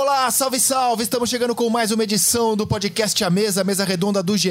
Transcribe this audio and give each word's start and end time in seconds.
Olá, 0.00 0.30
salve, 0.30 0.58
salve! 0.58 1.02
Estamos 1.02 1.28
chegando 1.28 1.54
com 1.54 1.68
mais 1.68 1.90
uma 1.90 2.02
edição 2.04 2.56
do 2.56 2.66
podcast 2.66 3.22
A 3.22 3.28
Mesa, 3.28 3.62
Mesa 3.62 3.84
Redonda 3.84 4.22
do 4.22 4.34
GE. 4.34 4.48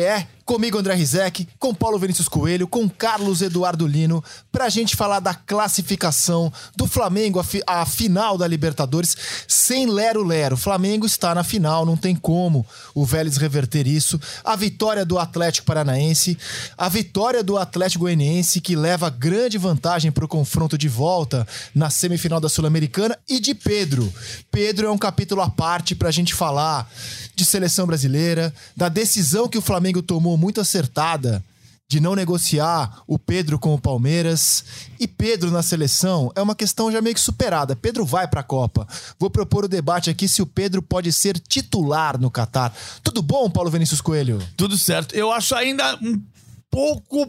Comigo, 0.50 0.80
André 0.80 0.96
Rizek, 0.96 1.48
com 1.60 1.76
Paulo 1.76 2.00
Vinícius 2.00 2.28
Coelho, 2.28 2.68
com 2.68 2.90
Carlos 2.90 3.44
Eduardo 3.44 3.86
Lino, 3.86 4.24
pra 4.52 4.68
gente 4.68 4.96
falar 4.96 5.20
da 5.20 5.32
classificação 5.32 6.52
do 6.76 6.88
Flamengo, 6.88 7.38
a, 7.38 7.44
fi 7.44 7.62
a 7.68 7.86
final 7.86 8.36
da 8.36 8.48
Libertadores, 8.48 9.16
sem 9.48 9.86
lero-lero. 9.86 10.58
Flamengo 10.58 11.06
está 11.06 11.36
na 11.36 11.44
final, 11.44 11.86
não 11.86 11.96
tem 11.96 12.16
como 12.16 12.66
o 12.96 13.06
Vélez 13.06 13.38
reverter 13.38 13.86
isso. 13.86 14.20
A 14.44 14.56
vitória 14.56 15.06
do 15.06 15.20
Atlético 15.20 15.68
Paranaense, 15.68 16.36
a 16.76 16.90
vitória 16.90 17.44
do 17.44 17.56
Atlético 17.56 18.06
Goianiense, 18.06 18.60
que 18.60 18.76
leva 18.76 19.08
grande 19.12 19.56
vantagem 19.60 20.12
pro 20.12 20.28
confronto 20.28 20.80
de 20.80 20.90
volta 20.90 21.48
na 21.76 21.92
semifinal 21.92 22.40
da 22.40 22.50
Sul-Americana, 22.50 23.16
e 23.30 23.40
de 23.40 23.54
Pedro. 23.54 24.12
Pedro 24.50 24.88
é 24.88 24.92
um 24.92 24.98
capítulo 24.98 25.42
à 25.44 25.50
parte 25.50 25.94
pra 25.94 26.10
gente 26.10 26.34
falar 26.34 26.92
de 27.36 27.46
seleção 27.46 27.86
brasileira, 27.86 28.52
da 28.76 28.90
decisão 28.90 29.48
que 29.48 29.58
o 29.58 29.62
Flamengo 29.62 30.02
tomou 30.02 30.39
muito 30.40 30.62
acertada 30.62 31.44
de 31.90 32.00
não 32.00 32.14
negociar 32.14 33.02
o 33.08 33.18
Pedro 33.18 33.58
com 33.58 33.74
o 33.74 33.82
Palmeiras. 33.82 34.64
E 35.00 35.08
Pedro 35.08 35.50
na 35.50 35.64
seleção 35.64 36.32
é 36.36 36.42
uma 36.42 36.56
questão 36.56 36.92
já 36.92 37.02
meio 37.02 37.16
que 37.16 37.22
superada. 37.22 37.76
Pedro 37.76 38.06
vai 38.06 38.28
para 38.28 38.42
a 38.42 38.44
Copa. 38.44 38.88
Vou 39.20 39.30
propor 39.30 39.66
o 39.66 39.68
debate 39.68 40.10
aqui 40.10 40.28
se 40.28 40.42
o 40.42 40.46
Pedro 40.46 40.84
pode 40.84 41.12
ser 41.12 41.40
titular 41.40 42.20
no 42.20 42.30
Catar. 42.30 42.72
Tudo 43.04 43.24
bom, 43.24 43.50
Paulo 43.50 43.72
Vinícius 43.72 44.02
Coelho? 44.02 44.40
Tudo 44.56 44.78
certo. 44.78 45.16
Eu 45.16 45.32
acho 45.32 45.56
ainda 45.56 45.96
um 45.96 46.22
pouco 46.70 47.28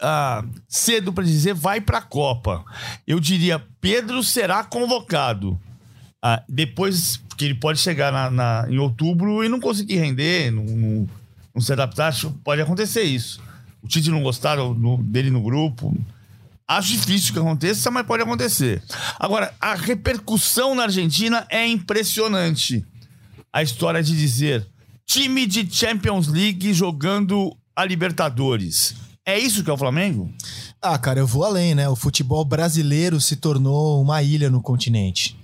ah, 0.00 0.42
cedo 0.66 1.12
para 1.12 1.24
dizer 1.24 1.52
vai 1.52 1.78
para 1.78 1.98
a 1.98 2.02
Copa. 2.02 2.64
Eu 3.06 3.20
diria 3.20 3.62
Pedro 3.78 4.24
será 4.24 4.64
convocado. 4.64 5.60
Ah, 6.22 6.42
depois 6.48 7.20
que 7.36 7.44
ele 7.44 7.54
pode 7.54 7.78
chegar 7.78 8.10
na, 8.10 8.30
na, 8.30 8.66
em 8.68 8.78
outubro 8.78 9.44
e 9.44 9.48
não 9.48 9.60
conseguir 9.60 9.98
render, 9.98 10.50
não, 10.50 10.64
não, 10.64 11.08
não 11.58 11.60
se 11.60 11.72
adaptar, 11.72 12.14
pode 12.44 12.62
acontecer 12.62 13.02
isso. 13.02 13.40
O 13.82 13.88
Tite 13.88 14.10
não 14.10 14.22
gostar 14.22 14.56
do, 14.56 14.96
dele 14.98 15.30
no 15.30 15.42
grupo. 15.42 15.94
Acho 16.66 16.92
difícil 16.92 17.32
que 17.32 17.38
aconteça, 17.38 17.90
mas 17.90 18.06
pode 18.06 18.22
acontecer. 18.22 18.82
Agora, 19.18 19.52
a 19.60 19.74
repercussão 19.74 20.74
na 20.74 20.84
Argentina 20.84 21.46
é 21.50 21.66
impressionante. 21.66 22.84
A 23.52 23.62
história 23.62 24.02
de 24.02 24.16
dizer 24.16 24.66
time 25.06 25.46
de 25.46 25.66
Champions 25.70 26.28
League 26.28 26.72
jogando 26.72 27.56
a 27.74 27.84
Libertadores. 27.84 28.94
É 29.26 29.38
isso 29.38 29.64
que 29.64 29.70
é 29.70 29.72
o 29.72 29.78
Flamengo? 29.78 30.30
Ah, 30.80 30.98
cara, 30.98 31.20
eu 31.20 31.26
vou 31.26 31.44
além, 31.44 31.74
né? 31.74 31.88
O 31.88 31.96
futebol 31.96 32.44
brasileiro 32.44 33.20
se 33.20 33.36
tornou 33.36 34.00
uma 34.00 34.22
ilha 34.22 34.50
no 34.50 34.60
continente. 34.60 35.36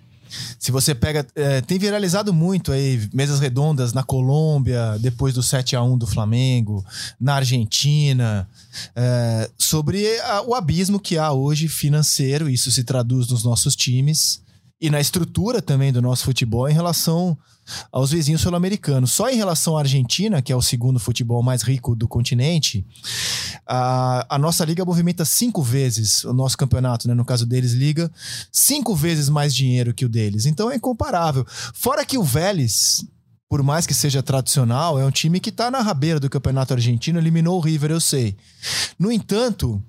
Se 0.59 0.71
você 0.71 0.95
pega. 0.95 1.27
É, 1.35 1.61
tem 1.61 1.79
viralizado 1.79 2.33
muito 2.33 2.73
aí, 2.73 3.09
mesas 3.13 3.41
redondas 3.41 3.93
na 3.93 4.03
Colômbia, 4.03 4.97
depois 5.01 5.35
do 5.35 5.43
7 5.43 5.77
a 5.77 5.83
1 5.83 5.99
do 5.99 6.07
Flamengo, 6.07 6.85
na 7.21 7.37
Argentina, 7.37 8.49
é, 8.95 9.51
sobre 9.59 10.19
a, 10.21 10.43
o 10.43 10.55
abismo 10.55 11.01
que 11.01 11.19
há 11.19 11.33
hoje 11.33 11.69
financeiro, 11.69 12.49
isso 12.49 12.71
se 12.71 12.85
traduz 12.85 13.29
nos 13.29 13.45
nossos 13.45 13.75
times 13.75 14.44
e 14.81 14.91
na 14.91 15.01
estrutura 15.01 15.63
também 15.63 15.93
do 15.93 16.03
nosso 16.03 16.25
futebol 16.25 16.69
em 16.69 16.75
relação 16.75 17.39
aos 17.91 18.11
vizinhos 18.11 18.41
sul-americanos. 18.41 19.13
Só 19.13 19.31
em 19.31 19.37
relação 19.37 19.77
à 19.77 19.81
Argentina, 19.81 20.43
que 20.43 20.53
é 20.53 20.57
o 20.57 20.63
segundo 20.63 20.99
futebol 20.99 21.43
mais 21.43 21.63
rico 21.63 21.95
do 21.95 22.07
continente, 22.07 22.85
a, 23.67 24.27
a 24.35 24.39
nossa 24.39 24.65
liga 24.65 24.85
movimenta 24.85 25.25
cinco 25.25 25.63
vezes 25.63 26.25
o 26.25 26.33
nosso 26.33 26.59
campeonato, 26.59 27.09
né? 27.09 27.15
No 27.15 27.25
caso 27.25 27.47
deles, 27.47 27.73
liga 27.73 28.11
cinco 28.53 28.95
vezes 28.95 29.29
mais 29.29 29.55
dinheiro 29.55 29.95
que 29.95 30.05
o 30.05 30.09
deles. 30.09 30.47
Então 30.47 30.71
é 30.71 30.77
incomparável. 30.77 31.47
Fora 31.73 32.05
que 32.05 32.19
o 32.19 32.23
Vélez, 32.23 33.07
por 33.49 33.63
mais 33.63 33.87
que 33.87 33.95
seja 33.95 34.23
tradicional, 34.23 34.99
é 34.99 35.05
um 35.05 35.11
time 35.11 35.41
que 35.41 35.51
está 35.51 35.71
na 35.71 35.81
rabeira 35.81 36.21
do 36.21 36.29
campeonato 36.29 36.75
argentino, 36.75 37.19
eliminou 37.19 37.57
o 37.57 37.61
River, 37.61 37.91
eu 37.91 38.01
sei. 38.01 38.37
No 38.99 39.11
entanto, 39.11 39.83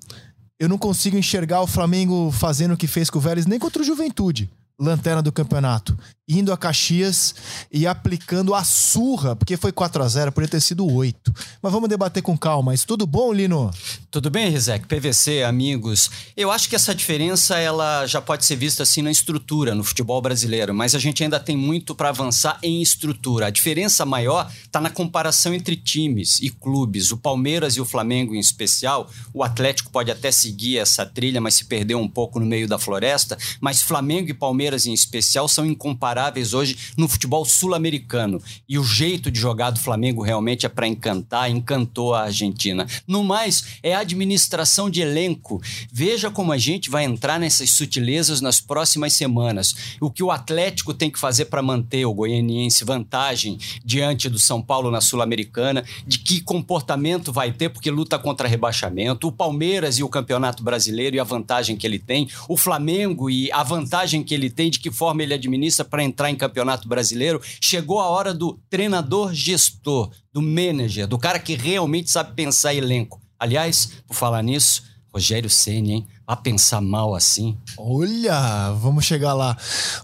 eu 0.58 0.68
não 0.68 0.78
consigo 0.78 1.18
enxergar 1.18 1.60
o 1.60 1.66
Flamengo 1.66 2.30
fazendo 2.32 2.72
o 2.72 2.76
que 2.76 2.86
fez 2.86 3.10
com 3.10 3.18
o 3.18 3.20
Vélez 3.20 3.44
nem 3.44 3.58
contra 3.58 3.82
o 3.82 3.84
Juventude 3.84 4.50
lanterna 4.78 5.22
do 5.22 5.32
campeonato, 5.32 5.96
indo 6.28 6.52
a 6.52 6.56
Caxias 6.56 7.34
e 7.70 7.86
aplicando 7.86 8.52
a 8.52 8.64
surra, 8.64 9.36
porque 9.36 9.56
foi 9.56 9.70
4 9.70 10.02
a 10.02 10.08
0 10.08 10.32
poderia 10.32 10.50
ter 10.50 10.60
sido 10.60 10.84
8. 10.84 11.32
Mas 11.62 11.72
vamos 11.72 11.88
debater 11.88 12.20
com 12.22 12.36
calma. 12.36 12.74
Isso 12.74 12.86
tudo 12.86 13.06
bom, 13.06 13.32
Lino? 13.32 13.70
Tudo 14.10 14.28
bem, 14.28 14.50
Rizek? 14.50 14.86
PVC, 14.86 15.44
amigos. 15.44 16.10
Eu 16.36 16.50
acho 16.50 16.68
que 16.68 16.74
essa 16.74 16.94
diferença 16.94 17.58
ela 17.58 18.06
já 18.06 18.20
pode 18.20 18.44
ser 18.44 18.56
vista 18.56 18.82
assim 18.82 19.02
na 19.02 19.10
estrutura 19.10 19.74
no 19.74 19.84
futebol 19.84 20.20
brasileiro, 20.20 20.74
mas 20.74 20.96
a 20.96 20.98
gente 20.98 21.22
ainda 21.22 21.38
tem 21.38 21.56
muito 21.56 21.94
para 21.94 22.08
avançar 22.08 22.58
em 22.60 22.82
estrutura. 22.82 23.46
A 23.46 23.50
diferença 23.50 24.04
maior 24.04 24.50
está 24.64 24.80
na 24.80 24.90
comparação 24.90 25.54
entre 25.54 25.76
times 25.76 26.40
e 26.40 26.50
clubes. 26.50 27.12
O 27.12 27.18
Palmeiras 27.18 27.76
e 27.76 27.80
o 27.80 27.84
Flamengo 27.84 28.34
em 28.34 28.40
especial, 28.40 29.08
o 29.32 29.44
Atlético 29.44 29.92
pode 29.92 30.10
até 30.10 30.32
seguir 30.32 30.78
essa 30.78 31.06
trilha, 31.06 31.40
mas 31.40 31.54
se 31.54 31.66
perdeu 31.66 32.00
um 32.00 32.08
pouco 32.08 32.40
no 32.40 32.46
meio 32.46 32.66
da 32.66 32.78
floresta, 32.78 33.38
mas 33.60 33.80
Flamengo 33.80 34.30
e 34.30 34.34
Palmeiras 34.34 34.86
em 34.86 34.92
especial 34.92 35.46
são 35.46 35.64
incomparáveis 35.64 36.15
hoje 36.54 36.76
no 36.96 37.08
futebol 37.08 37.44
sul-americano. 37.44 38.42
E 38.68 38.78
o 38.78 38.84
jeito 38.84 39.30
de 39.30 39.38
jogar 39.38 39.70
do 39.70 39.80
Flamengo 39.80 40.22
realmente 40.22 40.66
é 40.66 40.68
para 40.68 40.86
encantar, 40.86 41.50
encantou 41.50 42.14
a 42.14 42.22
Argentina. 42.22 42.86
No 43.06 43.22
mais, 43.22 43.78
é 43.82 43.94
administração 43.94 44.88
de 44.88 45.00
elenco. 45.00 45.60
Veja 45.92 46.30
como 46.30 46.52
a 46.52 46.58
gente 46.58 46.90
vai 46.90 47.04
entrar 47.04 47.38
nessas 47.38 47.70
sutilezas 47.70 48.40
nas 48.40 48.60
próximas 48.60 49.12
semanas. 49.12 49.96
O 50.00 50.10
que 50.10 50.22
o 50.22 50.30
Atlético 50.30 50.94
tem 50.94 51.10
que 51.10 51.18
fazer 51.18 51.46
para 51.46 51.62
manter 51.62 52.04
o 52.04 52.14
goianiense 52.14 52.84
vantagem 52.84 53.58
diante 53.84 54.28
do 54.28 54.38
São 54.38 54.62
Paulo 54.62 54.90
na 54.90 55.00
Sul-Americana, 55.00 55.84
de 56.06 56.18
que 56.18 56.40
comportamento 56.40 57.32
vai 57.32 57.52
ter 57.52 57.68
porque 57.68 57.90
luta 57.90 58.18
contra 58.18 58.48
rebaixamento, 58.48 59.28
o 59.28 59.32
Palmeiras 59.32 59.98
e 59.98 60.02
o 60.02 60.08
Campeonato 60.08 60.62
Brasileiro 60.62 61.16
e 61.16 61.20
a 61.20 61.24
vantagem 61.24 61.76
que 61.76 61.86
ele 61.86 61.98
tem, 61.98 62.28
o 62.48 62.56
Flamengo 62.56 63.28
e 63.28 63.50
a 63.52 63.62
vantagem 63.62 64.22
que 64.22 64.34
ele 64.34 64.50
tem, 64.50 64.70
de 64.70 64.78
que 64.78 64.90
forma 64.90 65.22
ele 65.22 65.34
administra 65.34 65.84
para 65.84 66.02
entrar 66.06 66.30
em 66.30 66.36
campeonato 66.36 66.88
brasileiro. 66.88 67.40
Chegou 67.60 68.00
a 68.00 68.08
hora 68.08 68.32
do 68.32 68.58
treinador 68.70 69.34
gestor, 69.34 70.10
do 70.32 70.40
manager, 70.40 71.06
do 71.06 71.18
cara 71.18 71.38
que 71.38 71.54
realmente 71.54 72.10
sabe 72.10 72.34
pensar 72.34 72.74
elenco. 72.74 73.20
Aliás, 73.38 73.90
por 74.06 74.14
falar 74.14 74.42
nisso, 74.42 74.82
Rogério 75.12 75.48
Senna, 75.48 75.92
hein? 75.92 76.06
A 76.26 76.36
pensar 76.36 76.80
mal 76.80 77.14
assim. 77.14 77.56
Olha, 77.78 78.72
vamos 78.72 79.04
chegar 79.04 79.32
lá. 79.32 79.56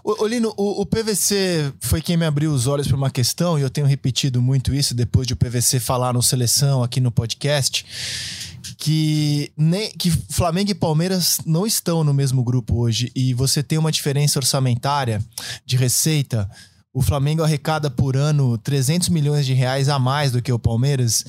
Ô, 0.03 0.25
Lino, 0.25 0.53
o, 0.57 0.81
o, 0.81 0.85
PVC 0.85 1.71
foi 1.81 2.01
quem 2.01 2.17
me 2.17 2.25
abriu 2.25 2.51
os 2.51 2.65
olhos 2.65 2.87
para 2.87 2.95
uma 2.95 3.11
questão, 3.11 3.59
e 3.59 3.61
eu 3.61 3.69
tenho 3.69 3.85
repetido 3.85 4.41
muito 4.41 4.73
isso 4.73 4.95
depois 4.95 5.27
de 5.27 5.33
o 5.33 5.35
PVC 5.35 5.79
falar 5.79 6.13
no 6.13 6.23
Seleção 6.23 6.81
aqui 6.81 6.99
no 6.99 7.11
podcast 7.11 7.85
que, 8.77 9.51
nem, 9.57 9.91
que 9.91 10.11
Flamengo 10.29 10.71
e 10.71 10.75
Palmeiras 10.75 11.39
não 11.45 11.65
estão 11.65 12.03
no 12.03 12.13
mesmo 12.13 12.43
grupo 12.43 12.75
hoje 12.79 13.11
e 13.15 13.33
você 13.33 13.61
tem 13.63 13.77
uma 13.77 13.91
diferença 13.91 14.39
orçamentária 14.39 15.23
de 15.65 15.77
receita. 15.77 16.49
O 16.93 17.01
Flamengo 17.01 17.41
arrecada 17.41 17.89
por 17.89 18.15
ano 18.15 18.55
300 18.57 19.09
milhões 19.09 19.47
de 19.47 19.53
reais 19.53 19.89
a 19.89 19.97
mais 19.97 20.31
do 20.31 20.41
que 20.41 20.51
o 20.51 20.59
Palmeiras. 20.59 21.25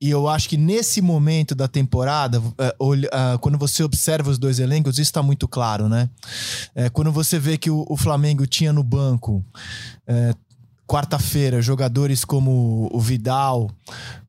E 0.00 0.08
eu 0.08 0.26
acho 0.26 0.48
que 0.48 0.56
nesse 0.56 1.02
momento 1.02 1.54
da 1.54 1.68
temporada, 1.68 2.42
é, 2.58 2.68
é, 2.68 3.38
quando 3.38 3.58
você 3.58 3.82
observa 3.82 4.30
os 4.30 4.38
dois 4.38 4.58
elencos, 4.58 4.94
isso 4.94 5.02
está 5.02 5.22
muito 5.22 5.46
claro, 5.46 5.86
né? 5.86 6.08
É, 6.74 6.88
quando 6.88 7.12
você 7.12 7.38
vê 7.38 7.58
que 7.58 7.70
o 7.70 7.96
Flamengo 7.96 8.46
tinha 8.46 8.72
no 8.72 8.82
banco 8.82 9.44
quarta-feira 10.92 11.62
jogadores 11.62 12.22
como 12.22 12.86
o 12.92 13.00
Vidal, 13.00 13.70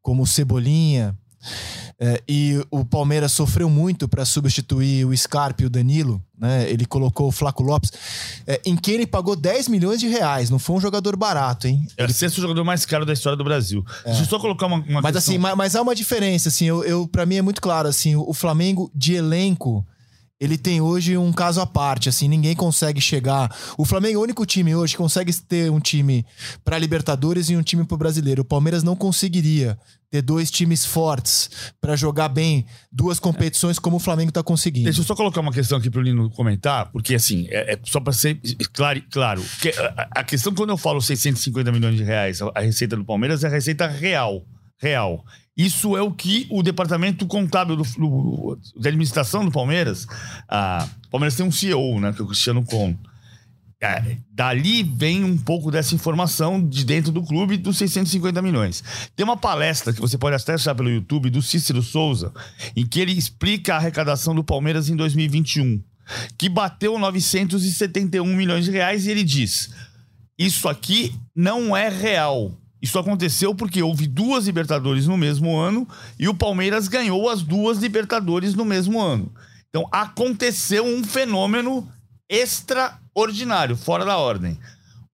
como 0.02 0.24
o 0.24 0.28
Cebolinha. 0.28 1.14
É, 2.00 2.22
e 2.28 2.60
o 2.72 2.84
Palmeiras 2.84 3.32
sofreu 3.32 3.70
muito 3.70 4.08
para 4.08 4.26
substituir 4.26 5.06
o 5.06 5.16
Scarpa 5.16 5.64
e 5.64 5.66
o 5.66 5.70
Danilo. 5.70 6.22
Né? 6.38 6.70
Ele 6.70 6.86
colocou 6.86 7.28
o 7.28 7.32
Flaco 7.32 7.64
Lopes, 7.64 7.92
é, 8.46 8.60
em 8.66 8.76
quem 8.76 8.96
ele 8.96 9.08
pagou 9.08 9.36
10 9.36 9.68
milhões 9.68 10.00
de 10.00 10.08
reais. 10.08 10.50
Não 10.50 10.60
foi 10.60 10.76
um 10.76 10.82
jogador 10.82 11.16
barato, 11.16 11.68
hein? 11.68 11.86
É 11.96 12.06
o 12.06 12.14
sexto 12.14 12.42
jogador 12.42 12.64
mais 12.64 12.86
caro 12.86 13.06
da 13.06 13.14
história 13.14 13.38
do 13.38 13.44
Brasil. 13.44 13.86
É. 14.04 14.10
Deixa 14.10 14.24
eu 14.24 14.28
só 14.28 14.40
colocar 14.40 14.66
uma, 14.66 14.78
uma 14.78 15.02
mas, 15.02 15.14
questão. 15.14 15.34
assim, 15.34 15.38
mas, 15.38 15.56
mas, 15.56 15.76
há 15.76 15.82
uma 15.82 15.96
diferença. 15.96 16.50
Assim, 16.50 16.66
eu, 16.66 16.84
eu, 16.84 17.08
para 17.08 17.26
mim 17.26 17.36
é 17.36 17.42
muito 17.42 17.62
claro. 17.62 17.88
Assim, 17.88 18.16
o 18.16 18.34
Flamengo 18.34 18.92
de 18.94 19.14
elenco 19.14 19.86
ele 20.40 20.58
tem 20.58 20.82
hoje 20.82 21.18
um 21.18 21.32
caso 21.32 21.62
à 21.62 21.66
parte, 21.66 22.10
assim, 22.10 22.28
ninguém 22.28 22.56
consegue 22.56 23.00
chegar. 23.00 23.56
O 23.78 23.86
Flamengo 23.86 24.16
é 24.16 24.20
o 24.20 24.24
único 24.24 24.46
time 24.46 24.76
hoje 24.76 24.94
que 24.94 24.98
consegue 24.98 25.34
ter 25.34 25.72
um 25.72 25.80
time 25.80 26.26
para 26.66 26.78
Libertadores 26.78 27.50
e 27.50 27.56
um 27.56 27.64
time 27.64 27.86
para 27.86 27.98
Brasileiro. 27.98 28.42
O 28.42 28.46
Palmeiras 28.46 28.84
não 28.84 28.96
conseguiria 28.96 29.78
ter 30.14 30.22
dois 30.22 30.52
times 30.52 30.86
fortes 30.86 31.50
para 31.82 31.96
jogar 31.96 32.30
bem 32.30 32.66
duas 32.92 33.20
competições 33.20 33.80
como 33.80 33.96
o 33.96 34.00
Flamengo 34.00 34.30
está 34.30 34.44
conseguindo. 34.44 34.86
Deixa 34.86 35.00
eu 35.00 35.06
só 35.06 35.16
colocar 35.16 35.42
uma 35.42 35.52
questão 35.52 35.78
aqui 35.78 35.90
para 35.90 36.02
o 36.02 36.04
Lino 36.04 36.30
comentar, 36.30 36.92
porque 36.92 37.16
assim, 37.16 37.48
é, 37.50 37.74
é 37.74 37.80
só 37.84 38.00
para 38.00 38.14
ser 38.14 38.40
claro, 38.74 39.02
claro 39.10 39.44
que 39.60 39.70
a, 39.70 40.08
a, 40.12 40.24
questão 40.24 40.54
quando 40.54 40.70
eu 40.70 40.78
falo 40.78 41.02
650 41.02 41.72
milhões 41.72 41.98
de 41.98 42.04
reais, 42.04 42.40
a 42.42 42.60
receita 42.60 42.96
do 42.96 43.04
Palmeiras 43.04 43.44
é 43.44 43.48
a 43.48 43.50
receita 43.50 43.88
real, 43.88 44.46
real. 44.78 45.26
Isso 45.56 45.96
é 45.96 46.02
o 46.02 46.12
que 46.12 46.48
o 46.50 46.64
departamento 46.64 47.28
contábil 47.28 47.76
do, 47.76 47.84
do, 47.84 48.60
da 48.76 48.90
administração 48.90 49.46
do 49.46 49.52
Palmeiras. 49.52 50.08
A, 50.50 50.88
o 51.08 51.10
Palmeiras 51.10 51.36
tem 51.36 51.46
um 51.46 51.52
CEO, 51.52 52.00
né? 52.00 52.12
Que 52.12 52.22
é 52.22 52.24
o 52.24 52.28
Cristiano 52.28 52.64
Con. 52.66 52.96
é, 53.80 54.18
dali 54.32 54.82
vem 54.82 55.24
um 55.24 55.38
pouco 55.38 55.70
dessa 55.70 55.94
informação 55.94 56.66
de 56.66 56.84
dentro 56.84 57.12
do 57.12 57.22
clube 57.22 57.58
dos 57.58 57.78
650 57.78 58.42
milhões. 58.42 58.84
Tem 59.16 59.24
uma 59.24 59.38
palestra 59.38 59.94
que 59.94 60.02
você 60.02 60.18
pode 60.18 60.36
achar 60.36 60.74
pelo 60.74 60.90
YouTube 60.90 61.30
do 61.30 61.42
Cícero 61.42 61.84
Souza, 61.84 62.34
em 62.76 62.86
que 62.86 63.00
ele 63.00 63.12
explica 63.12 63.76
a 63.76 63.78
arrecadação 63.78 64.34
do 64.34 64.44
Palmeiras 64.44 64.90
em 64.90 64.96
2021, 64.96 65.84
que 66.36 66.50
bateu 66.50 66.98
971 66.98 68.26
milhões 68.36 68.66
de 68.66 68.72
reais 68.72 69.06
e 69.06 69.12
ele 69.12 69.24
diz: 69.24 69.70
Isso 70.40 70.68
aqui 70.68 71.14
não 71.36 71.78
é 71.78 71.90
real. 71.90 72.58
Isso 72.84 73.00
aconteceu 73.00 73.56
porque 73.56 73.82
houve 73.82 74.06
duas 74.06 74.46
Libertadores 74.46 75.08
no 75.08 75.16
mesmo 75.16 75.58
ano 75.58 75.88
e 76.20 76.28
o 76.28 76.36
Palmeiras 76.36 76.90
ganhou 76.90 77.30
as 77.30 77.42
duas 77.42 77.78
Libertadores 77.78 78.54
no 78.54 78.66
mesmo 78.66 79.00
ano. 79.00 79.32
Então 79.70 79.88
aconteceu 79.90 80.86
um 80.86 81.02
fenômeno 81.02 81.88
extraordinário, 82.30 83.78
fora 83.78 84.04
da 84.04 84.18
ordem. 84.18 84.60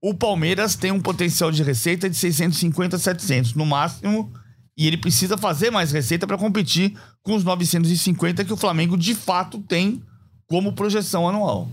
O 0.01 0.15
Palmeiras 0.15 0.75
tem 0.75 0.91
um 0.91 0.99
potencial 0.99 1.51
de 1.51 1.61
receita 1.61 2.09
de 2.09 2.15
650, 2.15 2.97
700 2.97 3.53
no 3.53 3.67
máximo, 3.67 4.33
e 4.75 4.87
ele 4.87 4.97
precisa 4.97 5.37
fazer 5.37 5.69
mais 5.69 5.91
receita 5.91 6.25
para 6.25 6.39
competir 6.39 6.97
com 7.21 7.35
os 7.35 7.43
950 7.43 8.45
que 8.45 8.53
o 8.53 8.57
Flamengo 8.57 8.97
de 8.97 9.13
fato 9.13 9.59
tem 9.59 10.01
como 10.47 10.73
projeção 10.73 11.29
anual. 11.29 11.69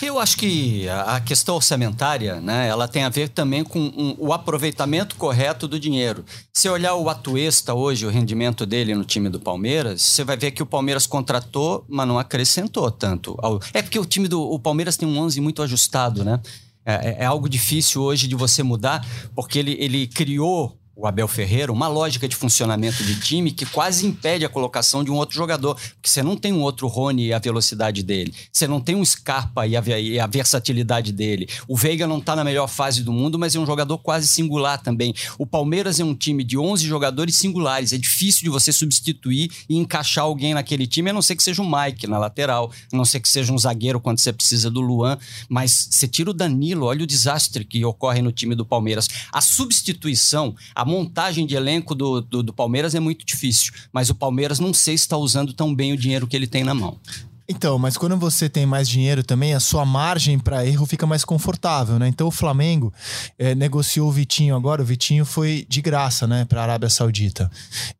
Eu 0.00 0.18
acho 0.18 0.36
que 0.36 0.88
a 0.88 1.20
questão 1.20 1.56
orçamentária, 1.56 2.40
né, 2.40 2.68
ela 2.68 2.86
tem 2.86 3.04
a 3.04 3.08
ver 3.08 3.28
também 3.28 3.64
com 3.64 3.80
um, 3.80 4.16
o 4.18 4.32
aproveitamento 4.32 5.16
correto 5.16 5.66
do 5.66 5.78
dinheiro. 5.78 6.24
Se 6.52 6.68
olhar 6.68 6.94
o 6.94 7.08
Atuesta 7.08 7.74
hoje, 7.74 8.06
o 8.06 8.10
rendimento 8.10 8.66
dele 8.66 8.94
no 8.94 9.04
time 9.04 9.28
do 9.28 9.40
Palmeiras, 9.40 10.02
você 10.02 10.24
vai 10.24 10.36
ver 10.36 10.50
que 10.50 10.62
o 10.62 10.66
Palmeiras 10.66 11.06
contratou, 11.06 11.84
mas 11.88 12.06
não 12.06 12.18
acrescentou 12.18 12.90
tanto. 12.90 13.36
Ao... 13.38 13.60
É 13.72 13.82
porque 13.82 13.98
o 13.98 14.04
time 14.04 14.28
do 14.28 14.42
o 14.42 14.58
Palmeiras 14.58 14.96
tem 14.96 15.08
um 15.08 15.18
11 15.18 15.40
muito 15.40 15.62
ajustado, 15.62 16.24
né? 16.24 16.40
É, 16.86 16.94
é, 16.94 17.16
é 17.20 17.24
algo 17.24 17.48
difícil 17.48 18.02
hoje 18.02 18.28
de 18.28 18.34
você 18.34 18.62
mudar, 18.62 19.06
porque 19.34 19.58
ele, 19.58 19.76
ele 19.80 20.06
criou 20.06 20.78
o 20.96 21.06
Abel 21.06 21.26
Ferreira, 21.26 21.72
uma 21.72 21.88
lógica 21.88 22.28
de 22.28 22.36
funcionamento 22.36 23.02
de 23.02 23.20
time 23.20 23.50
que 23.50 23.66
quase 23.66 24.06
impede 24.06 24.44
a 24.44 24.48
colocação 24.48 25.02
de 25.02 25.10
um 25.10 25.16
outro 25.16 25.34
jogador. 25.34 25.74
Porque 25.74 26.08
você 26.08 26.22
não 26.22 26.36
tem 26.36 26.52
um 26.52 26.62
outro 26.62 26.86
Rony 26.86 27.26
e 27.26 27.32
a 27.32 27.38
velocidade 27.38 28.02
dele. 28.02 28.32
Você 28.52 28.68
não 28.68 28.80
tem 28.80 28.94
um 28.94 29.04
Scarpa 29.04 29.66
e 29.66 29.76
a, 29.76 29.82
e 29.98 30.20
a 30.20 30.26
versatilidade 30.26 31.12
dele. 31.12 31.48
O 31.66 31.76
Veiga 31.76 32.06
não 32.06 32.18
está 32.18 32.36
na 32.36 32.44
melhor 32.44 32.68
fase 32.68 33.02
do 33.02 33.12
mundo, 33.12 33.38
mas 33.38 33.54
é 33.56 33.58
um 33.58 33.66
jogador 33.66 33.98
quase 33.98 34.28
singular 34.28 34.80
também. 34.80 35.12
O 35.36 35.44
Palmeiras 35.46 35.98
é 35.98 36.04
um 36.04 36.14
time 36.14 36.44
de 36.44 36.56
11 36.56 36.86
jogadores 36.86 37.34
singulares. 37.36 37.92
É 37.92 37.98
difícil 37.98 38.44
de 38.44 38.50
você 38.50 38.70
substituir 38.70 39.50
e 39.68 39.76
encaixar 39.76 40.24
alguém 40.24 40.54
naquele 40.54 40.86
time, 40.86 41.10
a 41.10 41.12
não 41.12 41.22
ser 41.22 41.34
que 41.34 41.42
seja 41.42 41.60
um 41.60 41.70
Mike 41.70 42.06
na 42.06 42.18
lateral, 42.18 42.70
a 42.92 42.96
não 42.96 43.04
ser 43.04 43.18
que 43.18 43.28
seja 43.28 43.52
um 43.52 43.58
zagueiro 43.58 43.98
quando 43.98 44.20
você 44.20 44.32
precisa 44.32 44.70
do 44.70 44.80
Luan. 44.80 45.18
Mas 45.48 45.88
você 45.90 46.06
tira 46.06 46.30
o 46.30 46.34
Danilo, 46.34 46.86
olha 46.86 47.02
o 47.02 47.06
desastre 47.06 47.64
que 47.64 47.84
ocorre 47.84 48.22
no 48.22 48.30
time 48.30 48.54
do 48.54 48.64
Palmeiras. 48.64 49.08
A 49.32 49.40
substituição, 49.40 50.54
a 50.74 50.83
a 50.84 50.86
montagem 50.86 51.46
de 51.46 51.56
elenco 51.56 51.94
do, 51.94 52.20
do, 52.20 52.42
do 52.42 52.52
Palmeiras 52.52 52.94
é 52.94 53.00
muito 53.00 53.24
difícil, 53.24 53.72
mas 53.90 54.10
o 54.10 54.14
Palmeiras 54.14 54.60
não 54.60 54.74
sei 54.74 54.98
se 54.98 55.04
está 55.04 55.16
usando 55.16 55.54
tão 55.54 55.74
bem 55.74 55.92
o 55.92 55.96
dinheiro 55.96 56.26
que 56.26 56.36
ele 56.36 56.46
tem 56.46 56.62
na 56.62 56.74
mão. 56.74 56.98
Então, 57.46 57.78
mas 57.78 57.96
quando 57.98 58.16
você 58.16 58.48
tem 58.48 58.64
mais 58.64 58.88
dinheiro 58.88 59.22
também, 59.22 59.52
a 59.52 59.60
sua 59.60 59.84
margem 59.84 60.38
para 60.38 60.66
erro 60.66 60.86
fica 60.86 61.06
mais 61.06 61.24
confortável, 61.24 61.98
né? 61.98 62.08
Então 62.08 62.26
o 62.26 62.30
Flamengo 62.30 62.92
é, 63.38 63.54
negociou 63.54 64.08
o 64.08 64.12
Vitinho 64.12 64.56
agora, 64.56 64.80
o 64.80 64.84
Vitinho 64.84 65.26
foi 65.26 65.66
de 65.68 65.82
graça, 65.82 66.26
né, 66.26 66.46
para 66.46 66.60
a 66.60 66.62
Arábia 66.62 66.88
Saudita. 66.88 67.50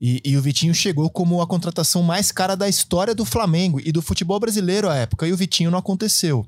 E, 0.01 0.23
e, 0.25 0.37
o 0.37 0.43
Vitinho 0.43 0.75
chegou 0.75 1.11
como 1.11 1.43
a 1.43 1.47
contratação 1.47 2.03
mais 2.03 2.33
cara 2.33 2.55
da 2.55 2.69
história 2.69 3.15
do 3.15 3.25
Flamengo 3.25 3.81
e 3.85 3.93
do 3.93 4.01
futebol 4.01 4.41
brasileiro 4.41 4.89
à 4.89 4.97
época. 4.97 5.27
E 5.27 5.33
o 5.33 5.37
Vitinho 5.37 5.71
não 5.71 5.79
aconteceu 5.79 6.47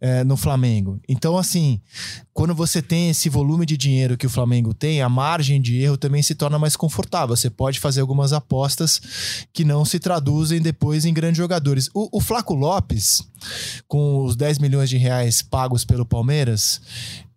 é, 0.00 0.24
no 0.24 0.36
Flamengo. 0.36 1.00
Então, 1.06 1.36
assim, 1.36 1.80
quando 2.34 2.54
você 2.54 2.80
tem 2.80 3.10
esse 3.10 3.28
volume 3.28 3.66
de 3.66 3.76
dinheiro 3.76 4.16
que 4.16 4.26
o 4.26 4.30
Flamengo 4.30 4.72
tem, 4.72 5.02
a 5.02 5.08
margem 5.08 5.60
de 5.60 5.80
erro 5.80 5.98
também 5.98 6.22
se 6.22 6.34
torna 6.34 6.58
mais 6.58 6.76
confortável. 6.76 7.36
Você 7.36 7.50
pode 7.50 7.78
fazer 7.78 8.00
algumas 8.00 8.32
apostas 8.32 9.00
que 9.52 9.64
não 9.64 9.84
se 9.84 9.98
traduzem 9.98 10.60
depois 10.60 11.04
em 11.04 11.12
grandes 11.12 11.36
jogadores. 11.36 11.90
O, 11.92 12.18
o 12.18 12.20
Flaco 12.20 12.54
Lopes, 12.54 13.22
com 13.86 14.24
os 14.24 14.34
10 14.34 14.58
milhões 14.58 14.88
de 14.88 14.96
reais 14.96 15.42
pagos 15.42 15.84
pelo 15.84 16.06
Palmeiras, 16.06 16.80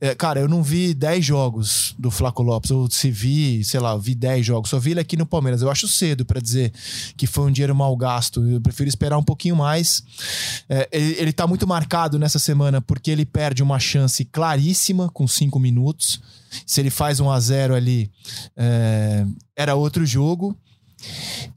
é, 0.05 0.13
cara, 0.13 0.39
eu 0.39 0.47
não 0.47 0.61
vi 0.61 0.93
10 0.93 1.25
jogos 1.25 1.95
do 1.97 2.11
Flaco 2.11 2.43
Lopes. 2.43 2.69
Ou 2.69 2.89
se 2.91 3.09
vi, 3.09 3.63
sei 3.63 3.79
lá, 3.79 3.97
vi 3.97 4.13
10 4.13 4.45
jogos. 4.45 4.69
Só 4.69 4.77
vi 4.77 4.91
ele 4.91 4.99
aqui 4.99 5.17
no 5.17 5.25
Palmeiras. 5.25 5.63
Eu 5.63 5.71
acho 5.71 5.87
cedo 5.87 6.23
para 6.23 6.39
dizer 6.39 6.71
que 7.17 7.25
foi 7.25 7.45
um 7.45 7.51
dinheiro 7.51 7.73
mal 7.73 7.95
gasto. 7.97 8.47
Eu 8.47 8.61
prefiro 8.61 8.87
esperar 8.87 9.17
um 9.17 9.23
pouquinho 9.23 9.55
mais. 9.55 10.03
É, 10.69 10.87
ele, 10.91 11.15
ele 11.17 11.33
tá 11.33 11.47
muito 11.47 11.65
marcado 11.65 12.19
nessa 12.19 12.37
semana 12.37 12.79
porque 12.81 13.09
ele 13.09 13.25
perde 13.25 13.63
uma 13.63 13.79
chance 13.79 14.23
claríssima 14.25 15.09
com 15.09 15.27
5 15.27 15.59
minutos. 15.59 16.21
Se 16.67 16.81
ele 16.81 16.91
faz 16.91 17.19
um 17.19 17.31
a 17.31 17.39
0 17.39 17.73
ali, 17.73 18.11
é, 18.55 19.25
era 19.55 19.73
outro 19.73 20.05
jogo. 20.05 20.55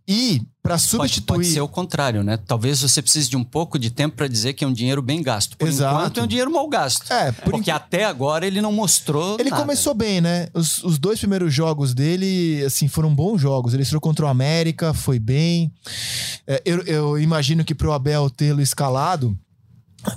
E 0.06 0.42
para 0.62 0.78
substituir. 0.78 1.26
Pode, 1.26 1.42
pode, 1.42 1.52
ser 1.52 1.60
o 1.60 1.68
contrário, 1.68 2.22
né? 2.22 2.36
Talvez 2.36 2.80
você 2.82 3.00
precise 3.00 3.28
de 3.28 3.36
um 3.36 3.44
pouco 3.44 3.78
de 3.78 3.90
tempo 3.90 4.16
para 4.16 4.28
dizer 4.28 4.52
que 4.52 4.64
é 4.64 4.68
um 4.68 4.72
dinheiro 4.72 5.00
bem 5.00 5.22
gasto. 5.22 5.56
Por 5.56 5.68
Exato. 5.68 5.94
enquanto 5.94 6.20
é 6.20 6.22
um 6.22 6.26
dinheiro 6.26 6.50
mal 6.50 6.68
gasto. 6.68 7.10
É, 7.12 7.32
por 7.32 7.52
porque 7.52 7.70
até 7.70 8.04
agora 8.04 8.46
ele 8.46 8.60
não 8.60 8.72
mostrou. 8.72 9.36
Ele 9.38 9.50
nada. 9.50 9.62
começou 9.62 9.94
bem, 9.94 10.20
né? 10.20 10.48
Os, 10.52 10.82
os, 10.82 10.98
dois 10.98 11.18
primeiros 11.18 11.52
jogos 11.52 11.94
dele, 11.94 12.62
assim, 12.66 12.88
foram 12.88 13.14
bons 13.14 13.40
jogos. 13.40 13.72
Ele 13.72 13.82
entrou 13.82 14.00
contra 14.00 14.26
o 14.26 14.28
América, 14.28 14.92
foi 14.92 15.18
bem. 15.18 15.72
É, 16.46 16.60
eu, 16.64 16.82
eu 16.82 17.18
imagino 17.18 17.64
que 17.64 17.74
pro 17.74 17.92
Abel 17.92 18.28
tê-lo 18.28 18.60
escalado 18.60 19.38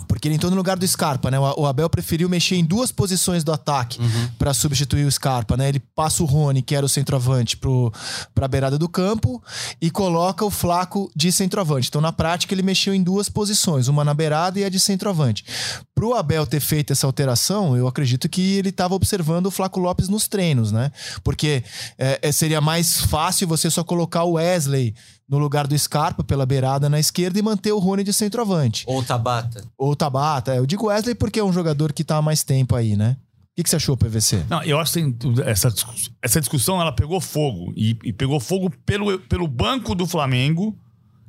porque 0.07 0.27
ele 0.27 0.35
entrou 0.35 0.49
no 0.49 0.57
lugar 0.57 0.77
do 0.77 0.87
Scarpa, 0.87 1.31
né? 1.31 1.39
O 1.39 1.65
Abel 1.65 1.89
preferiu 1.89 2.29
mexer 2.29 2.55
em 2.55 2.63
duas 2.63 2.91
posições 2.91 3.43
do 3.43 3.51
ataque 3.51 3.99
uhum. 3.99 4.29
para 4.37 4.53
substituir 4.53 5.05
o 5.05 5.11
Scarpa, 5.11 5.57
né? 5.57 5.69
Ele 5.69 5.81
passa 5.95 6.23
o 6.23 6.25
Rony, 6.25 6.61
que 6.61 6.75
era 6.75 6.85
o 6.85 6.89
centroavante, 6.89 7.57
para 7.57 8.45
a 8.45 8.47
beirada 8.47 8.77
do 8.77 8.87
campo 8.87 9.41
e 9.81 9.89
coloca 9.89 10.45
o 10.45 10.49
Flaco 10.49 11.11
de 11.15 11.31
centroavante. 11.31 11.89
Então, 11.89 12.01
na 12.01 12.11
prática, 12.11 12.53
ele 12.53 12.61
mexeu 12.61 12.93
em 12.93 13.03
duas 13.03 13.29
posições, 13.29 13.87
uma 13.87 14.03
na 14.03 14.13
beirada 14.13 14.59
e 14.59 14.63
a 14.63 14.69
de 14.69 14.79
centroavante. 14.79 15.45
Para 15.93 16.05
o 16.05 16.13
Abel 16.13 16.45
ter 16.45 16.59
feito 16.59 16.91
essa 16.91 17.05
alteração, 17.05 17.77
eu 17.77 17.87
acredito 17.87 18.27
que 18.27 18.57
ele 18.57 18.69
estava 18.69 18.95
observando 18.95 19.47
o 19.47 19.51
Flaco 19.51 19.79
Lopes 19.79 20.09
nos 20.09 20.27
treinos, 20.27 20.71
né? 20.71 20.91
Porque 21.23 21.63
é, 21.97 22.19
é, 22.21 22.31
seria 22.31 22.59
mais 22.59 23.01
fácil 23.01 23.47
você 23.47 23.69
só 23.69 23.83
colocar 23.83 24.23
o 24.23 24.33
Wesley 24.33 24.95
no 25.31 25.37
lugar 25.37 25.65
do 25.65 25.79
Scarpa 25.79 26.25
pela 26.25 26.45
beirada 26.45 26.89
na 26.89 26.99
esquerda 26.99 27.39
e 27.39 27.41
manter 27.41 27.71
o 27.71 27.79
Rony 27.79 28.03
de 28.03 28.11
centroavante. 28.11 28.83
Ou 28.85 29.01
Tabata. 29.01 29.63
Ou 29.77 29.95
Tabata. 29.95 30.53
Eu 30.53 30.65
digo 30.65 30.87
Wesley 30.87 31.15
porque 31.15 31.39
é 31.39 31.43
um 31.43 31.53
jogador 31.53 31.93
que 31.93 32.03
tá 32.03 32.17
há 32.17 32.21
mais 32.21 32.43
tempo 32.43 32.75
aí, 32.75 32.97
né? 32.97 33.15
O 33.51 33.55
que, 33.55 33.63
que 33.63 33.69
você 33.69 33.77
achou, 33.77 33.95
PVC? 33.95 34.45
Não, 34.49 34.61
eu 34.63 34.77
acho 34.77 34.93
que 34.93 35.15
essa, 35.45 35.73
essa 36.21 36.39
discussão 36.39 36.81
ela 36.81 36.91
pegou 36.91 37.19
fogo. 37.21 37.73
E, 37.75 37.97
e 38.03 38.11
pegou 38.11 38.39
fogo 38.39 38.69
pelo, 38.85 39.19
pelo 39.19 39.47
banco 39.47 39.95
do 39.95 40.05
Flamengo, 40.05 40.77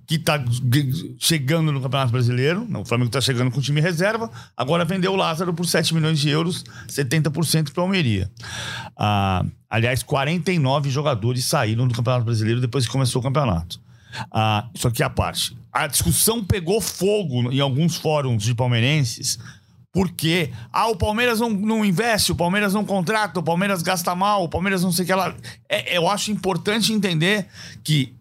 que 0.07 0.19
tá 0.19 0.43
chegando 1.19 1.73
no 1.73 1.81
Campeonato 1.81 2.13
Brasileiro. 2.13 2.67
O 2.81 2.85
Flamengo 2.85 3.11
tá 3.11 3.21
chegando 3.21 3.51
com 3.51 3.59
o 3.59 3.63
time 3.63 3.81
reserva. 3.81 4.31
Agora 4.57 4.85
vendeu 4.85 5.13
o 5.13 5.17
Lázaro 5.17 5.55
por 5.55 5.67
7 5.67 5.95
milhões 5.95 6.19
de 6.19 6.29
euros, 6.29 6.65
70% 6.89 7.73
para 7.73 7.81
o 7.81 7.85
Almeria. 7.85 8.31
Ah, 8.97 9.45
aliás, 9.71 10.03
49 10.03 10.91
jogadores 10.91 11.45
saíram 11.45 11.89
do 11.89 11.95
Campeonato 11.95 12.25
Brasileiro 12.25 12.61
depois 12.61 12.87
que 12.87 12.93
começou 12.93 13.21
o 13.21 13.23
campeonato. 13.23 13.81
Ah, 14.33 14.69
isso 14.75 14.89
aqui 14.89 15.03
é 15.03 15.07
a 15.07 15.11
parte. 15.11 15.57
A 15.73 15.87
discussão 15.87 16.45
pegou 16.45 16.81
fogo 16.81 17.51
em 17.53 17.61
alguns 17.61 17.97
fóruns 17.97 18.43
de 18.43 18.55
palmeirenses 18.55 19.39
porque 19.93 20.51
ah, 20.73 20.89
o 20.89 20.97
Palmeiras 20.97 21.39
não, 21.39 21.51
não 21.51 21.85
investe, 21.85 22.33
o 22.33 22.35
Palmeiras 22.35 22.73
não 22.73 22.83
contrata, 22.83 23.39
o 23.39 23.43
Palmeiras 23.43 23.83
gasta 23.83 24.15
mal, 24.15 24.43
o 24.43 24.49
Palmeiras 24.49 24.83
não 24.83 24.91
sei 24.91 25.05
o 25.05 25.07
que 25.07 25.15
lá. 25.15 25.35
É, 25.69 25.97
eu 25.97 26.09
acho 26.09 26.31
importante 26.31 26.93
entender 26.93 27.47
que 27.85 28.15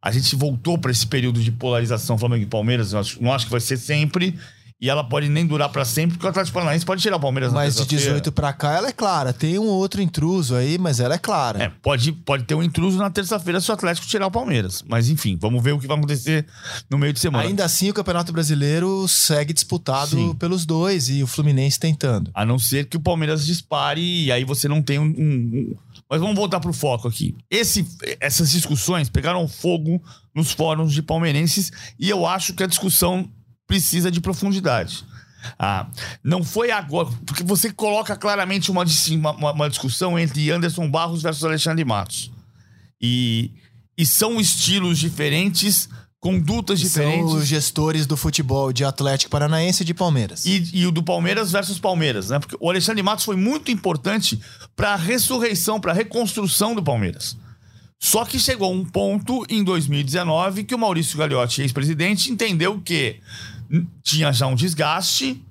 a 0.00 0.12
gente 0.12 0.36
voltou 0.36 0.78
para 0.78 0.92
esse 0.92 1.06
período 1.06 1.42
de 1.42 1.50
polarização 1.50 2.16
Flamengo 2.16 2.44
e 2.44 2.46
Palmeiras. 2.46 2.92
Eu 2.92 3.00
acho, 3.00 3.22
não 3.22 3.32
acho 3.32 3.46
que 3.46 3.50
vai 3.50 3.60
ser 3.60 3.76
sempre 3.76 4.38
e 4.80 4.88
ela 4.88 5.02
pode 5.02 5.28
nem 5.28 5.44
durar 5.44 5.68
para 5.70 5.84
sempre, 5.84 6.16
porque 6.16 6.26
o 6.26 6.30
Atlético 6.30 6.54
Paranaense 6.54 6.84
pode 6.84 7.02
tirar 7.02 7.16
o 7.16 7.20
Palmeiras 7.20 7.52
Mas 7.52 7.74
de 7.74 7.84
18 7.84 8.30
para 8.30 8.52
cá 8.52 8.76
ela 8.76 8.88
é 8.88 8.92
clara. 8.92 9.32
Tem 9.32 9.58
um 9.58 9.66
outro 9.66 10.00
intruso 10.00 10.54
aí, 10.54 10.78
mas 10.78 11.00
ela 11.00 11.16
é 11.16 11.18
clara. 11.18 11.64
É, 11.64 11.68
pode, 11.82 12.12
pode 12.12 12.44
ter 12.44 12.54
um 12.54 12.62
intruso 12.62 12.96
na 12.96 13.10
terça-feira 13.10 13.60
se 13.60 13.68
o 13.70 13.74
Atlético 13.74 14.06
tirar 14.06 14.28
o 14.28 14.30
Palmeiras. 14.30 14.84
Mas 14.86 15.08
enfim, 15.08 15.36
vamos 15.40 15.62
ver 15.64 15.72
o 15.72 15.80
que 15.80 15.86
vai 15.88 15.96
acontecer 15.96 16.46
no 16.88 16.96
meio 16.96 17.12
de 17.12 17.18
semana. 17.18 17.48
Ainda 17.48 17.64
assim, 17.64 17.90
o 17.90 17.94
Campeonato 17.94 18.32
Brasileiro 18.32 19.08
segue 19.08 19.52
disputado 19.52 20.10
Sim. 20.10 20.34
pelos 20.34 20.64
dois 20.64 21.08
e 21.08 21.24
o 21.24 21.26
Fluminense 21.26 21.80
tentando. 21.80 22.30
A 22.32 22.46
não 22.46 22.58
ser 22.58 22.86
que 22.86 22.96
o 22.96 23.00
Palmeiras 23.00 23.44
dispare 23.44 24.00
e 24.00 24.30
aí 24.30 24.44
você 24.44 24.68
não 24.68 24.80
tem 24.80 25.00
um, 25.00 25.06
um, 25.06 25.08
um... 25.08 25.76
Mas 26.08 26.20
vamos 26.20 26.36
voltar 26.36 26.60
pro 26.60 26.72
foco 26.72 27.08
aqui. 27.08 27.36
Esse, 27.50 27.84
essas 28.20 28.52
discussões 28.52 29.08
pegaram 29.08 29.48
fogo 29.48 30.00
nos 30.32 30.52
fóruns 30.52 30.92
de 30.92 31.02
palmeirenses 31.02 31.72
e 31.98 32.08
eu 32.08 32.24
acho 32.24 32.54
que 32.54 32.62
a 32.62 32.66
discussão 32.66 33.28
precisa 33.68 34.10
de 34.10 34.20
profundidade. 34.20 35.04
Ah, 35.56 35.86
não 36.24 36.42
foi 36.42 36.72
agora, 36.72 37.08
porque 37.24 37.44
você 37.44 37.72
coloca 37.72 38.16
claramente 38.16 38.72
uma, 38.72 38.84
uma, 39.10 39.52
uma 39.52 39.70
discussão 39.70 40.18
entre 40.18 40.50
Anderson 40.50 40.90
Barros 40.90 41.22
versus 41.22 41.44
Alexandre 41.44 41.84
Matos. 41.84 42.32
E, 43.00 43.52
e 43.96 44.04
são 44.04 44.40
estilos 44.40 44.98
diferentes 44.98 45.88
condutas 46.20 46.80
diferentes. 46.80 47.30
São 47.30 47.38
os 47.38 47.46
gestores 47.46 48.04
do 48.04 48.16
futebol 48.16 48.72
de 48.72 48.84
Atlético 48.84 49.30
Paranaense 49.30 49.82
e 49.84 49.86
de 49.86 49.94
Palmeiras. 49.94 50.44
E, 50.44 50.70
e 50.72 50.86
o 50.86 50.90
do 50.90 51.02
Palmeiras 51.02 51.52
versus 51.52 51.78
Palmeiras, 51.78 52.30
né? 52.30 52.40
Porque 52.40 52.56
o 52.58 52.68
Alexandre 52.68 53.02
Matos 53.02 53.24
foi 53.24 53.36
muito 53.36 53.70
importante 53.70 54.40
para 54.74 54.94
a 54.94 54.96
ressurreição, 54.96 55.80
para 55.80 55.92
a 55.92 55.94
reconstrução 55.94 56.74
do 56.74 56.82
Palmeiras. 56.82 57.36
Só 58.00 58.24
que 58.24 58.38
chegou 58.38 58.72
um 58.72 58.84
ponto 58.84 59.44
em 59.48 59.62
2019 59.62 60.64
que 60.64 60.74
o 60.74 60.78
Maurício 60.78 61.18
Gagliotti, 61.18 61.62
ex-presidente, 61.62 62.30
entendeu 62.30 62.80
que 62.80 63.20
tinha 64.02 64.32
já 64.32 64.46
um 64.46 64.54
desgaste, 64.54 65.42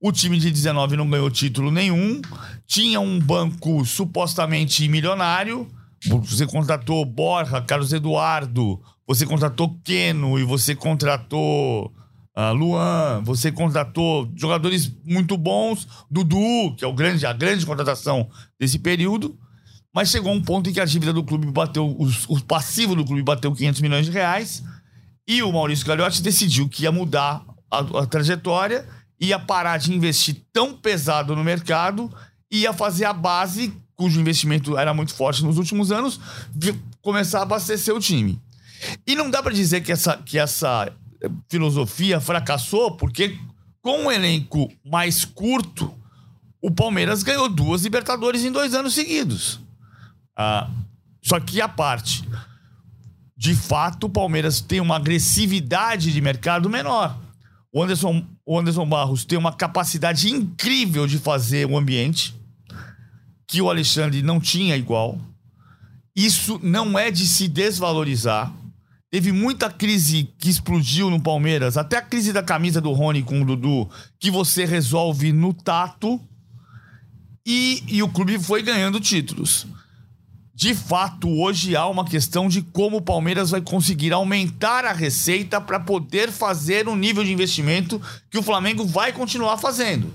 o 0.00 0.12
time 0.12 0.38
de 0.38 0.50
19 0.50 0.96
não 0.96 1.08
ganhou 1.08 1.30
título 1.30 1.70
nenhum, 1.70 2.20
tinha 2.66 3.00
um 3.00 3.18
banco 3.18 3.84
supostamente 3.84 4.88
milionário, 4.88 5.68
você 6.06 6.46
contratou 6.46 7.04
Borja, 7.04 7.60
Carlos 7.60 7.92
Eduardo, 7.92 8.80
você 9.06 9.26
contratou 9.26 9.76
Keno 9.82 10.38
e 10.38 10.44
você 10.44 10.74
contratou 10.74 11.92
uh, 12.36 12.52
Luan, 12.52 13.20
você 13.24 13.50
contratou 13.50 14.30
jogadores 14.36 14.92
muito 15.04 15.36
bons, 15.36 15.88
Dudu, 16.10 16.74
que 16.76 16.84
é 16.84 16.88
o 16.88 16.92
grande, 16.92 17.26
a 17.26 17.32
grande 17.32 17.66
contratação 17.66 18.28
desse 18.60 18.78
período. 18.78 19.36
Mas 19.92 20.10
chegou 20.10 20.32
um 20.32 20.42
ponto 20.42 20.70
em 20.70 20.72
que 20.72 20.80
a 20.80 20.84
dívida 20.84 21.12
do 21.12 21.24
clube 21.24 21.50
bateu, 21.50 21.96
os, 21.98 22.24
o 22.28 22.40
passivo 22.44 22.94
do 22.94 23.04
clube 23.04 23.22
bateu 23.22 23.52
500 23.52 23.80
milhões 23.80 24.06
de 24.06 24.12
reais 24.12 24.62
e 25.26 25.42
o 25.42 25.52
Maurício 25.52 25.86
Gagliotti 25.86 26.22
decidiu 26.22 26.68
que 26.68 26.84
ia 26.84 26.92
mudar 26.92 27.44
a, 27.70 27.78
a 27.78 28.06
trajetória, 28.06 28.86
ia 29.20 29.38
parar 29.38 29.78
de 29.78 29.92
investir 29.92 30.36
tão 30.52 30.74
pesado 30.74 31.34
no 31.34 31.42
mercado 31.42 32.10
ia 32.50 32.72
fazer 32.72 33.04
a 33.04 33.12
base, 33.12 33.72
cujo 33.94 34.20
investimento 34.20 34.76
era 34.78 34.94
muito 34.94 35.14
forte 35.14 35.44
nos 35.44 35.58
últimos 35.58 35.92
anos, 35.92 36.20
começar 37.02 37.40
a 37.40 37.42
abastecer 37.42 37.94
o 37.94 38.00
time. 38.00 38.40
E 39.06 39.14
não 39.14 39.30
dá 39.30 39.42
para 39.42 39.52
dizer 39.52 39.82
que 39.82 39.92
essa, 39.92 40.16
que 40.16 40.38
essa 40.38 40.92
filosofia 41.48 42.20
fracassou, 42.20 42.96
porque 42.96 43.38
com 43.82 44.04
um 44.04 44.12
elenco 44.12 44.70
mais 44.84 45.24
curto, 45.24 45.94
o 46.62 46.70
Palmeiras 46.70 47.22
ganhou 47.22 47.48
duas 47.48 47.82
Libertadores 47.82 48.44
em 48.44 48.52
dois 48.52 48.74
anos 48.74 48.94
seguidos. 48.94 49.60
Ah, 50.36 50.70
só 51.22 51.38
que 51.40 51.60
a 51.60 51.68
parte. 51.68 52.28
De 53.36 53.54
fato, 53.54 54.04
o 54.04 54.10
Palmeiras 54.10 54.60
tem 54.60 54.80
uma 54.80 54.96
agressividade 54.96 56.12
de 56.12 56.20
mercado 56.20 56.68
menor. 56.68 57.16
O 57.72 57.82
Anderson, 57.82 58.24
o 58.46 58.58
Anderson 58.58 58.86
Barros 58.86 59.24
tem 59.24 59.38
uma 59.38 59.52
capacidade 59.52 60.32
incrível 60.32 61.06
de 61.06 61.18
fazer 61.18 61.66
o 61.66 61.76
ambiente 61.76 62.34
que 63.46 63.60
o 63.60 63.68
Alexandre 63.68 64.22
não 64.22 64.40
tinha 64.40 64.76
igual. 64.76 65.18
Isso 66.16 66.58
não 66.62 66.98
é 66.98 67.10
de 67.10 67.26
se 67.26 67.46
desvalorizar. 67.46 68.52
Teve 69.10 69.32
muita 69.32 69.70
crise 69.70 70.28
que 70.38 70.50
explodiu 70.50 71.08
no 71.08 71.20
Palmeiras, 71.20 71.76
até 71.76 71.96
a 71.96 72.02
crise 72.02 72.32
da 72.32 72.42
camisa 72.42 72.80
do 72.80 72.92
Rony 72.92 73.22
com 73.22 73.40
o 73.40 73.44
Dudu, 73.44 73.88
que 74.18 74.30
você 74.30 74.64
resolve 74.64 75.32
no 75.32 75.54
tato. 75.54 76.20
E, 77.46 77.82
e 77.88 78.02
o 78.02 78.08
clube 78.08 78.38
foi 78.38 78.62
ganhando 78.62 79.00
títulos 79.00 79.66
de 80.58 80.74
fato, 80.74 81.30
hoje 81.30 81.76
há 81.76 81.86
uma 81.86 82.04
questão 82.04 82.48
de 82.48 82.62
como 82.62 82.96
o 82.96 83.00
Palmeiras 83.00 83.50
vai 83.50 83.60
conseguir 83.60 84.12
aumentar 84.12 84.84
a 84.84 84.92
receita 84.92 85.60
para 85.60 85.78
poder 85.78 86.32
fazer 86.32 86.88
um 86.88 86.96
nível 86.96 87.22
de 87.22 87.32
investimento 87.32 88.02
que 88.28 88.36
o 88.36 88.42
Flamengo 88.42 88.84
vai 88.84 89.12
continuar 89.12 89.56
fazendo. 89.58 90.12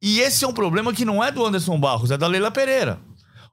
E 0.00 0.20
esse 0.20 0.46
é 0.46 0.48
um 0.48 0.52
problema 0.54 0.94
que 0.94 1.04
não 1.04 1.22
é 1.22 1.30
do 1.30 1.44
Anderson 1.44 1.78
Barros, 1.78 2.10
é 2.10 2.16
da 2.16 2.26
Leila 2.26 2.50
Pereira. 2.50 2.98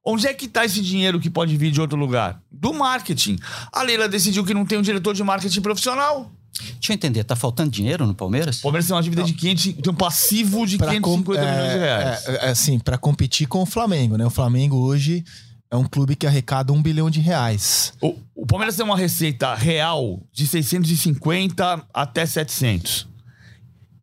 Onde 0.02 0.26
é 0.26 0.34
que 0.34 0.46
está 0.46 0.64
esse 0.64 0.82
dinheiro 0.82 1.20
que 1.20 1.30
pode 1.30 1.58
vir 1.58 1.72
de 1.72 1.82
outro 1.82 1.98
lugar? 1.98 2.42
Do 2.50 2.74
marketing. 2.74 3.38
A 3.70 3.84
Leila 3.84 4.08
decidiu 4.08 4.46
que 4.46 4.54
não 4.54 4.66
tem 4.66 4.78
um 4.78 4.82
diretor 4.82 5.14
de 5.14 5.24
marketing 5.26 5.60
profissional. 5.60 6.32
Deixa 6.58 6.94
eu 6.94 6.96
entender, 6.96 7.26
tá 7.26 7.36
faltando 7.36 7.70
dinheiro 7.70 8.08
no 8.08 8.16
Palmeiras? 8.16 8.60
O 8.60 8.62
Palmeiras 8.62 8.88
tem 8.88 8.96
uma 8.96 9.04
dívida 9.04 9.24
de 9.24 9.34
500, 9.34 9.64
tem 9.74 9.92
um 9.92 9.94
passivo 9.94 10.66
de 10.66 10.78
pra 10.78 10.88
550 10.88 11.02
com, 11.26 11.34
é, 11.36 11.52
milhões 11.52 11.74
de 11.74 11.80
reais. 11.80 12.28
É, 12.28 12.46
é, 12.46 12.50
assim, 12.50 12.80
para 12.80 12.98
competir 12.98 13.46
com 13.46 13.62
o 13.62 13.66
Flamengo, 13.66 14.16
né? 14.16 14.26
O 14.26 14.30
Flamengo 14.30 14.78
hoje 14.78 15.26
é 15.74 15.76
um 15.76 15.86
clube 15.86 16.16
que 16.16 16.28
arrecada 16.28 16.72
um 16.72 16.80
bilhão 16.80 17.10
de 17.10 17.20
reais. 17.20 17.94
O, 18.00 18.16
o 18.36 18.46
Palmeiras 18.46 18.76
tem 18.76 18.86
uma 18.86 18.96
receita 18.96 19.56
real 19.56 20.22
de 20.32 20.46
650 20.46 21.88
até 21.92 22.28
700. 22.28 23.08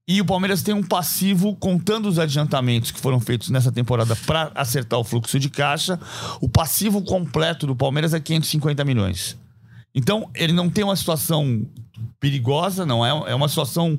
E 0.08 0.20
o 0.20 0.24
Palmeiras 0.24 0.64
tem 0.64 0.74
um 0.74 0.82
passivo, 0.82 1.54
contando 1.54 2.08
os 2.08 2.18
adiantamentos 2.18 2.90
que 2.90 2.98
foram 2.98 3.20
feitos 3.20 3.50
nessa 3.50 3.70
temporada 3.70 4.16
para 4.26 4.50
acertar 4.52 4.98
o 4.98 5.04
fluxo 5.04 5.38
de 5.38 5.48
caixa, 5.48 6.00
o 6.40 6.48
passivo 6.48 7.02
completo 7.02 7.68
do 7.68 7.76
Palmeiras 7.76 8.12
é 8.12 8.18
550 8.18 8.84
milhões. 8.84 9.38
Então, 9.94 10.28
ele 10.34 10.52
não 10.52 10.68
tem 10.68 10.82
uma 10.82 10.96
situação 10.96 11.64
perigosa, 12.18 12.84
não 12.84 13.06
é, 13.06 13.30
é 13.30 13.34
uma 13.36 13.48
situação 13.48 13.96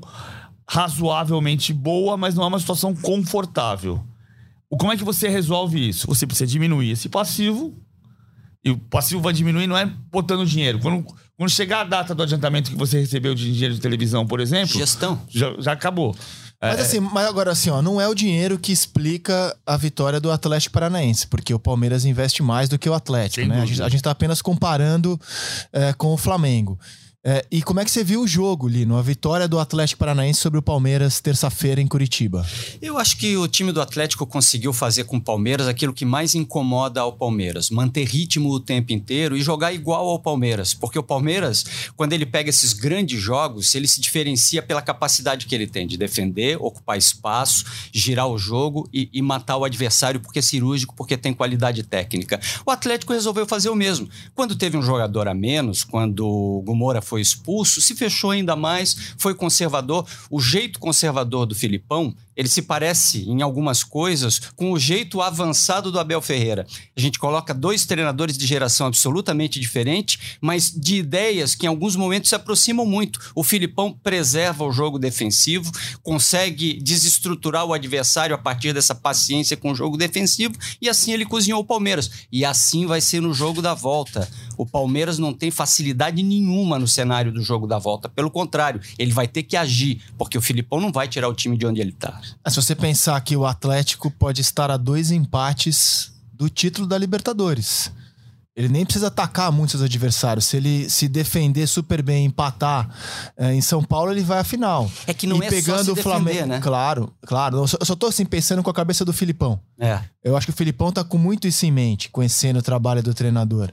razoavelmente 0.67 1.71
boa, 1.71 2.17
mas 2.17 2.35
não 2.35 2.43
é 2.43 2.47
uma 2.47 2.59
situação 2.59 2.93
confortável. 2.93 4.03
Como 4.77 4.91
é 4.91 4.97
que 4.97 5.03
você 5.03 5.27
resolve 5.27 5.89
isso? 5.89 6.07
Você 6.07 6.25
precisa 6.25 6.47
diminuir 6.47 6.91
esse 6.91 7.09
passivo. 7.09 7.77
E 8.63 8.69
o 8.69 8.77
passivo 8.77 9.21
vai 9.21 9.33
diminuir 9.33 9.65
não 9.67 9.77
é 9.77 9.85
botando 9.85 10.45
dinheiro. 10.45 10.79
Quando, 10.79 11.03
quando 11.35 11.49
chegar 11.49 11.81
a 11.81 11.83
data 11.83 12.13
do 12.13 12.21
adiantamento 12.21 12.69
que 12.69 12.77
você 12.77 12.99
recebeu 12.99 13.33
de 13.33 13.51
dinheiro 13.51 13.73
de 13.73 13.81
televisão, 13.81 14.25
por 14.25 14.39
exemplo. 14.39 14.77
Gestão. 14.77 15.19
Já, 15.29 15.53
já 15.59 15.71
acabou. 15.71 16.15
Mas 16.61 16.77
é, 16.77 16.81
assim, 16.83 16.99
mas 16.99 17.25
agora 17.25 17.51
assim, 17.51 17.71
ó, 17.71 17.81
não 17.81 17.99
é 17.99 18.07
o 18.07 18.13
dinheiro 18.13 18.59
que 18.59 18.71
explica 18.71 19.57
a 19.65 19.75
vitória 19.75 20.19
do 20.19 20.29
Atlético 20.29 20.73
Paranaense, 20.73 21.25
porque 21.25 21.51
o 21.51 21.59
Palmeiras 21.59 22.05
investe 22.05 22.43
mais 22.43 22.69
do 22.69 22.77
que 22.77 22.87
o 22.87 22.93
Atlético, 22.93 23.41
Sem 23.41 23.49
né? 23.49 23.61
A 23.61 23.65
gente, 23.65 23.81
a 23.81 23.89
gente 23.89 24.03
tá 24.03 24.11
apenas 24.11 24.43
comparando 24.43 25.19
é, 25.73 25.91
com 25.93 26.13
o 26.13 26.17
Flamengo. 26.17 26.79
É, 27.23 27.45
e 27.51 27.61
como 27.61 27.79
é 27.79 27.85
que 27.85 27.91
você 27.91 28.03
viu 28.03 28.23
o 28.23 28.27
jogo, 28.27 28.67
Lino? 28.67 28.97
A 28.97 29.01
vitória 29.03 29.47
do 29.47 29.59
Atlético 29.59 29.99
Paranaense 29.99 30.39
sobre 30.39 30.57
o 30.57 30.61
Palmeiras 30.61 31.19
terça-feira 31.19 31.79
em 31.79 31.85
Curitiba. 31.85 32.43
Eu 32.81 32.97
acho 32.97 33.15
que 33.15 33.37
o 33.37 33.47
time 33.47 33.71
do 33.71 33.79
Atlético 33.79 34.25
conseguiu 34.25 34.73
fazer 34.73 35.03
com 35.03 35.17
o 35.17 35.21
Palmeiras 35.21 35.67
aquilo 35.67 35.93
que 35.93 36.03
mais 36.03 36.33
incomoda 36.33 36.99
ao 36.99 37.13
Palmeiras: 37.13 37.69
manter 37.69 38.05
ritmo 38.05 38.49
o 38.49 38.59
tempo 38.59 38.91
inteiro 38.91 39.37
e 39.37 39.41
jogar 39.43 39.71
igual 39.71 40.09
ao 40.09 40.17
Palmeiras. 40.17 40.73
Porque 40.73 40.97
o 40.97 41.03
Palmeiras, 41.03 41.63
quando 41.95 42.13
ele 42.13 42.25
pega 42.25 42.49
esses 42.49 42.73
grandes 42.73 43.21
jogos, 43.21 43.75
ele 43.75 43.87
se 43.87 44.01
diferencia 44.01 44.63
pela 44.63 44.81
capacidade 44.81 45.45
que 45.45 45.53
ele 45.53 45.67
tem 45.67 45.85
de 45.85 45.97
defender, 45.97 46.57
ocupar 46.59 46.97
espaço, 46.97 47.65
girar 47.93 48.27
o 48.29 48.37
jogo 48.39 48.89
e, 48.91 49.07
e 49.13 49.21
matar 49.21 49.57
o 49.57 49.63
adversário 49.63 50.19
porque 50.19 50.39
é 50.39 50.41
cirúrgico, 50.41 50.95
porque 50.95 51.15
tem 51.15 51.35
qualidade 51.35 51.83
técnica. 51.83 52.41
O 52.65 52.71
Atlético 52.71 53.13
resolveu 53.13 53.45
fazer 53.45 53.69
o 53.69 53.75
mesmo. 53.75 54.09
Quando 54.33 54.55
teve 54.55 54.75
um 54.75 54.81
jogador 54.81 55.27
a 55.27 55.35
menos, 55.35 55.83
quando 55.83 56.25
o 56.25 56.63
Gumora 56.63 56.99
foi 57.11 57.19
expulso, 57.19 57.81
se 57.81 57.93
fechou 57.93 58.31
ainda 58.31 58.55
mais, 58.55 59.13
foi 59.17 59.35
conservador. 59.35 60.07
O 60.29 60.39
jeito 60.39 60.79
conservador 60.79 61.45
do 61.45 61.53
Filipão 61.53 62.15
ele 62.35 62.47
se 62.47 62.61
parece 62.61 63.29
em 63.29 63.41
algumas 63.41 63.83
coisas 63.83 64.39
com 64.55 64.71
o 64.71 64.79
jeito 64.79 65.21
avançado 65.21 65.91
do 65.91 65.99
Abel 65.99 66.21
Ferreira. 66.21 66.65
A 66.95 66.99
gente 66.99 67.19
coloca 67.19 67.53
dois 67.53 67.85
treinadores 67.85 68.37
de 68.37 68.45
geração 68.45 68.87
absolutamente 68.87 69.59
diferente, 69.59 70.37
mas 70.41 70.71
de 70.71 70.95
ideias 70.95 71.55
que 71.55 71.65
em 71.65 71.69
alguns 71.69 71.95
momentos 71.95 72.29
se 72.29 72.35
aproximam 72.35 72.85
muito. 72.85 73.19
O 73.35 73.43
Filipão 73.43 73.91
preserva 73.91 74.63
o 74.63 74.71
jogo 74.71 74.97
defensivo, 74.97 75.71
consegue 76.01 76.79
desestruturar 76.81 77.65
o 77.65 77.73
adversário 77.73 78.35
a 78.35 78.37
partir 78.37 78.73
dessa 78.73 78.95
paciência 78.95 79.57
com 79.57 79.71
o 79.71 79.75
jogo 79.75 79.97
defensivo 79.97 80.55
e 80.81 80.87
assim 80.89 81.11
ele 81.11 81.25
cozinhou 81.25 81.61
o 81.61 81.65
Palmeiras. 81.65 82.09
E 82.31 82.45
assim 82.45 82.85
vai 82.85 83.01
ser 83.01 83.21
no 83.21 83.33
jogo 83.33 83.61
da 83.61 83.73
volta. 83.73 84.27
O 84.57 84.65
Palmeiras 84.65 85.17
não 85.17 85.33
tem 85.33 85.51
facilidade 85.51 86.21
nenhuma 86.21 86.77
no 86.77 86.87
cenário 86.87 87.31
do 87.31 87.41
jogo 87.41 87.67
da 87.67 87.79
volta. 87.79 88.07
Pelo 88.07 88.29
contrário, 88.29 88.81
ele 88.97 89.11
vai 89.11 89.27
ter 89.27 89.43
que 89.43 89.57
agir, 89.57 90.01
porque 90.17 90.37
o 90.37 90.41
Filipão 90.41 90.79
não 90.79 90.91
vai 90.91 91.07
tirar 91.07 91.27
o 91.27 91.33
time 91.33 91.57
de 91.57 91.65
onde 91.65 91.81
ele 91.81 91.91
está. 91.91 92.20
Se 92.47 92.55
você 92.55 92.75
pensar 92.75 93.19
que 93.21 93.35
o 93.35 93.45
Atlético 93.45 94.11
pode 94.11 94.41
estar 94.41 94.71
a 94.71 94.77
dois 94.77 95.11
empates 95.11 96.11
do 96.33 96.49
título 96.49 96.87
da 96.87 96.97
Libertadores. 96.97 97.91
Ele 98.55 98.67
nem 98.67 98.83
precisa 98.83 99.07
atacar 99.07 99.51
muito 99.51 99.71
seus 99.71 99.83
adversários. 99.83 100.45
Se 100.45 100.57
ele 100.57 100.89
se 100.89 101.07
defender 101.07 101.65
super 101.67 102.01
bem, 102.01 102.25
empatar 102.25 102.89
é, 103.37 103.53
em 103.53 103.61
São 103.61 103.81
Paulo, 103.81 104.11
ele 104.11 104.21
vai 104.21 104.39
à 104.39 104.43
final. 104.43 104.91
É 105.07 105.13
que 105.13 105.25
não 105.25 105.41
e 105.41 105.45
é 105.45 105.49
pegando 105.49 105.77
só 105.77 105.83
se 105.83 105.93
defender, 105.93 105.99
o 105.99 106.03
Flamengo, 106.03 106.45
né? 106.47 106.59
Claro, 106.59 107.13
claro. 107.25 107.57
Eu 107.57 107.67
só, 107.67 107.77
eu 107.79 107.85
só 107.85 107.95
tô 107.95 108.07
assim 108.07 108.25
pensando 108.25 108.61
com 108.61 108.69
a 108.69 108.73
cabeça 108.73 109.05
do 109.05 109.13
Filipão. 109.13 109.59
É. 109.79 110.01
Eu 110.21 110.35
acho 110.35 110.47
que 110.47 110.51
o 110.51 110.55
Filipão 110.55 110.91
tá 110.91 111.03
com 111.03 111.17
muito 111.17 111.47
isso 111.47 111.65
em 111.65 111.71
mente, 111.71 112.09
conhecendo 112.09 112.59
o 112.59 112.61
trabalho 112.61 113.01
do 113.01 113.13
treinador. 113.13 113.71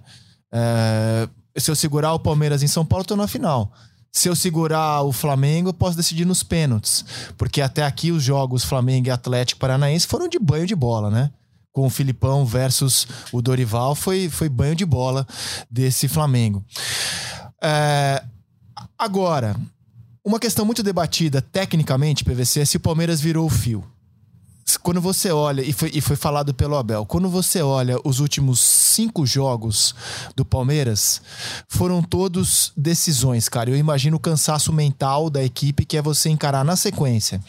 É, 0.52 1.28
se 1.57 1.71
eu 1.71 1.75
segurar 1.75 2.12
o 2.12 2.21
Palmeiras 2.21 2.62
em 2.62 2.69
São 2.69 2.87
Paulo, 2.87 3.05
tô 3.05 3.17
na 3.17 3.26
final 3.26 3.73
se 4.19 4.29
eu 4.29 4.35
segurar 4.35 5.03
o 5.03 5.13
Flamengo, 5.13 5.69
eu 5.69 5.75
posso 5.75 5.97
decidir 5.97 6.25
nos 6.25 6.43
pênaltis. 6.43 7.05
Porque 7.37 7.61
até 7.61 7.85
aqui 7.85 8.11
os 8.11 8.23
jogos 8.23 8.65
Flamengo 8.65 9.07
e 9.07 9.11
Atlético 9.11 9.61
Paranaense 9.61 10.07
foram 10.07 10.29
de 10.29 10.39
banho 10.39 10.67
de 10.67 10.75
bola, 10.75 11.09
né? 11.09 11.31
Com 11.73 11.87
o 11.87 11.91
Filipão 11.91 12.45
versus 12.45 13.07
o 13.31 13.41
Dorival, 13.41 13.95
foi, 13.95 14.29
foi 14.29 14.49
banho 14.49 14.75
de 14.75 14.85
bola 14.85 15.27
desse 15.71 16.09
Flamengo. 16.09 16.65
É, 17.63 18.25
agora, 18.99 19.55
uma 20.25 20.41
questão 20.41 20.65
muito 20.65 20.83
debatida 20.83 21.41
tecnicamente, 21.41 22.25
PVC, 22.25 22.61
é 22.61 22.65
se 22.65 22.77
o 22.77 22.81
Palmeiras 22.81 23.21
virou 23.21 23.47
o 23.47 23.51
fio. 23.51 23.85
Quando 24.77 25.01
você 25.01 25.31
olha, 25.31 25.63
e 25.63 25.73
foi, 25.73 25.91
e 25.95 26.01
foi 26.01 26.17
falado 26.17 26.53
pelo 26.53 26.77
Abel, 26.77 27.07
quando 27.07 27.29
você 27.29 27.63
olha 27.63 27.97
os 28.05 28.21
últimos 28.21 28.61
cinco 28.61 29.25
jogos 29.25 29.95
do 30.37 30.45
Palmeiras, 30.45 31.23
foram 31.69 32.03
todos 32.03 32.73
decisões, 32.77 33.49
cara. 33.49 33.71
Eu 33.71 33.77
imagino 33.77 34.17
o 34.17 34.21
cansaço 34.21 34.73
mental 34.73 35.31
da 35.31 35.43
equipe, 35.43 35.85
que 35.85 35.97
é 35.97 36.03
você 36.03 36.29
encarar 36.29 36.65
na 36.65 36.77
sequência. 36.77 37.41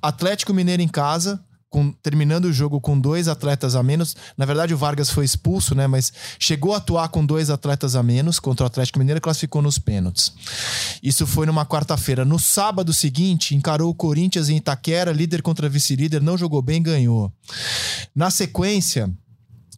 Atlético 0.00 0.54
Mineiro 0.54 0.82
em 0.82 0.88
casa, 0.88 1.40
com, 1.72 1.90
terminando 1.90 2.44
o 2.44 2.52
jogo 2.52 2.78
com 2.80 3.00
dois 3.00 3.26
atletas 3.28 3.74
a 3.74 3.82
menos. 3.82 4.14
Na 4.36 4.44
verdade, 4.44 4.74
o 4.74 4.76
Vargas 4.76 5.08
foi 5.08 5.24
expulso, 5.24 5.74
né? 5.74 5.86
Mas 5.86 6.12
chegou 6.38 6.74
a 6.74 6.76
atuar 6.76 7.08
com 7.08 7.24
dois 7.24 7.48
atletas 7.48 7.96
a 7.96 8.02
menos 8.02 8.38
contra 8.38 8.64
o 8.64 8.66
Atlético 8.66 8.98
Mineiro 8.98 9.16
e 9.16 9.20
classificou 9.22 9.62
nos 9.62 9.78
pênaltis. 9.78 10.34
Isso 11.02 11.26
foi 11.26 11.46
numa 11.46 11.64
quarta-feira. 11.64 12.26
No 12.26 12.38
sábado 12.38 12.92
seguinte, 12.92 13.54
encarou 13.54 13.90
o 13.90 13.94
Corinthians 13.94 14.50
em 14.50 14.58
Itaquera, 14.58 15.12
líder 15.12 15.40
contra 15.40 15.68
vice-líder, 15.68 16.20
não 16.20 16.36
jogou 16.36 16.60
bem, 16.60 16.82
ganhou. 16.82 17.32
Na 18.14 18.30
sequência, 18.30 19.10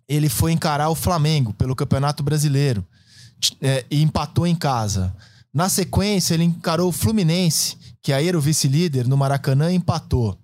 ele 0.08 0.28
foi 0.28 0.50
encarar 0.50 0.88
o 0.88 0.96
Flamengo 0.96 1.54
pelo 1.54 1.76
Campeonato 1.76 2.24
Brasileiro 2.24 2.84
é, 3.62 3.84
e 3.88 4.02
empatou 4.02 4.48
em 4.48 4.56
casa. 4.56 5.14
Na 5.52 5.68
sequência, 5.68 6.34
ele 6.34 6.42
encarou 6.42 6.88
o 6.88 6.92
Fluminense 6.92 7.76
que 8.04 8.12
aí 8.12 8.28
era 8.28 8.36
o 8.36 8.40
vice-líder, 8.40 9.08
no 9.08 9.16
Maracanã, 9.16 9.72
empatou. 9.72 10.36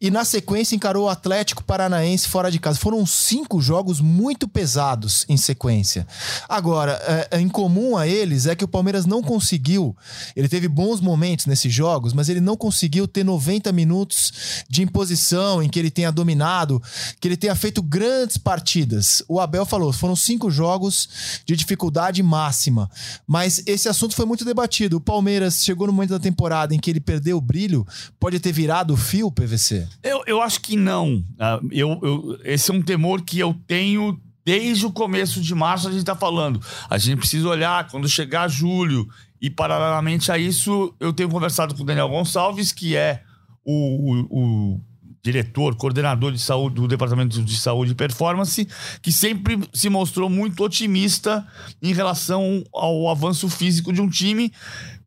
E 0.00 0.10
na 0.10 0.24
sequência 0.24 0.74
encarou 0.74 1.04
o 1.04 1.08
Atlético 1.10 1.62
Paranaense 1.62 2.26
fora 2.26 2.50
de 2.50 2.58
casa. 2.58 2.78
Foram 2.78 3.04
cinco 3.04 3.60
jogos 3.60 4.00
muito 4.00 4.48
pesados 4.48 5.26
em 5.28 5.36
sequência. 5.36 6.06
Agora, 6.48 7.28
é, 7.30 7.38
em 7.38 7.48
comum 7.48 7.94
a 7.94 8.08
eles 8.08 8.46
é 8.46 8.56
que 8.56 8.64
o 8.64 8.68
Palmeiras 8.68 9.04
não 9.04 9.22
conseguiu. 9.22 9.94
Ele 10.34 10.48
teve 10.48 10.66
bons 10.66 10.98
momentos 11.02 11.44
nesses 11.44 11.70
jogos, 11.70 12.14
mas 12.14 12.30
ele 12.30 12.40
não 12.40 12.56
conseguiu 12.56 13.06
ter 13.06 13.22
90 13.22 13.70
minutos 13.70 14.64
de 14.66 14.82
imposição 14.82 15.62
em 15.62 15.68
que 15.68 15.78
ele 15.78 15.90
tenha 15.90 16.10
dominado, 16.10 16.82
que 17.20 17.28
ele 17.28 17.36
tenha 17.36 17.54
feito 17.54 17.82
grandes 17.82 18.38
partidas. 18.38 19.22
O 19.28 19.38
Abel 19.38 19.66
falou: 19.66 19.92
foram 19.92 20.16
cinco 20.16 20.50
jogos 20.50 21.42
de 21.44 21.54
dificuldade 21.54 22.22
máxima. 22.22 22.90
Mas 23.26 23.62
esse 23.66 23.90
assunto 23.90 24.14
foi 24.14 24.24
muito 24.24 24.42
debatido. 24.42 24.96
O 24.96 25.00
Palmeiras 25.02 25.62
chegou 25.62 25.86
no 25.86 25.92
momento 25.92 26.10
da 26.10 26.18
temporada 26.18 26.74
em 26.74 26.78
que 26.78 26.93
ele 26.94 27.00
perdeu 27.00 27.36
o 27.36 27.40
brilho, 27.40 27.86
pode 28.18 28.40
ter 28.40 28.52
virado 28.52 28.94
o 28.94 28.96
fio 28.96 29.30
PVC? 29.30 29.86
Eu, 30.02 30.22
eu 30.26 30.40
acho 30.40 30.60
que 30.60 30.76
não. 30.76 31.16
Uh, 31.16 31.68
eu, 31.70 32.00
eu, 32.02 32.40
esse 32.44 32.70
é 32.70 32.74
um 32.74 32.82
temor 32.82 33.22
que 33.22 33.38
eu 33.38 33.54
tenho 33.66 34.18
desde 34.44 34.86
o 34.86 34.92
começo 34.92 35.40
de 35.40 35.54
março. 35.54 35.88
A 35.88 35.90
gente 35.90 36.00
está 36.00 36.14
falando. 36.14 36.60
A 36.88 36.98
gente 36.98 37.18
precisa 37.18 37.48
olhar 37.48 37.88
quando 37.88 38.08
chegar 38.08 38.48
julho. 38.48 39.08
E, 39.40 39.50
paralelamente 39.50 40.32
a 40.32 40.38
isso, 40.38 40.94
eu 40.98 41.12
tenho 41.12 41.28
conversado 41.28 41.74
com 41.74 41.82
o 41.82 41.86
Daniel 41.86 42.08
Gonçalves, 42.08 42.72
que 42.72 42.96
é 42.96 43.22
o, 43.64 44.12
o, 44.12 44.74
o 44.74 44.80
diretor, 45.24 45.74
coordenador 45.74 46.32
de 46.32 46.38
saúde 46.38 46.76
do 46.76 46.86
Departamento 46.86 47.42
de 47.42 47.56
Saúde 47.56 47.92
e 47.92 47.94
Performance, 47.94 48.68
que 49.00 49.10
sempre 49.10 49.58
se 49.72 49.88
mostrou 49.88 50.28
muito 50.28 50.62
otimista 50.62 51.46
em 51.82 51.94
relação 51.94 52.62
ao 52.72 53.08
avanço 53.08 53.48
físico 53.48 53.92
de 53.92 54.02
um 54.02 54.08
time 54.08 54.52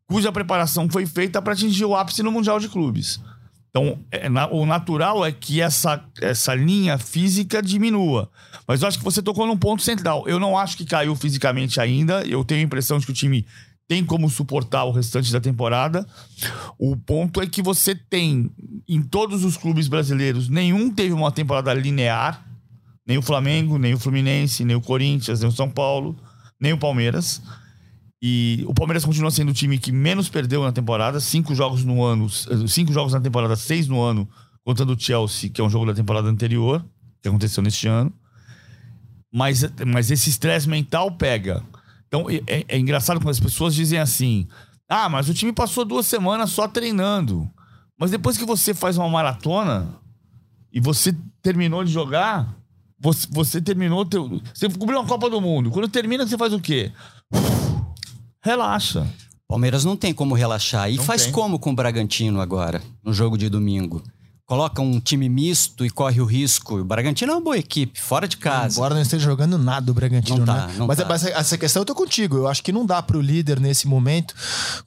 cuja 0.08 0.32
preparação 0.32 0.88
foi 0.88 1.06
feita 1.06 1.40
para 1.40 1.52
atingir 1.52 1.84
o 1.84 1.94
ápice 1.94 2.22
no 2.22 2.32
Mundial 2.32 2.58
de 2.58 2.68
Clubes. 2.68 3.20
Então, 3.70 3.98
é, 4.10 4.28
na, 4.28 4.48
o 4.48 4.64
natural 4.64 5.24
é 5.24 5.30
que 5.30 5.60
essa, 5.60 6.02
essa 6.20 6.54
linha 6.54 6.96
física 6.96 7.62
diminua. 7.62 8.30
Mas 8.66 8.80
eu 8.80 8.88
acho 8.88 8.98
que 8.98 9.04
você 9.04 9.22
tocou 9.22 9.46
num 9.46 9.56
ponto 9.56 9.82
central. 9.82 10.26
Eu 10.26 10.40
não 10.40 10.56
acho 10.56 10.76
que 10.76 10.86
caiu 10.86 11.14
fisicamente 11.14 11.80
ainda. 11.80 12.26
Eu 12.26 12.42
tenho 12.44 12.62
a 12.62 12.64
impressão 12.64 12.98
de 12.98 13.04
que 13.04 13.12
o 13.12 13.14
time 13.14 13.46
tem 13.86 14.04
como 14.04 14.28
suportar 14.28 14.84
o 14.84 14.90
restante 14.90 15.30
da 15.30 15.40
temporada. 15.40 16.06
O 16.78 16.96
ponto 16.96 17.40
é 17.40 17.46
que 17.46 17.62
você 17.62 17.94
tem, 17.94 18.50
em 18.88 19.02
todos 19.02 19.44
os 19.44 19.56
clubes 19.56 19.88
brasileiros, 19.88 20.48
nenhum 20.48 20.90
teve 20.90 21.12
uma 21.12 21.30
temporada 21.30 21.72
linear. 21.72 22.44
Nem 23.06 23.16
o 23.16 23.22
Flamengo, 23.22 23.78
nem 23.78 23.94
o 23.94 23.98
Fluminense, 23.98 24.64
nem 24.64 24.76
o 24.76 24.80
Corinthians, 24.80 25.40
nem 25.40 25.48
o 25.48 25.52
São 25.52 25.70
Paulo, 25.70 26.16
nem 26.60 26.72
o 26.72 26.78
Palmeiras. 26.78 27.40
E 28.20 28.64
o 28.66 28.74
Palmeiras 28.74 29.04
continua 29.04 29.30
sendo 29.30 29.50
o 29.50 29.54
time 29.54 29.78
que 29.78 29.92
menos 29.92 30.28
perdeu 30.28 30.62
na 30.62 30.72
temporada, 30.72 31.20
cinco 31.20 31.54
jogos 31.54 31.84
no 31.84 32.02
ano, 32.02 32.28
cinco 32.68 32.92
jogos 32.92 33.12
na 33.12 33.20
temporada, 33.20 33.54
seis 33.54 33.86
no 33.86 34.00
ano, 34.02 34.28
contando 34.64 34.92
o 34.94 34.98
Chelsea, 34.98 35.48
que 35.50 35.60
é 35.60 35.64
um 35.64 35.70
jogo 35.70 35.86
da 35.86 35.94
temporada 35.94 36.28
anterior, 36.28 36.84
que 37.22 37.28
aconteceu 37.28 37.62
neste 37.62 37.86
ano. 37.86 38.12
Mas, 39.32 39.64
mas 39.86 40.10
esse 40.10 40.30
estresse 40.30 40.68
mental 40.68 41.12
pega. 41.12 41.62
Então 42.08 42.26
é, 42.28 42.64
é 42.66 42.78
engraçado 42.78 43.20
quando 43.20 43.30
as 43.30 43.40
pessoas 43.40 43.74
dizem 43.74 43.98
assim: 43.98 44.48
ah, 44.88 45.08
mas 45.08 45.28
o 45.28 45.34
time 45.34 45.52
passou 45.52 45.84
duas 45.84 46.06
semanas 46.06 46.50
só 46.50 46.66
treinando. 46.66 47.48
Mas 47.98 48.10
depois 48.10 48.38
que 48.38 48.44
você 48.44 48.72
faz 48.72 48.96
uma 48.96 49.08
maratona 49.08 49.88
e 50.72 50.80
você 50.80 51.14
terminou 51.42 51.84
de 51.84 51.92
jogar, 51.92 52.56
você, 52.98 53.26
você 53.30 53.60
terminou. 53.60 54.04
Teu, 54.04 54.40
você 54.54 54.68
cobriu 54.70 54.98
uma 54.98 55.06
Copa 55.06 55.28
do 55.28 55.40
Mundo. 55.40 55.70
Quando 55.70 55.88
termina, 55.88 56.26
você 56.26 56.38
faz 56.38 56.52
o 56.52 56.60
quê? 56.60 56.90
Relaxa. 58.42 59.06
Palmeiras 59.48 59.84
não 59.84 59.96
tem 59.96 60.12
como 60.12 60.34
relaxar. 60.34 60.90
E 60.90 60.96
não 60.96 61.04
faz 61.04 61.24
tem. 61.24 61.32
como 61.32 61.58
com 61.58 61.70
o 61.70 61.74
Bragantino 61.74 62.40
agora, 62.40 62.82
no 63.02 63.12
jogo 63.12 63.38
de 63.38 63.48
domingo? 63.48 64.02
Coloca 64.44 64.80
um 64.80 64.98
time 64.98 65.28
misto 65.28 65.84
e 65.84 65.90
corre 65.90 66.20
o 66.20 66.24
risco. 66.24 66.78
O 66.78 66.84
Bragantino 66.84 67.32
é 67.32 67.34
uma 67.34 67.40
boa 67.40 67.58
equipe, 67.58 68.00
fora 68.00 68.26
de 68.26 68.38
casa. 68.38 68.76
Embora 68.76 68.94
não 68.94 69.02
esteja 69.02 69.24
jogando 69.24 69.58
nada 69.58 69.90
o 69.90 69.94
Bragantino, 69.94 70.38
não 70.38 70.46
tá, 70.46 70.66
né? 70.66 70.74
Não 70.78 70.86
mas, 70.86 70.98
tá. 70.98 71.04
mas 71.06 71.24
essa 71.24 71.58
questão 71.58 71.82
eu 71.82 71.86
tô 71.86 71.94
contigo. 71.94 72.36
Eu 72.36 72.48
acho 72.48 72.62
que 72.62 72.72
não 72.72 72.86
dá 72.86 73.02
pro 73.02 73.20
líder 73.20 73.60
nesse 73.60 73.86
momento, 73.86 74.34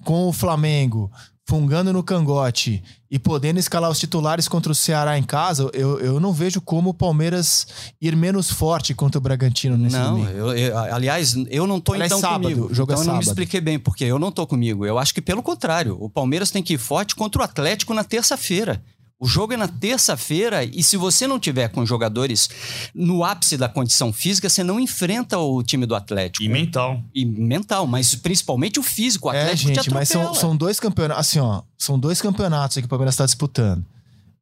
com 0.03 0.27
o 0.27 0.33
Flamengo, 0.33 1.11
fungando 1.51 1.91
no 1.91 2.01
cangote 2.01 2.81
e 3.09 3.19
podendo 3.19 3.59
escalar 3.59 3.91
os 3.91 3.99
titulares 3.99 4.47
contra 4.47 4.71
o 4.71 4.75
Ceará 4.75 5.17
em 5.17 5.23
casa, 5.23 5.69
eu, 5.73 5.99
eu 5.99 6.17
não 6.17 6.31
vejo 6.31 6.61
como 6.61 6.91
o 6.91 6.93
Palmeiras 6.93 7.67
ir 8.01 8.15
menos 8.15 8.49
forte 8.49 8.93
contra 8.93 9.17
o 9.17 9.21
Bragantino 9.21 9.75
nesse 9.75 9.97
não, 9.97 10.11
domingo. 10.11 10.29
Eu, 10.29 10.53
eu, 10.53 10.77
aliás, 10.77 11.35
eu 11.49 11.67
não 11.67 11.81
tô 11.81 11.91
aliás, 11.91 12.09
então 12.09 12.21
sábado, 12.21 12.43
comigo. 12.43 12.73
Jogo 12.73 12.93
é 12.93 12.95
então 12.95 13.03
é 13.03 13.05
eu 13.05 13.11
não 13.11 13.17
me 13.17 13.25
expliquei 13.25 13.59
bem, 13.59 13.77
porque 13.77 14.05
eu 14.05 14.17
não 14.17 14.31
tô 14.31 14.47
comigo. 14.47 14.85
Eu 14.85 14.97
acho 14.97 15.13
que 15.13 15.21
pelo 15.21 15.43
contrário, 15.43 15.97
o 15.99 16.09
Palmeiras 16.09 16.51
tem 16.51 16.63
que 16.63 16.75
ir 16.75 16.77
forte 16.77 17.17
contra 17.17 17.41
o 17.41 17.43
Atlético 17.43 17.93
na 17.93 18.05
terça-feira. 18.05 18.81
O 19.21 19.27
jogo 19.27 19.53
é 19.53 19.57
na 19.57 19.67
terça-feira 19.67 20.63
e 20.63 20.81
se 20.81 20.97
você 20.97 21.27
não 21.27 21.39
tiver 21.39 21.67
com 21.69 21.85
jogadores 21.85 22.49
no 22.91 23.23
ápice 23.23 23.55
da 23.55 23.69
condição 23.69 24.11
física, 24.11 24.49
você 24.49 24.63
não 24.63 24.79
enfrenta 24.79 25.37
o 25.37 25.61
time 25.61 25.85
do 25.85 25.93
Atlético. 25.93 26.43
E 26.43 26.49
mental. 26.49 27.03
E 27.13 27.23
mental, 27.23 27.85
mas 27.85 28.15
principalmente 28.15 28.79
o 28.79 28.83
físico. 28.83 29.29
O 29.29 29.31
é, 29.31 29.43
Atlético 29.43 29.71
é, 29.71 29.75
gente, 29.75 29.93
mas 29.93 30.09
são, 30.09 30.33
são 30.33 30.57
dois 30.57 30.79
campeonatos. 30.79 31.27
Assim, 31.27 31.39
ó, 31.39 31.61
são 31.77 31.99
dois 31.99 32.19
campeonatos 32.19 32.77
que 32.77 32.85
o 32.85 32.87
Palmeiras 32.87 33.13
está 33.13 33.23
disputando. 33.23 33.85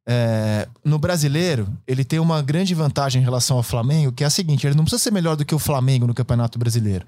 É, 0.08 0.66
no 0.84 0.98
brasileiro, 0.98 1.68
ele 1.86 2.04
tem 2.04 2.18
uma 2.18 2.40
grande 2.42 2.74
vantagem 2.74 3.20
em 3.20 3.24
relação 3.24 3.58
ao 3.58 3.62
Flamengo, 3.62 4.10
que 4.10 4.24
é 4.24 4.26
a 4.26 4.30
seguinte: 4.30 4.66
ele 4.66 4.74
não 4.74 4.84
precisa 4.84 5.02
ser 5.02 5.12
melhor 5.12 5.36
do 5.36 5.44
que 5.44 5.54
o 5.54 5.58
Flamengo 5.58 6.06
no 6.06 6.14
Campeonato 6.14 6.58
Brasileiro. 6.58 7.06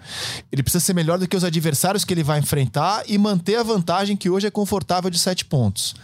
Ele 0.52 0.62
precisa 0.62 0.84
ser 0.84 0.92
melhor 0.92 1.18
do 1.18 1.26
que 1.26 1.36
os 1.36 1.44
adversários 1.44 2.04
que 2.04 2.12
ele 2.12 2.22
vai 2.22 2.38
enfrentar 2.38 3.02
e 3.08 3.16
manter 3.18 3.56
a 3.56 3.62
vantagem 3.62 4.16
que 4.16 4.30
hoje 4.30 4.46
é 4.46 4.50
confortável 4.50 5.10
de 5.10 5.18
sete 5.18 5.44
pontos. 5.44 5.94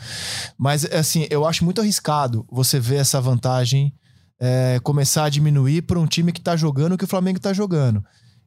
Mas, 0.56 0.84
assim, 0.86 1.26
eu 1.30 1.46
acho 1.46 1.64
muito 1.64 1.80
arriscado 1.80 2.46
você 2.50 2.80
ver 2.80 2.96
essa 2.96 3.20
vantagem 3.20 3.92
é, 4.40 4.80
começar 4.82 5.24
a 5.24 5.28
diminuir 5.28 5.82
para 5.82 5.98
um 5.98 6.06
time 6.06 6.32
que 6.32 6.40
está 6.40 6.56
jogando 6.56 6.92
o 6.92 6.98
que 6.98 7.04
o 7.04 7.08
Flamengo 7.08 7.38
está 7.38 7.52
jogando. 7.52 8.04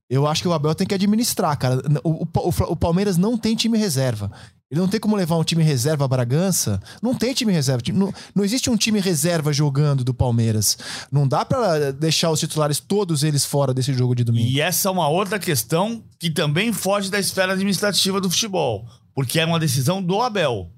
Eu 0.10 0.28
acho 0.28 0.42
que 0.42 0.48
o 0.48 0.54
Abel 0.54 0.76
tem 0.76 0.86
que 0.86 0.94
administrar, 0.94 1.58
cara. 1.58 1.82
O, 2.04 2.26
o, 2.26 2.50
o, 2.72 2.76
Palmeiras 2.76 3.18
não 3.18 3.38
tem 3.38 3.56
time 3.56 3.78
reserva. 3.78 4.30
Ele 4.72 4.80
não 4.80 4.88
tem 4.88 5.02
como 5.02 5.18
levar 5.18 5.36
um 5.36 5.44
time 5.44 5.62
reserva 5.62 6.06
a 6.06 6.08
Bragança. 6.08 6.82
Não 7.02 7.14
tem 7.14 7.34
time 7.34 7.52
reserva. 7.52 7.84
Não, 7.94 8.14
não 8.34 8.46
existe 8.46 8.70
um 8.70 8.78
time 8.78 9.02
reserva 9.02 9.52
jogando 9.52 10.02
do 10.02 10.14
Palmeiras. 10.14 10.78
Não 11.12 11.28
dá 11.28 11.44
para 11.44 11.92
deixar 11.92 12.32
os 12.32 12.40
titulares 12.40 12.80
todos 12.80 13.22
eles 13.22 13.44
fora 13.44 13.74
desse 13.74 13.94
jogo 13.94 14.16
de 14.16 14.24
domingo. 14.24 14.50
E 14.50 14.62
essa 14.62 14.88
é 14.88 14.92
uma 14.92 15.10
outra 15.10 15.38
questão 15.38 16.02
que 16.18 16.30
também 16.30 16.72
foge 16.72 17.12
da 17.12 17.20
esfera 17.20 17.52
administrativa 17.52 18.22
do 18.22 18.30
futebol, 18.30 18.88
porque 19.14 19.42
é 19.42 19.46
uma 19.46 19.60
decisão 19.60 20.02
do 20.02 20.22
Abel. 20.22 20.70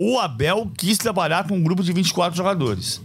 O 0.00 0.18
Abel 0.18 0.72
quis 0.76 0.98
trabalhar 0.98 1.46
com 1.46 1.54
um 1.54 1.62
grupo 1.62 1.84
de 1.84 1.92
24 1.92 2.36
jogadores 2.36 3.00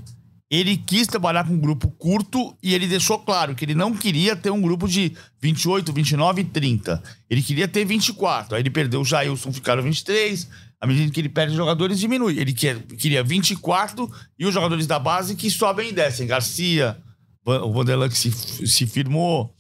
ele 0.50 0.78
quis 0.78 1.08
trabalhar 1.08 1.46
com 1.46 1.54
um 1.54 1.60
grupo 1.60 1.90
curto 1.92 2.56
e 2.64 2.74
ele 2.74 2.88
deixou 2.88 3.20
claro 3.20 3.54
que 3.54 3.66
ele 3.66 3.76
não 3.76 3.94
queria 3.94 4.36
ter 4.36 4.50
um 4.50 4.62
grupo 4.62 4.88
de 4.88 5.14
28, 5.42 5.92
29 5.92 6.42
e 6.42 6.46
30. 6.46 7.04
Ele 7.30 7.42
queria 7.42 7.68
ter 7.68 7.84
24. 7.84 8.56
Aí 8.56 8.62
ele 8.62 8.70
perdeu 8.70 9.02
o 9.02 9.06
Jailson, 9.06 9.52
ficaram 9.52 9.84
23. 9.84 10.48
À 10.80 10.88
medida 10.88 11.12
que 11.12 11.20
ele 11.20 11.28
perde 11.28 11.56
jogadores, 11.56 12.00
diminui. 12.00 12.40
Ele 12.40 12.54
quer, 12.54 12.80
queria 12.84 13.24
24 13.24 14.10
e 14.40 14.46
os 14.46 14.54
jogadores 14.54 14.88
da 14.88 14.98
base 14.98 15.36
que 15.36 15.52
sobem 15.52 15.90
e 15.90 15.94
descem. 15.94 16.28
Garcia, 16.28 16.98
o 17.46 17.74
Vanderlan 17.74 18.08
que 18.08 18.18
se, 18.18 18.32
se 18.32 18.88
firmou. 18.88 19.54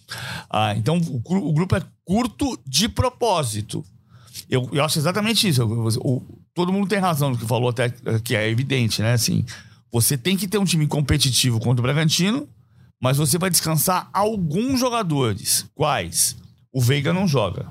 Ah, 0.50 0.73
então 0.76 0.97
o, 0.97 1.50
o, 1.50 1.54
grupo 1.54 1.76
é 1.76 1.82
curto 2.06 2.58
de 2.65 2.88
propósito. 2.88 3.84
Eu, 4.50 4.69
eu 4.71 4.86
acho 4.86 5.00
exatamente 5.00 5.50
isso. 5.50 5.65
o, 6.02 6.21
todo 6.54 6.71
mundo 6.71 6.88
tem 6.88 7.00
razão 7.00 7.32
no 7.32 7.38
que 7.38 7.45
falou, 7.45 7.69
até 7.69 7.89
que 8.23 8.36
é 8.36 8.50
evidente, 8.50 9.02
né? 9.02 9.13
Assim, 9.13 9.43
você 9.91 10.17
tem 10.17 10.36
que 10.38 10.47
ter 10.47 10.58
um 10.58 10.65
time 10.65 10.88
competitivo 10.88 11.60
contra 11.60 11.80
o 11.80 11.84
Bragantino, 11.84 12.47
mas 13.02 13.17
você 13.17 13.38
vai 13.38 13.50
descansar 13.50 14.10
alguns 14.12 14.80
jogadores. 14.80 15.65
Quais? 15.76 16.36
O 16.71 16.82
Veiga 16.82 17.13
não 17.13 17.28
joga. 17.28 17.67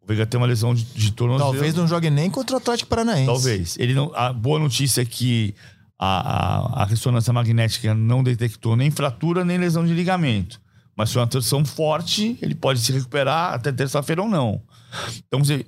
O 0.00 0.06
Veiga 0.06 0.24
tem 0.26 0.38
uma 0.40 0.46
lesão 0.46 0.74
de, 0.74 0.84
de 0.84 1.12
tornozelo. 1.12 1.52
Talvez 1.52 1.74
não 1.74 1.86
jogue 1.86 2.08
nem 2.10 2.30
contra 2.30 2.56
o 2.56 2.58
Atlético 2.58 2.88
Paranaense. 2.88 3.26
Talvez. 3.26 3.76
Ele 3.78 3.94
não, 3.94 4.12
a 4.14 4.32
boa 4.32 4.58
notícia 4.58 5.02
é 5.02 5.04
que 5.04 5.54
a, 5.98 6.78
a, 6.78 6.82
a 6.82 6.84
ressonância 6.86 7.32
magnética 7.32 7.92
não 7.94 8.22
detectou 8.22 8.76
nem 8.76 8.90
fratura 8.90 9.44
nem 9.44 9.58
lesão 9.58 9.84
de 9.86 9.92
ligamento. 9.92 10.60
Mas 10.96 11.10
se 11.10 11.16
é 11.18 11.20
uma 11.20 11.26
torção 11.26 11.64
forte, 11.64 12.36
ele 12.42 12.54
pode 12.54 12.80
se 12.80 12.90
recuperar 12.92 13.52
até 13.54 13.70
terça-feira 13.70 14.22
ou 14.22 14.28
não. 14.28 14.60
Então, 15.26 15.44
você- 15.44 15.64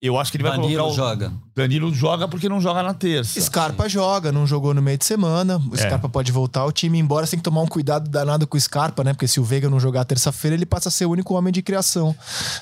eu 0.00 0.18
acho 0.18 0.30
que 0.30 0.36
ele 0.38 0.44
vai 0.44 0.52
Danilo 0.58 0.82
colocar. 0.84 0.92
O... 0.92 0.96
joga. 0.96 1.32
Danilo 1.60 1.92
joga 1.92 2.26
porque 2.26 2.48
não 2.48 2.60
joga 2.60 2.82
na 2.82 2.94
terça. 2.94 3.40
Scarpa 3.40 3.88
joga, 3.88 4.32
não 4.32 4.46
jogou 4.46 4.72
no 4.72 4.80
meio 4.80 4.96
de 4.96 5.04
semana. 5.04 5.58
O 5.70 5.74
É. 5.74 5.78
Scarpa 5.78 6.08
pode 6.08 6.32
voltar 6.32 6.60
ao 6.60 6.72
time, 6.72 6.98
embora 6.98 7.26
você 7.26 7.32
tem 7.32 7.38
que 7.38 7.44
tomar 7.44 7.60
um 7.60 7.66
cuidado 7.66 8.08
danado 8.08 8.46
com 8.46 8.56
o 8.56 8.60
Scarpa, 8.60 9.04
né? 9.04 9.12
Porque 9.12 9.28
se 9.28 9.38
o 9.38 9.44
Veiga 9.44 9.68
não 9.68 9.78
jogar 9.78 10.04
terça-feira, 10.04 10.56
ele 10.56 10.66
passa 10.66 10.88
a 10.88 10.92
ser 10.92 11.04
o 11.06 11.10
único 11.10 11.34
homem 11.34 11.52
de 11.52 11.62
criação 11.62 12.14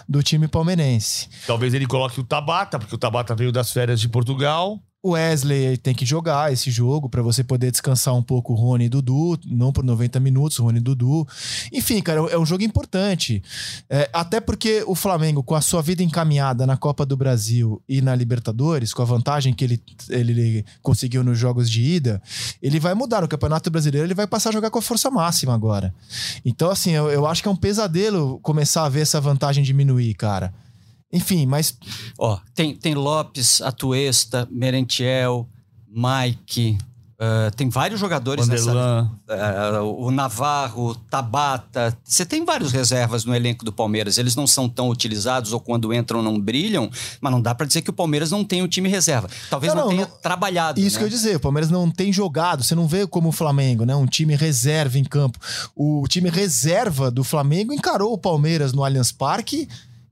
do 0.09 0.23
time 0.23 0.49
palmeirense. 0.49 1.29
Talvez 1.47 1.75
ele 1.75 1.87
coloque 1.87 2.21
o 2.21 2.25
Tabata, 2.25 2.79
porque 2.79 2.95
o 2.95 2.99
Tabata 2.99 3.35
veio 3.35 3.53
das 3.53 3.71
férias 3.73 4.01
de 4.01 4.09
Portugal. 4.09 4.81
O 5.01 5.11
Wesley 5.11 5.77
tem 5.77 5.95
que 5.95 6.05
jogar 6.05 6.53
esse 6.53 6.73
jogo 6.73 7.09
pra 7.09 7.23
você 7.23 7.45
poder 7.45 7.71
descansar 7.71 8.13
um 8.17 8.23
pouco 8.23 8.53
o 8.53 8.57
Rony 8.57 8.87
e 8.87 8.89
Dudu, 8.89 9.39
não 9.47 9.73
por 9.73 9.85
90 9.85 10.19
minutos, 10.19 10.59
o 10.59 10.65
Rony 10.65 10.79
e 10.79 10.83
Dudu. 10.83 11.25
Enfim, 11.73 12.03
cara, 12.03 12.19
é 12.33 12.37
um 12.37 12.45
jogo 12.45 12.65
importante. 12.65 13.41
É, 13.89 14.11
até 14.13 14.41
porque 14.41 14.83
o 14.89 14.97
Flamengo, 14.97 15.41
com 15.41 15.55
a 15.55 15.61
sua 15.61 15.81
vida 15.83 16.03
encaminhada 16.03 16.67
na 16.67 16.77
Copa 16.77 17.07
do 17.07 17.17
Brasil 17.17 17.81
e 17.89 18.03
na 18.03 18.13
Libertadores, 18.17 18.88
com 18.92 19.03
a 19.03 19.05
vantagem 19.05 19.53
que 19.53 19.64
ele, 19.64 19.83
ele 20.09 20.64
conseguiu 20.83 21.22
nos 21.24 21.38
jogos 21.38 21.70
de 21.70 21.83
ida, 21.83 22.22
ele 22.62 22.79
vai 22.81 22.94
mudar 22.94 23.22
no 23.22 23.29
Campeonato 23.29 23.70
Brasileiro, 23.70 24.07
ele 24.07 24.14
vai 24.14 24.27
passar 24.27 24.51
a 24.51 24.53
jogar 24.53 24.70
com 24.70 24.79
a 24.79 24.83
força 24.83 25.11
máxima 25.11 25.55
agora. 25.55 25.94
Então, 26.44 26.70
assim, 26.70 26.92
eu, 26.92 27.11
eu 27.11 27.27
acho 27.27 27.42
que 27.42 27.48
é 27.48 27.51
um 27.51 27.57
pesadelo 27.57 28.38
começar 28.40 28.85
a 28.85 28.88
ver 28.88 29.01
essa 29.01 29.20
vantagem 29.20 29.62
diminuir, 29.64 30.14
cara. 30.14 30.53
Enfim, 31.12 31.46
mas 31.46 31.77
Ó, 32.18 32.38
tem, 32.55 32.77
tem 32.77 32.94
Lopes, 32.94 33.61
Atuesta, 33.62 34.46
Merentiel, 34.51 35.48
Mike. 35.88 36.77
Ah, 37.21 37.51
tem 37.57 37.69
vários 37.69 37.99
jogadores 37.99 38.47
nessa. 38.47 38.67
Vanderlan. 38.67 39.11
ah, 39.29 39.83
o 39.83 40.11
Navarro, 40.11 40.95
Tabata. 41.11 41.97
Você 42.05 42.25
tem 42.25 42.45
vários 42.45 42.71
reservas 42.71 43.25
no 43.25 43.35
elenco 43.35 43.65
do 43.65 43.73
Palmeiras. 43.73 44.19
Eles 44.19 44.37
não 44.37 44.47
são 44.47 44.69
tão 44.69 44.89
utilizados 44.89 45.53
ou 45.53 45.59
quando 45.59 45.93
entram 45.93 46.23
não 46.23 46.39
brilham, 46.41 46.89
mas 47.21 47.33
não 47.33 47.43
dá 47.43 47.55
pra 47.55 47.67
dizer 47.67 47.83
que 47.83 47.91
o 47.91 47.93
Palmeiras 47.93 48.31
não 48.31 48.45
tem 48.45 48.63
um 48.63 48.69
time 48.69 48.89
reserva. 48.89 49.29
Talvez 49.51 49.75
Não, 49.75 49.81
não, 49.81 49.87
não, 49.89 49.97
tenha 49.97 50.07
não- 50.09 50.17
trabalhado. 50.19 50.79
Isso 50.81 50.95
né? 50.95 50.99
que 50.99 51.05
eu 51.05 51.09
ia 51.09 51.17
dizer, 51.17 51.37
o 51.37 51.41
Palmeiras 51.41 51.71
não 51.71 51.91
tem 51.91 52.13
jogado, 52.13 52.63
você 52.63 52.75
não 52.75 52.87
vê 52.87 53.07
como 53.07 53.31
o 53.31 53.33
Flamengo, 53.33 53.85
né? 53.85 53.97
Um 53.97 54.07
time 54.07 54.37
reserva 54.37 54.97
em 54.99 55.05
campo. 55.05 55.39
O 55.75 56.05
time 56.09 56.31
reserva 56.31 57.11
do 57.11 57.25
Flamengo 57.25 57.73
encarou 57.73 58.13
o 58.13 58.19
Palmeiras 58.19 58.73
no 58.73 58.85
Allianz 58.85 59.11
Parque 59.11 59.69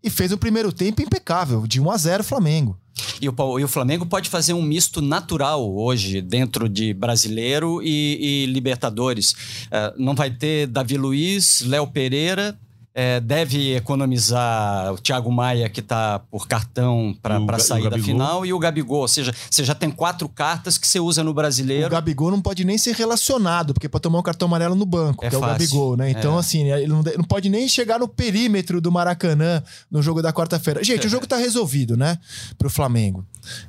e 0.06 0.10
fez 0.10 0.30
o 0.30 0.38
primeiro 0.38 0.72
tempo 0.72 1.02
impecável, 1.02 1.66
de 1.66 1.80
1 1.80 1.90
a 1.90 1.96
0 1.96 2.24
Flamengo. 2.24 2.78
E 3.20 3.28
o, 3.28 3.58
e 3.58 3.64
o 3.64 3.68
Flamengo 3.68 4.06
pode 4.06 4.30
fazer 4.30 4.52
um 4.52 4.62
misto 4.62 5.02
natural 5.02 5.74
hoje, 5.74 6.22
dentro 6.22 6.68
de 6.68 6.94
brasileiro 6.94 7.82
e, 7.82 8.44
e 8.44 8.46
Libertadores. 8.46 9.34
Eh, 9.70 9.94
não 9.98 10.14
vai 10.14 10.30
ter 10.30 10.68
Davi 10.68 10.96
Luiz, 10.96 11.62
Léo 11.66 11.88
Pereira. 11.88 12.56
Eh, 12.98 13.20
deve 13.20 13.76
economizar 13.76 14.90
o 14.94 14.96
Thiago 14.96 15.30
Maia, 15.30 15.68
que 15.68 15.80
está 15.80 16.18
por 16.18 16.48
cartão 16.48 17.14
para 17.20 17.38
o 17.38 17.60
sair 17.60 17.86
o 17.86 17.90
da 17.90 17.98
final, 17.98 18.46
e 18.46 18.54
o 18.54 18.58
Gabigol. 18.58 19.00
Ou 19.00 19.08
seja, 19.08 19.34
você 19.50 19.62
já 19.62 19.74
tem 19.74 19.90
quatro 19.90 20.26
cartas 20.30 20.78
que 20.78 20.88
você 20.88 20.98
usa 20.98 21.22
no 21.22 21.32
O 21.32 21.34
brasileiro. 21.34 21.90
Gabigol 21.90 22.30
não 22.30 22.40
pode 22.40 22.64
nem 22.64 22.78
ser 22.78 22.94
relacionado, 22.94 23.74
porque 23.74 23.86
pode 23.86 24.00
tomar 24.00 24.18
um 24.18 24.22
cartão 24.22 24.48
amarelo 24.48 24.74
no 24.74 24.86
banco, 24.86 25.22
É 25.22 25.28
que 25.28 25.34
é 25.34 25.38
o 25.38 25.42
fácil. 25.42 25.58
Gabigol, 25.58 25.96
né? 25.98 26.10
Então, 26.10 26.36
É. 26.36 26.40
assim, 26.40 26.70
ele 26.72 26.86
não, 26.86 27.02
não 27.02 27.24
pode 27.24 27.50
nem 27.50 27.68
chegar 27.68 27.98
no 27.98 28.08
perímetro 28.08 28.80
do 28.80 28.90
Maracanã 28.90 29.62
no 29.90 30.02
jogo 30.02 30.22
da 30.22 30.32
quarta-feira. 30.32 30.82
Gente, 30.82 31.06
o 31.06 31.10
jogo 31.10 31.26
tá 31.26 31.36
resolvido, 31.36 31.98
né? 31.98 32.18
Pro 32.56 32.70
Flamengo. 32.70 33.26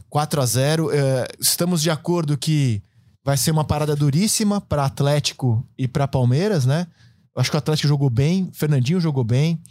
4 0.09 0.39
a 0.41 0.45
0 0.45 0.89
é, 0.89 1.27
Estamos 1.37 1.81
de 1.81 1.89
acordo 1.89 2.37
que 2.37 2.81
vai 3.25 3.35
ser 3.35 3.51
uma 3.51 3.65
parada 3.65 3.93
duríssima 3.93 4.61
para 4.61 4.85
Atlético 4.85 5.61
e 5.77 5.85
para 5.85 6.07
Palmeiras, 6.07 6.65
né? 6.65 6.87
Acho 7.38 7.52
que 7.52 7.56
o 7.56 7.60
Atlético 7.60 7.88
jogou 7.88 8.10
bem, 8.10 8.50
Fernandinho 8.52 9.00
jogou 9.00 9.23
bem. 9.23 9.62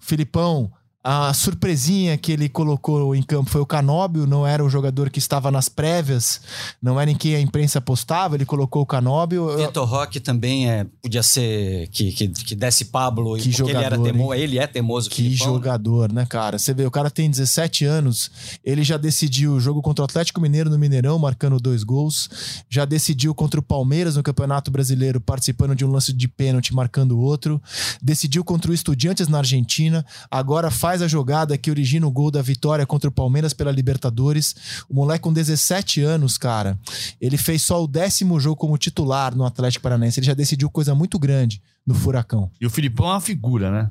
Filipão, 0.00 0.72
a 1.10 1.32
surpresinha 1.32 2.18
que 2.18 2.30
ele 2.30 2.50
colocou 2.50 3.14
em 3.14 3.22
campo 3.22 3.48
foi 3.48 3.62
o 3.62 3.66
Canóbio, 3.66 4.26
não 4.26 4.46
era 4.46 4.62
o 4.62 4.68
jogador 4.68 5.08
que 5.08 5.18
estava 5.18 5.50
nas 5.50 5.66
prévias, 5.66 6.38
não 6.82 7.00
era 7.00 7.10
em 7.10 7.16
quem 7.16 7.34
a 7.34 7.40
imprensa 7.40 7.78
apostava, 7.78 8.34
ele 8.34 8.44
colocou 8.44 8.82
o 8.82 8.86
Canóbio. 8.86 9.56
Vitor 9.56 9.88
Roque 9.88 10.20
também 10.20 10.70
é, 10.70 10.84
podia 11.00 11.22
ser 11.22 11.88
que, 11.88 12.12
que, 12.12 12.28
que 12.28 12.54
desse 12.54 12.84
Pablo, 12.84 13.38
Que 13.38 13.48
porque 13.48 13.70
ele 13.70 13.78
era 13.78 13.96
jogador, 13.96 14.02
teimoso. 14.02 14.34
Ele 14.34 14.58
é 14.58 14.66
teimoso, 14.66 15.08
Que 15.08 15.22
Filipão, 15.22 15.46
né? 15.46 15.54
jogador, 15.54 16.12
né, 16.12 16.26
cara? 16.26 16.58
Você 16.58 16.74
vê, 16.74 16.84
o 16.84 16.90
cara 16.90 17.10
tem 17.10 17.30
17 17.30 17.86
anos, 17.86 18.30
ele 18.62 18.84
já 18.84 18.98
decidiu 18.98 19.54
o 19.54 19.60
jogo 19.60 19.80
contra 19.80 20.02
o 20.02 20.04
Atlético 20.04 20.42
Mineiro 20.42 20.68
no 20.68 20.78
Mineirão, 20.78 21.18
marcando 21.18 21.58
dois 21.58 21.84
gols. 21.84 22.28
Já 22.68 22.84
decidiu 22.84 23.34
contra 23.34 23.58
o 23.58 23.62
Palmeiras 23.62 24.16
no 24.16 24.22
Campeonato 24.22 24.70
Brasileiro, 24.70 25.22
participando 25.22 25.74
de 25.74 25.86
um 25.86 25.90
lance 25.90 26.12
de 26.12 26.28
pênalti, 26.28 26.74
marcando 26.74 27.18
outro. 27.18 27.62
Decidiu 28.02 28.44
contra 28.44 28.70
o 28.70 28.74
Estudiantes 28.74 29.26
na 29.26 29.38
Argentina. 29.38 30.04
Agora 30.30 30.70
faz 30.70 30.97
a 31.02 31.08
jogada 31.08 31.58
que 31.58 31.70
origina 31.70 32.06
o 32.06 32.10
gol 32.10 32.30
da 32.30 32.42
vitória 32.42 32.86
contra 32.86 33.08
o 33.08 33.12
Palmeiras 33.12 33.52
pela 33.52 33.70
Libertadores. 33.70 34.54
O 34.88 34.94
moleque 34.94 35.22
com 35.22 35.32
17 35.32 36.02
anos, 36.02 36.38
cara, 36.38 36.78
ele 37.20 37.36
fez 37.36 37.62
só 37.62 37.82
o 37.82 37.86
décimo 37.86 38.38
jogo 38.40 38.56
como 38.56 38.78
titular 38.78 39.34
no 39.34 39.44
Atlético 39.44 39.82
Paranaense. 39.82 40.20
Ele 40.20 40.26
já 40.26 40.34
decidiu 40.34 40.70
coisa 40.70 40.94
muito 40.94 41.18
grande 41.18 41.62
no 41.86 41.94
Furacão. 41.94 42.50
E 42.60 42.66
o 42.66 42.70
Filipão 42.70 43.06
é 43.06 43.12
uma 43.12 43.20
figura, 43.20 43.70
né? 43.70 43.90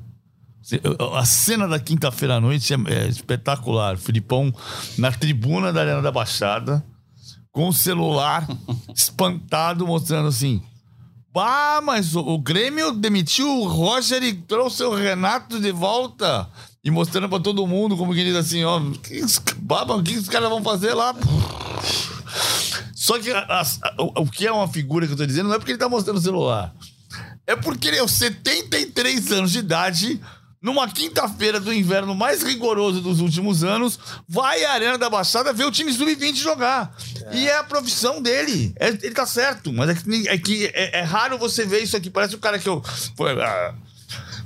A 1.16 1.24
cena 1.24 1.66
da 1.66 1.80
quinta-feira 1.80 2.36
à 2.36 2.40
noite 2.40 2.74
é, 2.74 2.76
é 2.88 3.08
espetacular. 3.08 3.94
O 3.94 3.98
Filipão 3.98 4.52
na 4.98 5.10
tribuna 5.10 5.72
da 5.72 5.80
Arena 5.80 6.02
da 6.02 6.12
Baixada, 6.12 6.84
com 7.50 7.68
o 7.68 7.72
celular 7.72 8.46
espantado, 8.94 9.86
mostrando 9.86 10.28
assim. 10.28 10.62
Bah, 11.32 11.80
mas 11.82 12.14
o, 12.14 12.20
o 12.20 12.38
Grêmio 12.38 12.92
demitiu 12.92 13.48
o 13.48 13.68
Roger 13.68 14.22
e 14.22 14.32
trouxe 14.32 14.82
o 14.82 14.94
Renato 14.94 15.60
de 15.60 15.70
volta. 15.70 16.48
E 16.84 16.90
mostrando 16.90 17.28
pra 17.28 17.40
todo 17.40 17.66
mundo, 17.66 17.96
como 17.96 18.14
que 18.14 18.22
diz 18.24 18.36
assim, 18.36 18.64
ó. 18.64 18.80
Que, 19.02 19.20
o 19.22 20.02
que 20.02 20.16
os 20.16 20.28
caras 20.28 20.48
vão 20.48 20.62
fazer 20.62 20.94
lá? 20.94 21.14
Só 22.94 23.18
que 23.18 23.30
a- 23.30 23.46
a- 23.62 24.02
o, 24.02 24.22
o 24.22 24.30
que 24.30 24.46
é 24.46 24.52
uma 24.52 24.68
figura 24.68 25.06
que 25.06 25.12
eu 25.12 25.16
tô 25.16 25.26
dizendo 25.26 25.48
não 25.48 25.54
é 25.56 25.58
porque 25.58 25.72
ele 25.72 25.78
tá 25.78 25.88
mostrando 25.88 26.18
o 26.18 26.22
celular. 26.22 26.74
É 27.46 27.56
porque 27.56 27.88
ele, 27.88 27.98
aos 27.98 28.12
73 28.12 29.32
anos 29.32 29.52
de 29.52 29.58
idade, 29.60 30.20
numa 30.60 30.86
quinta-feira 30.88 31.58
do 31.58 31.72
inverno 31.72 32.14
mais 32.14 32.42
rigoroso 32.42 33.00
dos 33.00 33.20
últimos 33.20 33.64
anos, 33.64 33.98
vai 34.28 34.64
à 34.64 34.72
Arena 34.72 34.98
da 34.98 35.08
Baixada 35.08 35.52
ver 35.52 35.64
o 35.64 35.70
time 35.72 35.92
sub-20 35.92 36.34
jogar. 36.36 36.94
E 37.32 37.48
é 37.48 37.56
a 37.58 37.64
profissão 37.64 38.20
dele. 38.20 38.72
É- 38.78 38.88
ele 38.88 39.12
tá 39.14 39.26
certo, 39.26 39.72
mas 39.72 39.88
é 39.90 39.94
que, 39.94 40.28
é, 40.28 40.38
que 40.38 40.66
é- 40.74 41.00
é 41.00 41.02
raro 41.02 41.38
você 41.38 41.64
ver 41.64 41.82
isso 41.82 41.96
aqui. 41.96 42.10
Parece 42.10 42.34
o 42.34 42.38
cara 42.38 42.58
que 42.58 42.68
eu. 42.68 42.82
Pô, 43.16 43.26
ah, 43.26 43.74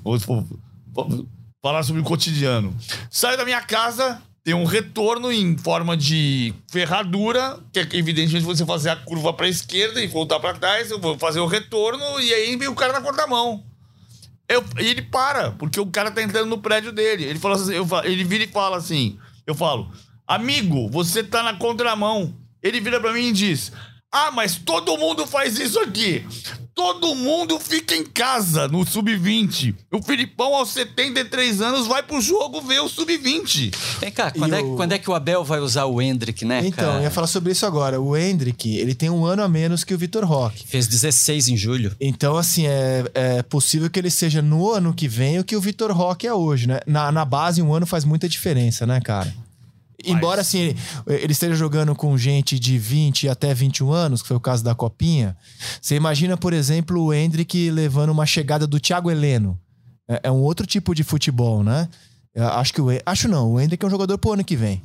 vou, 0.04 0.18
vou- 0.18 0.46
vou 0.92 1.26
falar 1.62 1.84
sobre 1.84 2.02
o 2.02 2.04
cotidiano. 2.04 2.76
Saio 3.08 3.38
da 3.38 3.44
minha 3.44 3.60
casa. 3.62 4.20
Tem 4.44 4.54
um 4.54 4.64
retorno 4.64 5.30
em 5.30 5.56
forma 5.56 5.96
de 5.96 6.52
ferradura, 6.68 7.60
que 7.72 7.78
é 7.78 7.88
evidentemente 7.92 8.44
você 8.44 8.66
fazer 8.66 8.90
a 8.90 8.96
curva 8.96 9.32
para 9.32 9.46
a 9.46 9.48
esquerda 9.48 10.02
e 10.02 10.08
voltar 10.08 10.40
para 10.40 10.58
trás, 10.58 10.90
eu 10.90 10.98
vou 10.98 11.16
fazer 11.16 11.38
o 11.38 11.46
retorno 11.46 12.20
e 12.20 12.34
aí 12.34 12.56
vem 12.56 12.66
o 12.66 12.74
cara 12.74 12.92
na 12.92 13.00
contramão. 13.00 13.62
Eu, 14.48 14.64
e 14.80 14.88
ele 14.88 15.02
para, 15.02 15.52
porque 15.52 15.78
o 15.78 15.86
cara 15.86 16.10
tá 16.10 16.20
entrando 16.20 16.48
no 16.48 16.58
prédio 16.58 16.90
dele. 16.90 17.22
Ele 17.22 17.38
fala 17.38 17.54
assim, 17.54 17.72
eu 17.72 17.86
ele 18.02 18.24
vira 18.24 18.42
e 18.42 18.48
fala 18.48 18.78
assim: 18.78 19.16
eu 19.46 19.54
falo, 19.54 19.92
amigo, 20.26 20.90
você 20.90 21.22
tá 21.22 21.44
na 21.44 21.54
contramão. 21.54 22.34
Ele 22.60 22.80
vira 22.80 23.00
pra 23.00 23.12
mim 23.12 23.28
e 23.28 23.32
diz: 23.32 23.70
Ah, 24.10 24.32
mas 24.32 24.56
todo 24.56 24.98
mundo 24.98 25.24
faz 25.24 25.56
isso 25.56 25.78
aqui. 25.78 26.26
Todo 26.74 27.14
mundo 27.14 27.60
fica 27.60 27.94
em 27.94 28.02
casa 28.04 28.66
no 28.66 28.84
sub-20. 28.86 29.74
O 29.92 30.02
Filipão, 30.02 30.54
aos 30.54 30.70
73 30.70 31.60
anos, 31.60 31.86
vai 31.86 32.02
pro 32.02 32.18
jogo 32.20 32.62
ver 32.62 32.80
o 32.80 32.88
sub-20. 32.88 33.74
Vem 34.00 34.10
cá, 34.10 34.30
quando, 34.30 34.54
é, 34.54 34.60
o- 34.62 34.76
quando 34.76 34.92
é 34.92 34.98
que 34.98 35.10
o 35.10 35.14
Abel 35.14 35.44
vai 35.44 35.60
usar 35.60 35.84
o 35.84 36.00
Hendrick, 36.00 36.44
né, 36.46 36.62
Então, 36.64 36.84
cara? 36.86 36.98
eu 36.98 37.02
ia 37.02 37.10
falar 37.10 37.26
sobre 37.26 37.52
isso 37.52 37.66
agora. 37.66 38.00
O 38.00 38.16
Hendrick, 38.16 38.74
ele 38.78 38.94
tem 38.94 39.10
um 39.10 39.24
ano 39.26 39.42
a 39.42 39.48
menos 39.48 39.84
que 39.84 39.92
o 39.92 39.98
Vitor 39.98 40.24
Roque. 40.24 40.66
Fez 40.66 40.86
16 40.86 41.48
em 41.48 41.56
julho. 41.58 41.94
Então, 42.00 42.36
assim, 42.38 42.66
é, 42.66 43.04
é 43.14 43.42
possível 43.42 43.90
que 43.90 43.98
ele 43.98 44.10
seja 44.10 44.40
no 44.40 44.70
ano 44.70 44.94
que 44.94 45.06
vem 45.06 45.38
o 45.38 45.44
que 45.44 45.54
o 45.54 45.60
Vitor 45.60 45.92
Roque 45.92 46.26
é 46.26 46.32
hoje, 46.32 46.66
né? 46.66 46.80
Na, 46.86 47.12
na 47.12 47.24
base, 47.24 47.60
um 47.60 47.72
ano 47.74 47.84
faz 47.86 48.04
muita 48.04 48.26
diferença, 48.28 48.86
né, 48.86 48.98
cara? 49.00 49.32
Embora, 50.04 50.40
assim, 50.40 50.74
ele, 51.06 51.32
esteja 51.32 51.54
jogando 51.54 51.94
com 51.94 52.16
gente 52.16 52.58
de 52.58 52.78
20 52.78 53.28
até 53.28 53.52
21 53.54 53.92
anos, 53.92 54.22
que 54.22 54.28
foi 54.28 54.36
o 54.36 54.40
caso 54.40 54.64
da 54.64 54.74
Copinha, 54.74 55.36
você 55.80 55.94
imagina, 55.94 56.36
por 56.36 56.52
exemplo, 56.52 57.02
o 57.02 57.12
Hendrick 57.12 57.70
levando 57.70 58.10
uma 58.10 58.26
chegada 58.26 58.66
do 58.66 58.80
Thiago 58.80 59.10
Heleno. 59.10 59.58
É, 60.08 60.20
é 60.24 60.30
um 60.30 60.40
outro 60.40 60.66
tipo 60.66 60.94
de 60.94 61.02
futebol, 61.04 61.62
né? 61.62 61.88
Acho 62.34 62.72
que 62.72 62.80
o... 62.80 62.86
Acho 63.04 63.28
não, 63.28 63.52
o 63.52 63.60
Hendrick 63.60 63.84
é 63.84 63.86
um 63.86 63.90
jogador 63.90 64.16
pro 64.16 64.32
ano 64.32 64.42
que 64.42 64.56
vem. 64.56 64.82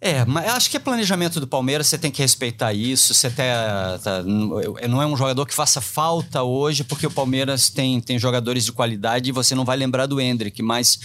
É, 0.00 0.24
mas 0.24 0.48
acho 0.50 0.70
que 0.70 0.76
é 0.76 0.80
planejamento 0.80 1.38
do 1.38 1.46
Palmeiras, 1.46 1.86
você 1.86 1.96
tem 1.96 2.10
que 2.10 2.20
respeitar 2.20 2.72
isso. 2.72 3.14
Você 3.14 3.30
tá, 3.30 3.98
tá- 4.02 4.22
não 4.22 5.00
é 5.00 5.06
um 5.06 5.16
jogador 5.16 5.46
que 5.46 5.54
faça 5.54 5.80
falta 5.80 6.42
hoje, 6.42 6.82
porque 6.84 7.06
o 7.06 7.10
Palmeiras 7.10 7.68
tem, 7.68 8.00
tem 8.00 8.18
jogadores 8.18 8.64
de 8.64 8.72
qualidade 8.72 9.28
e 9.28 9.32
você 9.32 9.54
não 9.54 9.64
vai 9.64 9.76
lembrar 9.76 10.06
do 10.06 10.20
Hendrick, 10.20 10.60
mas 10.60 10.98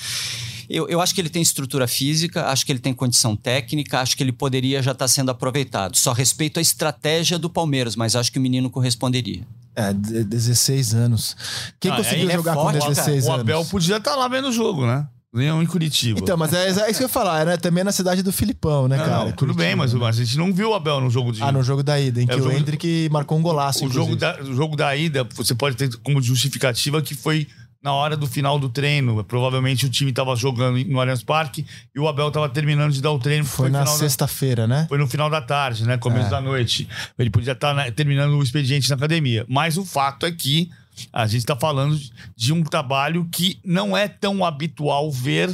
Eu, 0.70 0.88
eu 0.88 1.02
acho 1.02 1.14
que 1.14 1.22
ele 1.22 1.30
tem 1.30 1.42
estrutura 1.42 1.88
física, 1.88 2.48
acho 2.48 2.66
que 2.66 2.72
ele 2.72 2.80
tem 2.80 2.94
condição 2.94 3.36
técnica, 3.36 4.00
acho 4.00 4.16
que 4.18 4.24
ele 4.24 4.32
poderia 4.32 4.82
já 4.82 4.92
estar 4.92 5.08
sendo 5.08 5.32
aproveitado. 5.32 5.96
Só 5.98 6.14
respeito 6.14 6.58
a 6.60 6.62
estratégia 6.62 7.38
do 7.40 7.50
Palmeiras, 7.50 7.96
mas 7.96 8.16
acho 8.16 8.32
que 8.32 8.40
o 8.40 8.42
menino 8.42 8.70
corresponderia. 8.70 9.44
É, 9.76 9.92
16 9.94 10.94
anos. 10.94 11.36
Quem 11.80 11.92
Ah, 11.92 11.96
conseguiu 11.98 12.30
é 12.30 12.34
jogar 12.34 12.54
forte, 12.54 12.80
com 12.80 12.90
16 12.90 13.26
O 13.26 13.28
anos? 13.30 13.42
Abel 13.42 13.66
podia 13.66 13.98
estar 13.98 14.16
lá 14.16 14.28
vendo 14.28 14.50
o 14.50 14.52
jogo, 14.52 14.86
né? 14.86 15.08
Leão 15.36 15.64
em 15.64 15.66
Curitiba. 15.66 16.20
Então, 16.20 16.38
mas 16.38 16.54
é, 16.54 16.68
é 16.68 16.70
isso 16.70 17.00
que 17.00 17.04
eu 17.04 17.08
ia 17.08 17.10
falar, 17.10 17.44
né? 17.44 17.58
Também 17.58 17.82
é 17.82 17.84
na 17.84 17.92
cidade 17.92 18.22
do 18.22 18.32
Filipão, 18.32 18.88
né, 18.88 18.98
Não, 18.98 19.04
cara? 19.04 19.18
não, 19.18 19.26
tudo 19.32 19.38
Curitiba. 19.56 19.64
bem, 19.64 19.76
mas 19.76 19.96
a 19.96 20.12
gente 20.12 20.38
não 20.38 20.54
viu 20.54 20.70
o 20.70 20.74
Abel 20.76 21.02
no 21.02 21.10
jogo 21.10 21.32
de. 21.32 21.42
Ah, 21.42 21.52
no 21.52 21.64
jogo 21.64 21.82
da 21.82 22.00
ida, 22.00 22.22
em 22.22 22.26
É, 22.26 22.28
que 22.28 22.34
o 22.36 22.38
o, 22.38 22.44
jogo- 22.44 22.56
Hendrick 22.56 23.10
marcou 23.12 23.40
um 23.40 23.42
golaço, 23.42 23.84
o 23.84 23.90
jogo, 23.90 24.16
da, 24.16 24.40
o 24.44 24.54
jogo 24.54 24.76
da 24.76 24.96
ida, 24.96 25.28
você 25.34 25.56
pode 25.56 25.76
ter 25.76 25.90
como 26.04 26.22
justificativa 26.22 27.02
que 27.02 27.16
foi 27.16 27.48
na 27.84 27.92
hora 27.94 28.16
do 28.16 28.26
final 28.26 28.58
do 28.58 28.70
treino. 28.70 29.22
Provavelmente 29.26 29.86
o 29.86 29.90
time 29.90 30.10
estava 30.12 30.36
jogando 30.36 30.84
no 30.86 31.00
Allianz 31.02 31.22
Parque 31.22 31.66
e 31.94 32.00
o 32.00 32.08
Abel 32.08 32.30
estava 32.30 32.48
terminando 32.48 32.94
de 32.94 33.02
dar 33.02 33.12
o 33.12 33.20
treino. 33.20 33.44
Foi 33.46 33.68
no 33.68 33.74
na 33.74 33.80
final 33.82 33.94
da- 33.96 34.00
sexta-feira, 34.00 34.66
né? 34.66 34.86
Foi 34.88 34.98
no 34.98 35.08
final 35.08 35.30
da 35.30 35.42
tarde, 35.42 35.86
né? 35.86 35.98
Começo 35.98 36.28
É. 36.28 36.30
da 36.32 36.40
noite. 36.42 36.88
Ele 37.20 37.30
podia 37.30 37.52
estar 37.54 37.74
né, 37.74 37.92
terminando 37.92 38.32
o 38.38 38.42
expediente 38.44 38.90
na 38.90 38.96
academia. 38.96 39.46
Mas 39.50 39.78
o 39.78 39.84
fato 39.86 40.26
é 40.26 40.32
que 40.32 40.70
a 41.12 41.26
gente 41.28 41.40
está 41.40 41.56
falando 41.56 42.00
de 42.36 42.54
um 42.54 42.64
trabalho 42.64 43.28
que 43.32 43.60
não 43.66 43.98
é 43.98 44.08
tão 44.08 44.46
habitual 44.46 45.12
ver. 45.12 45.52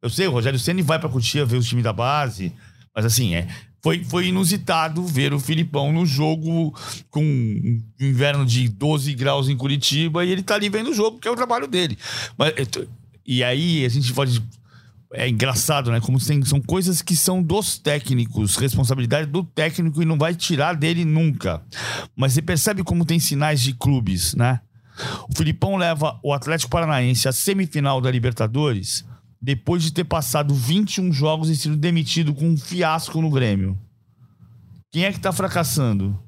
Eu 0.00 0.08
sei, 0.08 0.26
o 0.26 0.30
Rogério 0.30 0.58
Ceni 0.58 0.80
vai 0.82 0.98
para 0.98 1.08
Cotia 1.08 1.44
ver 1.44 1.56
o 1.58 1.62
time 1.62 1.82
da 1.82 1.92
base, 1.92 2.52
mas 2.94 3.04
assim, 3.04 3.34
é. 3.34 3.46
Foi, 3.88 4.04
foi 4.04 4.26
inusitado 4.26 5.02
ver 5.02 5.32
o 5.32 5.40
Filipão 5.40 5.90
no 5.90 6.04
jogo 6.04 6.74
com 7.08 7.80
inverno 7.98 8.44
de 8.44 8.68
12 8.68 9.14
graus 9.14 9.48
em 9.48 9.56
Curitiba 9.56 10.22
e 10.26 10.30
ele 10.30 10.42
tá 10.42 10.56
ali 10.56 10.68
vendo 10.68 10.90
o 10.90 10.94
jogo, 10.94 11.18
que 11.18 11.26
é 11.26 11.30
o 11.30 11.36
trabalho 11.36 11.66
dele. 11.66 11.96
Mas, 12.36 12.50
é, 12.50 12.86
e 13.26 13.42
aí 13.42 13.86
a 13.86 13.88
gente 13.88 14.12
pode 14.12 14.42
é 15.14 15.26
engraçado, 15.26 15.90
né? 15.90 16.02
Como 16.02 16.22
tem, 16.22 16.44
são 16.44 16.60
coisas 16.60 17.00
que 17.00 17.16
são 17.16 17.42
dos 17.42 17.78
técnicos, 17.78 18.56
responsabilidade 18.56 19.26
do 19.30 19.42
técnico 19.42 20.02
e 20.02 20.04
não 20.04 20.18
vai 20.18 20.34
tirar 20.34 20.74
dele 20.74 21.02
nunca. 21.02 21.62
Mas 22.14 22.34
você 22.34 22.42
percebe 22.42 22.84
como 22.84 23.06
tem 23.06 23.18
sinais 23.18 23.62
de 23.62 23.72
clubes, 23.72 24.34
né? 24.34 24.60
O 25.30 25.34
Filipão 25.34 25.76
leva 25.76 26.20
o 26.22 26.34
Atlético 26.34 26.70
Paranaense 26.70 27.26
à 27.26 27.32
semifinal 27.32 28.02
da 28.02 28.10
Libertadores 28.10 29.02
depois 29.40 29.82
de 29.82 29.92
ter 29.92 30.04
passado 30.04 30.54
21 30.54 31.12
jogos 31.12 31.48
e 31.48 31.56
sido 31.56 31.76
demitido 31.76 32.34
com 32.34 32.48
um 32.48 32.56
fiasco 32.56 33.20
no 33.22 33.30
Grêmio. 33.30 33.78
Quem 34.90 35.04
é 35.04 35.12
que 35.12 35.20
tá 35.20 35.32
fracassando? 35.32 36.18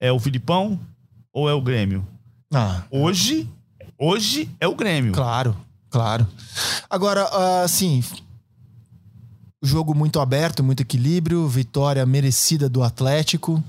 É 0.00 0.10
o 0.10 0.18
Filipão 0.18 0.80
ou 1.32 1.48
é 1.48 1.54
o 1.54 1.62
Grêmio? 1.62 2.06
Ah, 2.52 2.82
Hoje, 2.90 3.48
hoje 3.98 4.50
é 4.60 4.66
o 4.66 4.74
Grêmio. 4.74 5.12
claro, 5.12 5.56
claro. 5.88 6.26
Agora, 6.90 7.62
assim, 7.62 8.02
jogo 9.62 9.94
muito 9.94 10.18
aberto, 10.20 10.62
muito 10.62 10.80
equilíbrio, 10.80 11.46
vitória 11.48 12.04
merecida 12.04 12.68
do 12.68 12.82
Atlético. 12.82 13.62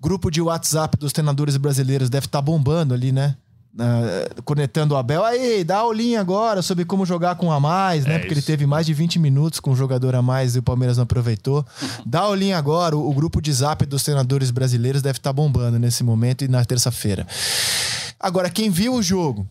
Grupo 0.00 0.30
de 0.30 0.40
WhatsApp 0.40 0.96
dos 0.96 1.12
treinadores 1.12 1.56
brasileiros 1.56 2.08
deve 2.08 2.26
estar 2.26 2.40
bombando 2.40 2.94
ali, 2.94 3.12
né? 3.12 3.36
Ah, 3.80 4.28
conectando 4.44 4.94
o 4.94 4.96
Abel. 4.96 5.24
Aí, 5.24 5.62
dá 5.62 5.76
aulinha 5.78 6.20
agora 6.20 6.62
sobre 6.62 6.84
como 6.84 7.06
jogar 7.06 7.36
com 7.36 7.52
a 7.52 7.60
mais, 7.60 8.04
né? 8.04 8.14
É 8.14 8.18
Porque 8.18 8.32
ele 8.32 8.40
isso. 8.40 8.46
teve 8.46 8.66
mais 8.66 8.84
de 8.84 8.92
20 8.92 9.18
minutos 9.20 9.60
com 9.60 9.70
o 9.70 9.76
jogador 9.76 10.16
a 10.16 10.22
mais 10.22 10.56
e 10.56 10.58
o 10.58 10.62
Palmeiras 10.62 10.96
não 10.96 11.04
aproveitou. 11.04 11.64
Dá 12.04 12.20
aulinha 12.22 12.58
agora. 12.58 12.96
O, 12.96 13.08
o 13.08 13.14
grupo 13.14 13.40
de 13.40 13.52
zap 13.52 13.86
dos 13.86 14.02
treinadores 14.02 14.50
brasileiros 14.50 15.00
deve 15.00 15.18
estar 15.18 15.32
bombando 15.32 15.78
nesse 15.78 16.02
momento 16.02 16.44
e 16.44 16.48
na 16.48 16.64
terça-feira. 16.64 17.24
Agora, 18.18 18.50
quem 18.50 18.68
viu 18.68 18.94
o 18.94 19.02
jogo 19.02 19.46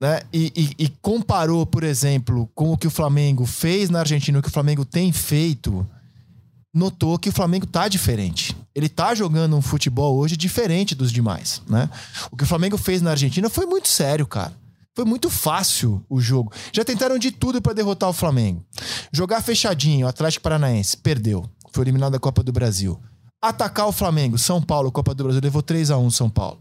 né, 0.00 0.20
e, 0.32 0.52
e- 0.78 0.84
e 0.84 0.88
comparou, 1.02 1.66
por 1.66 1.82
exemplo, 1.82 2.48
com 2.54 2.72
o 2.72 2.76
que 2.78 2.86
o 2.86 2.90
Flamengo 2.90 3.44
fez 3.46 3.90
na 3.90 3.98
Argentina, 4.00 4.38
o 4.38 4.42
que 4.42 4.48
o 4.48 4.52
Flamengo 4.52 4.84
tem 4.84 5.10
feito, 5.10 5.84
notou 6.72 7.18
que 7.18 7.30
o 7.30 7.32
Flamengo 7.32 7.66
tá 7.66 7.88
diferente. 7.88 8.55
Ele 8.76 8.90
tá 8.90 9.14
jogando 9.14 9.56
um 9.56 9.62
futebol 9.62 10.18
hoje 10.18 10.36
diferente 10.36 10.94
dos 10.94 11.10
demais, 11.10 11.62
né? 11.66 11.88
O 12.30 12.36
que 12.36 12.44
o 12.44 12.46
Flamengo 12.46 12.76
fez 12.76 13.00
na 13.00 13.12
Argentina 13.12 13.48
foi 13.48 13.64
muito 13.64 13.88
sério, 13.88 14.26
cara. 14.26 14.52
Foi 14.94 15.06
muito 15.06 15.30
fácil 15.30 16.04
o 16.10 16.20
jogo. 16.20 16.52
Já 16.74 16.84
tentaram 16.84 17.18
de 17.18 17.30
tudo 17.30 17.62
pra 17.62 17.72
derrotar 17.72 18.10
o 18.10 18.12
Flamengo. 18.12 18.62
Jogar 19.10 19.40
fechadinho, 19.40 20.06
Atlético 20.06 20.42
Paranaense 20.42 20.98
perdeu. 20.98 21.48
Foi 21.72 21.84
eliminado 21.84 22.12
da 22.12 22.18
Copa 22.18 22.42
do 22.42 22.52
Brasil. 22.52 23.00
Atacar 23.40 23.86
o 23.86 23.92
Flamengo, 23.92 24.36
São 24.36 24.60
Paulo, 24.60 24.92
Copa 24.92 25.14
do 25.14 25.24
Brasil, 25.24 25.40
levou 25.42 25.62
3 25.62 25.90
a 25.90 25.96
1 25.96 26.10
São 26.10 26.28
Paulo. 26.28 26.60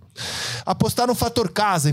Apostar 0.65 1.07
no 1.07 1.15
fator 1.15 1.49
casa, 1.49 1.91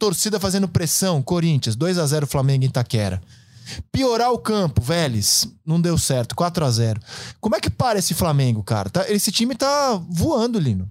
torcida 0.00 0.40
fazendo 0.40 0.66
pressão, 0.66 1.22
Corinthians, 1.22 1.76
2 1.76 1.98
a 1.98 2.06
0 2.06 2.26
Flamengo 2.26 2.64
em 2.64 2.68
Itaquera. 2.68 3.22
Piorar 3.90 4.32
o 4.32 4.38
campo, 4.38 4.80
Vélez, 4.80 5.48
não 5.64 5.80
deu 5.80 5.96
certo, 5.98 6.34
4 6.34 6.64
a 6.64 6.70
0 6.70 7.00
Como 7.40 7.56
é 7.56 7.60
que 7.60 7.70
para 7.70 7.98
esse 7.98 8.14
Flamengo, 8.14 8.62
cara? 8.62 8.90
Tá- 8.90 9.10
esse 9.10 9.30
time 9.30 9.54
tá 9.54 10.00
voando, 10.08 10.58
Lino. 10.58 10.88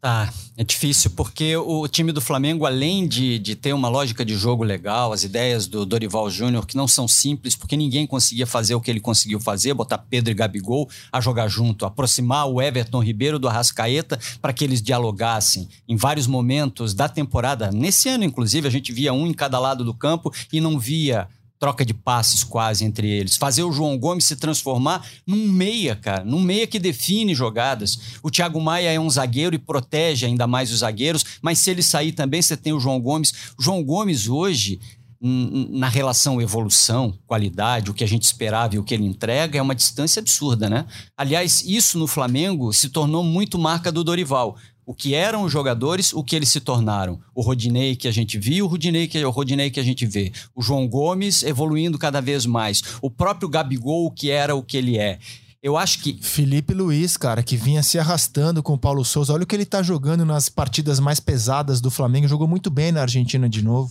Tá, 0.00 0.32
é 0.56 0.62
difícil 0.62 1.10
porque 1.10 1.56
o 1.56 1.88
time 1.88 2.12
do 2.12 2.20
Flamengo, 2.20 2.64
além 2.64 3.08
de, 3.08 3.38
de 3.38 3.56
ter 3.56 3.72
uma 3.72 3.88
lógica 3.88 4.24
de 4.24 4.36
jogo 4.36 4.62
legal, 4.62 5.12
as 5.12 5.24
ideias 5.24 5.66
do 5.66 5.84
Dorival 5.84 6.30
Júnior, 6.30 6.64
que 6.64 6.76
não 6.76 6.86
são 6.86 7.08
simples, 7.08 7.56
porque 7.56 7.76
ninguém 7.76 8.06
conseguia 8.06 8.46
fazer 8.46 8.74
o 8.74 8.80
que 8.80 8.88
ele 8.88 9.00
conseguiu 9.00 9.40
fazer, 9.40 9.74
botar 9.74 9.98
Pedro 9.98 10.30
e 10.30 10.34
Gabigol 10.34 10.88
a 11.10 11.20
jogar 11.20 11.48
junto, 11.48 11.84
aproximar 11.84 12.46
o 12.46 12.62
Everton 12.62 13.02
Ribeiro 13.02 13.38
do 13.38 13.48
Arrascaeta 13.48 14.16
para 14.40 14.52
que 14.52 14.62
eles 14.62 14.80
dialogassem 14.80 15.68
em 15.88 15.96
vários 15.96 16.26
momentos 16.28 16.94
da 16.94 17.08
temporada. 17.08 17.72
Nesse 17.72 18.08
ano, 18.08 18.22
inclusive, 18.22 18.68
a 18.68 18.70
gente 18.70 18.92
via 18.92 19.12
um 19.12 19.26
em 19.26 19.34
cada 19.34 19.58
lado 19.58 19.82
do 19.82 19.92
campo 19.92 20.32
e 20.52 20.60
não 20.60 20.78
via 20.78 21.26
troca 21.58 21.84
de 21.84 21.94
passes 21.94 22.44
quase 22.44 22.84
entre 22.84 23.08
eles. 23.08 23.36
Fazer 23.36 23.62
o 23.62 23.72
João 23.72 23.98
Gomes 23.98 24.24
se 24.24 24.36
transformar 24.36 25.06
num 25.26 25.48
meia, 25.48 25.96
cara. 25.96 26.24
Num 26.24 26.40
meia 26.40 26.66
que 26.66 26.78
define 26.78 27.34
jogadas. 27.34 28.18
O 28.22 28.30
Thiago 28.30 28.60
Maia 28.60 28.92
é 28.92 29.00
um 29.00 29.10
zagueiro 29.10 29.54
e 29.54 29.58
protege 29.58 30.26
ainda 30.26 30.46
mais 30.46 30.70
os 30.70 30.80
zagueiros, 30.80 31.24
mas 31.40 31.58
se 31.58 31.70
ele 31.70 31.82
sair 31.82 32.12
também, 32.12 32.42
você 32.42 32.56
tem 32.56 32.72
o 32.72 32.80
João 32.80 33.00
Gomes. 33.00 33.32
O 33.58 33.62
João 33.62 33.82
Gomes 33.82 34.28
hoje. 34.28 34.80
Na 35.18 35.88
relação 35.88 36.42
evolução, 36.42 37.18
qualidade, 37.26 37.90
o 37.90 37.94
que 37.94 38.04
a 38.04 38.06
gente 38.06 38.24
esperava 38.24 38.74
e 38.74 38.78
o 38.78 38.84
que 38.84 38.92
ele 38.92 39.06
entrega 39.06 39.58
é 39.58 39.62
uma 39.62 39.74
distância 39.74 40.20
absurda, 40.20 40.68
né? 40.68 40.84
Aliás, 41.16 41.64
isso 41.66 41.98
no 41.98 42.06
Flamengo 42.06 42.70
se 42.70 42.90
tornou 42.90 43.24
muito 43.24 43.58
marca 43.58 43.90
do 43.90 44.04
Dorival 44.04 44.58
o 44.86 44.94
que 44.94 45.14
eram 45.14 45.42
os 45.42 45.52
jogadores, 45.52 46.12
o 46.12 46.22
que 46.22 46.36
eles 46.36 46.48
se 46.48 46.60
tornaram. 46.60 47.18
O 47.34 47.42
Rodinei 47.42 47.96
que 47.96 48.06
a 48.06 48.12
gente 48.12 48.38
viu, 48.38 48.64
o 48.64 48.68
Rodinei 48.68 49.08
que, 49.08 49.22
o 49.24 49.30
Rodinei 49.30 49.68
que 49.68 49.80
a 49.80 49.82
gente 49.82 50.06
vê. 50.06 50.32
O 50.54 50.62
João 50.62 50.86
Gomes 50.86 51.42
evoluindo 51.42 51.98
cada 51.98 52.20
vez 52.20 52.46
mais. 52.46 52.82
O 53.02 53.10
próprio 53.10 53.48
Gabigol, 53.48 54.08
que 54.12 54.30
era 54.30 54.54
o 54.54 54.62
que 54.62 54.76
ele 54.76 54.96
é. 54.96 55.18
Eu 55.66 55.76
acho 55.76 55.98
que 55.98 56.16
Felipe 56.22 56.72
Luiz, 56.72 57.16
cara, 57.16 57.42
que 57.42 57.56
vinha 57.56 57.82
se 57.82 57.98
arrastando 57.98 58.62
com 58.62 58.74
o 58.74 58.78
Paulo 58.78 59.04
Souza. 59.04 59.32
Olha 59.32 59.42
o 59.42 59.46
que 59.48 59.56
ele 59.56 59.64
tá 59.64 59.82
jogando 59.82 60.24
nas 60.24 60.48
partidas 60.48 61.00
mais 61.00 61.18
pesadas 61.18 61.80
do 61.80 61.90
Flamengo. 61.90 62.28
Jogou 62.28 62.46
muito 62.46 62.70
bem 62.70 62.92
na 62.92 63.02
Argentina 63.02 63.48
de 63.48 63.64
novo. 63.64 63.90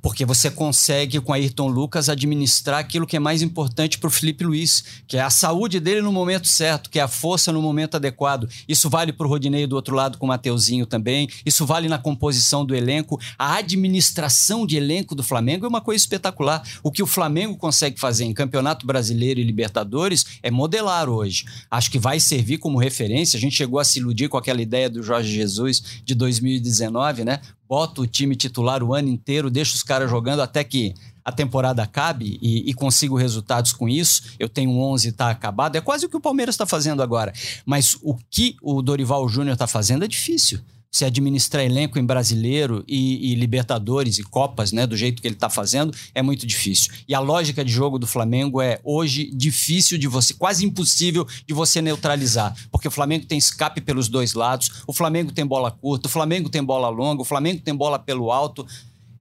porque 0.00 0.24
você 0.24 0.50
consegue, 0.50 1.20
com 1.20 1.32
Ayrton 1.32 1.68
Lucas, 1.68 2.08
administrar 2.08 2.78
aquilo 2.78 3.06
que 3.06 3.16
é 3.16 3.20
mais 3.20 3.42
importante 3.42 3.98
para 3.98 4.08
o 4.08 4.10
Felipe 4.10 4.44
Luiz, 4.44 4.84
que 5.06 5.16
é 5.16 5.20
a 5.20 5.30
saúde 5.30 5.80
dele 5.80 6.00
no 6.00 6.12
momento 6.12 6.46
certo, 6.46 6.88
que 6.88 6.98
é 6.98 7.02
a 7.02 7.08
força 7.08 7.52
no 7.52 7.60
momento 7.60 7.96
adequado. 7.96 8.48
Isso 8.68 8.88
vale 8.88 9.12
para 9.12 9.26
o 9.26 9.28
Rodinei 9.28 9.66
do 9.66 9.76
outro 9.76 9.94
lado 9.94 10.18
com 10.18 10.26
o 10.26 10.28
Mateuzinho 10.28 10.86
também. 10.86 11.28
Isso 11.44 11.66
vale 11.66 11.88
na 11.88 11.98
composição 11.98 12.64
do 12.64 12.74
elenco. 12.74 13.20
A 13.38 13.56
administração 13.56 14.66
de 14.66 14.76
elenco 14.76 15.14
do 15.14 15.22
Flamengo 15.22 15.66
é 15.66 15.68
uma 15.68 15.80
coisa 15.80 16.02
espetacular. 16.02 16.62
O 16.82 16.92
que 16.92 17.02
o 17.02 17.06
Flamengo 17.06 17.56
consegue 17.56 17.98
fazer 17.98 18.24
em 18.24 18.32
Campeonato 18.32 18.86
Brasileiro 18.86 19.40
e 19.40 19.44
Libertadores 19.44 20.24
é 20.42 20.50
modelar 20.50 21.07
hoje. 21.08 21.44
Acho 21.70 21.90
que 21.90 21.98
vai 21.98 22.20
servir 22.20 22.58
como 22.58 22.78
referência. 22.78 23.36
A 23.36 23.40
gente 23.40 23.56
chegou 23.56 23.78
a 23.78 23.84
se 23.84 23.98
iludir 23.98 24.28
com 24.28 24.36
aquela 24.36 24.62
ideia 24.62 24.88
do 24.88 25.02
Jorge 25.02 25.32
Jesus 25.32 25.82
de 26.04 26.14
2019, 26.14 27.24
né? 27.24 27.40
Bota 27.68 28.00
o 28.00 28.06
time 28.06 28.34
titular 28.34 28.82
o 28.82 28.94
ano 28.94 29.08
inteiro, 29.08 29.50
deixa 29.50 29.74
os 29.74 29.82
caras 29.82 30.08
jogando 30.08 30.40
até 30.40 30.64
que 30.64 30.94
a 31.24 31.30
temporada 31.30 31.82
acabe 31.82 32.38
e, 32.40 32.70
e 32.70 32.72
consigo 32.72 33.14
resultados 33.14 33.72
com 33.74 33.86
isso. 33.86 34.22
Eu 34.38 34.48
tenho 34.48 34.70
11 34.70 35.12
tá 35.12 35.28
acabado. 35.28 35.76
É 35.76 35.80
quase 35.80 36.06
o 36.06 36.08
que 36.08 36.16
o 36.16 36.20
Palmeiras 36.20 36.54
está 36.54 36.64
fazendo 36.64 37.02
agora. 37.02 37.34
Mas 37.66 37.98
o 38.02 38.16
que 38.30 38.56
o 38.62 38.80
Dorival 38.80 39.28
Júnior 39.28 39.52
está 39.52 39.66
fazendo 39.66 40.04
é 40.04 40.08
difícil. 40.08 40.60
Se 40.90 41.04
administrar 41.04 41.62
elenco 41.64 41.98
em 41.98 42.04
brasileiro 42.04 42.82
e, 42.88 43.32
e 43.32 43.34
Libertadores 43.34 44.18
e 44.18 44.22
Copas, 44.22 44.72
né, 44.72 44.86
do 44.86 44.96
jeito 44.96 45.20
que 45.20 45.28
ele 45.28 45.34
está 45.34 45.50
fazendo, 45.50 45.94
é 46.14 46.22
muito 46.22 46.46
difícil. 46.46 46.92
E 47.06 47.14
a 47.14 47.20
lógica 47.20 47.64
de 47.64 47.70
jogo 47.70 47.98
do 47.98 48.06
Flamengo 48.06 48.60
é 48.60 48.80
hoje 48.82 49.30
difícil 49.34 49.98
de 49.98 50.06
você, 50.08 50.32
quase 50.34 50.64
impossível 50.64 51.26
de 51.46 51.52
você 51.52 51.82
neutralizar, 51.82 52.54
porque 52.70 52.88
o 52.88 52.90
Flamengo 52.90 53.26
tem 53.26 53.36
escape 53.38 53.80
pelos 53.80 54.08
dois 54.08 54.34
lados, 54.34 54.82
o 54.86 54.92
Flamengo 54.92 55.30
tem 55.30 55.46
bola 55.46 55.70
curta, 55.70 56.08
o 56.08 56.10
Flamengo 56.10 56.48
tem 56.48 56.64
bola 56.64 56.88
longa, 56.88 57.22
o 57.22 57.24
Flamengo 57.24 57.60
tem 57.62 57.74
bola 57.74 57.98
pelo 57.98 58.32
alto. 58.32 58.66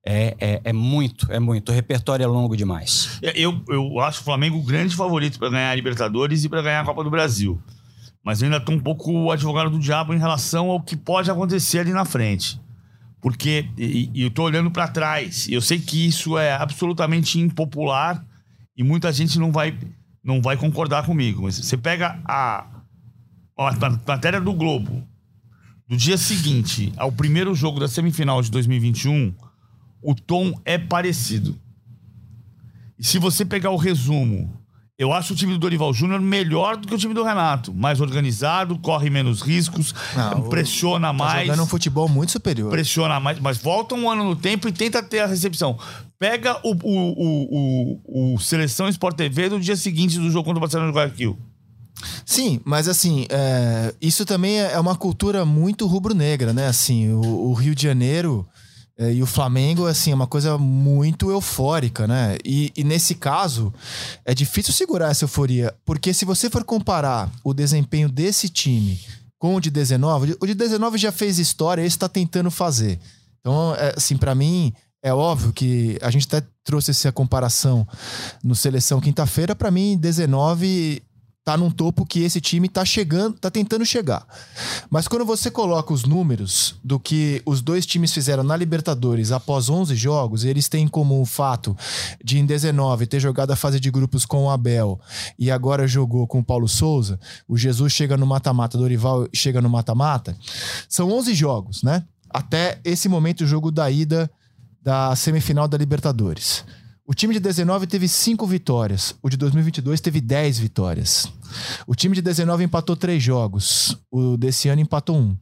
É, 0.10 0.38
é, 0.40 0.62
é 0.64 0.74
muito, 0.74 1.30
é 1.30 1.38
muito. 1.38 1.70
O 1.70 1.76
repertório 1.76 2.24
é 2.24 2.28
longo 2.28 2.56
demais. 2.56 3.20
Eu, 3.36 3.62
eu 3.68 4.00
acho 4.00 4.22
o 4.22 4.24
Flamengo 4.24 4.58
o 4.58 4.64
grande 4.64 4.96
favorito 4.96 5.38
para 5.38 5.50
ganhar 5.50 5.72
a 5.72 5.76
Libertadores 5.76 6.46
e 6.46 6.50
para 6.50 6.62
ganhar 6.62 6.80
a 6.80 6.86
Copa 6.86 7.04
do 7.04 7.10
Brasil. 7.10 7.62
Mas 8.28 8.42
eu 8.42 8.48
ainda 8.48 8.60
tô 8.60 8.74
um 8.74 8.80
pouco 8.80 9.32
advogado 9.32 9.70
do 9.70 9.80
diabo 9.80 10.14
em 10.14 10.18
relação 10.18 10.70
ao 10.70 10.82
que 10.82 10.98
pode 10.98 11.32
acontecer 11.32 11.80
ali 11.80 11.94
na 11.94 12.04
frente. 12.04 12.60
Porque 13.22 13.70
e, 13.78 14.12
e 14.14 14.24
eu 14.24 14.30
tô 14.30 14.44
olhando 14.44 14.70
para 14.70 14.86
trás. 14.90 15.48
E 15.48 15.54
eu 15.54 15.62
sei 15.62 15.80
que 15.80 16.06
isso 16.06 16.38
é 16.38 16.52
absolutamente 16.52 17.40
impopular 17.40 18.22
e 18.76 18.84
muita 18.84 19.14
gente 19.14 19.40
não 19.40 19.50
vai, 19.50 19.80
não 20.22 20.42
vai 20.42 20.58
concordar 20.58 21.06
comigo. 21.06 21.44
Mas 21.44 21.56
você 21.56 21.78
pega 21.78 22.20
a, 22.26 22.68
a 23.58 23.90
matéria 24.06 24.42
do 24.42 24.52
Globo 24.52 25.08
do 25.88 25.96
dia 25.96 26.18
seguinte 26.18 26.92
ao 26.98 27.14
primeiro 27.14 27.56
jogo 27.56 27.80
da 27.80 27.88
semifinal 27.88 28.42
de 28.42 28.52
2021, 28.52 29.34
o 30.02 30.14
tom 30.14 30.60
é 30.66 30.78
parecido. 30.78 31.58
E 33.00 33.06
se 33.06 33.20
você 33.20 33.46
pegar 33.46 33.70
o 33.70 33.78
resumo 33.78 34.54
eu 34.98 35.14
acho 35.14 35.34
o 35.34 35.36
time 35.36 35.54
do 35.54 35.60
Dorival 35.60 35.94
Júnior 35.94 36.20
melhor 36.20 36.76
do 36.76 36.88
que 36.88 36.96
o 36.96 36.98
time 36.98 37.14
do 37.14 37.24
Renato. 37.24 37.72
Mais 37.72 38.02
organizado, 38.02 38.78
corre 38.80 39.12
menos 39.12 39.42
riscos, 39.42 39.94
Não, 40.16 40.50
pressiona 40.50 41.08
tá 41.08 41.14
mais. 41.14 41.48
jogando 41.48 41.64
um 41.64 41.68
futebol 41.68 42.10
muito 42.10 42.32
superior. 42.32 42.72
Pressiona 42.72 43.20
mais, 43.20 43.40
mas 43.40 43.58
volta 43.58 43.94
um 43.94 44.10
ano 44.10 44.24
no 44.24 44.36
tempo 44.36 44.68
e 44.68 44.72
tenta 44.72 45.04
ter 45.04 45.20
a 45.20 45.28
recepção. 45.28 45.78
Pega 46.18 46.60
o, 46.64 46.72
o, 46.74 48.00
o, 48.04 48.34
o, 48.34 48.40
Seleção 48.40 48.88
Sport 48.90 49.16
TV 49.16 49.50
do 49.50 49.60
dia 49.60 49.76
seguinte 49.76 50.18
do 50.18 50.32
jogo 50.32 50.46
contra 50.46 50.58
o 50.58 50.62
Barcelona 50.62 50.92
do 50.92 50.96
Guayaquil. 50.96 51.38
Sim, 52.26 52.60
mas 52.66 52.88
assim, 52.88 53.28
é, 53.30 53.94
isso 54.02 54.26
também 54.26 54.60
é 54.60 54.80
uma 54.80 54.96
cultura 54.96 55.46
muito 55.46 55.86
rubro-negra, 55.86 56.54
né? 56.54 56.68
Assim, 56.68 57.12
o, 57.12 57.50
o 57.50 57.54
Rio 57.54 57.76
de 57.76 57.84
Janeiro 57.84 58.48
é, 58.98 59.14
e 59.14 59.22
o 59.22 59.28
Flamengo, 59.28 59.86
assim, 59.86 60.12
é 60.12 60.16
uma 60.16 60.26
coisa 60.26 60.58
muito 60.58 61.30
eufórica, 61.30 62.08
né? 62.08 62.36
E, 62.44 62.72
e, 62.76 62.84
nesse 62.84 63.14
caso, 63.14 63.72
é 64.26 64.34
difícil 64.34 64.74
segurar 64.74 65.12
essa 65.12 65.26
euforia, 65.26 65.74
porque 65.86 66.14
se 66.14 66.26
você 66.26 66.50
for 66.50 66.64
comparar 66.64 67.30
o 67.44 67.54
desempenho 67.54 68.10
desse 68.10 68.50
time 68.50 69.00
com 69.38 69.56
o 69.56 69.62
de 69.62 69.70
19, 69.70 70.38
o 70.40 70.48
de 70.48 70.56
19 70.56 70.98
já 70.98 71.12
fez 71.12 71.38
história, 71.38 71.82
esse 71.82 71.96
está 71.96 72.10
tentando 72.10 72.50
fazer. 72.50 73.00
Então, 73.40 73.76
é, 73.76 73.94
assim, 73.96 74.18
para 74.18 74.34
mim, 74.34 74.74
é 75.04 75.14
óbvio 75.14 75.54
que 75.54 76.00
a 76.02 76.10
gente 76.10 76.26
até 76.26 76.46
trouxe 76.64 76.90
essa 76.90 77.12
comparação 77.12 77.88
no 78.44 78.56
Seleção 78.56 79.00
quinta-feira. 79.00 79.56
Para 79.56 79.70
mim, 79.70 79.96
19 79.96 81.04
tá 81.48 81.56
num 81.56 81.72
topo 81.72 82.06
que 82.06 82.24
esse 82.24 82.42
time 82.42 82.68
tá 82.68 82.84
chegando, 82.84 83.40
tá 83.40 83.50
tentando 83.50 83.86
chegar. 83.86 84.28
Mas 84.90 85.08
quando 85.08 85.24
você 85.24 85.50
coloca 85.50 85.94
os 85.94 86.04
números 86.04 86.76
do 86.84 87.00
que 87.00 87.42
os 87.46 87.62
dois 87.62 87.86
times 87.86 88.12
fizeram 88.12 88.44
na 88.44 88.58
Libertadores 88.58 89.32
após 89.32 89.70
11 89.70 89.96
jogos, 89.96 90.44
eles 90.44 90.68
têm 90.68 90.90
como 90.90 91.22
o 91.22 91.26
fato 91.26 91.74
de 92.22 92.38
em 92.38 92.46
19 92.46 93.08
ter 93.08 93.22
jogado 93.22 93.52
a 93.52 93.56
fase 93.56 93.80
de 93.80 93.90
grupos 93.90 94.26
com 94.26 94.44
o 94.44 94.50
Abel 94.50 95.00
e 95.40 95.50
agora 95.50 95.88
jogou 95.88 96.28
com 96.28 96.40
o 96.40 96.44
Paulo 96.44 96.68
Souza, 96.68 97.18
o 97.48 97.58
Jesus 97.58 97.94
chega 97.94 98.18
no 98.18 98.26
mata-mata, 98.26 98.78
Dorival 98.78 99.26
chega 99.34 99.62
no 99.62 99.70
mata-mata. 99.70 100.38
São 100.90 101.10
11 101.10 101.34
jogos, 101.34 101.82
né? 101.82 102.04
Até 102.30 102.82
esse 102.84 103.08
momento 103.08 103.46
o 103.46 103.48
jogo 103.48 103.72
da 103.72 103.90
ida 103.90 104.30
da 104.84 105.16
semifinal 105.16 105.66
da 105.66 105.78
Libertadores. 105.78 106.66
O 107.10 107.14
time 107.14 107.34
de 107.34 107.40
19 107.40 107.88
teve 107.88 108.06
5 108.06 108.46
vitórias. 108.46 109.16
O 109.24 109.30
de 109.30 109.38
2022 109.38 110.02
teve 110.02 110.20
10 110.20 110.60
vitórias. 110.60 111.32
O 111.88 111.96
time 111.96 112.14
de 112.14 112.22
19 112.22 112.66
empatou 112.66 112.98
3 112.98 113.24
jogos. 113.24 113.98
O 114.12 114.36
desse 114.36 114.68
ano 114.68 114.82
empatou 114.82 115.16
1. 115.16 115.20
Um. 115.20 115.38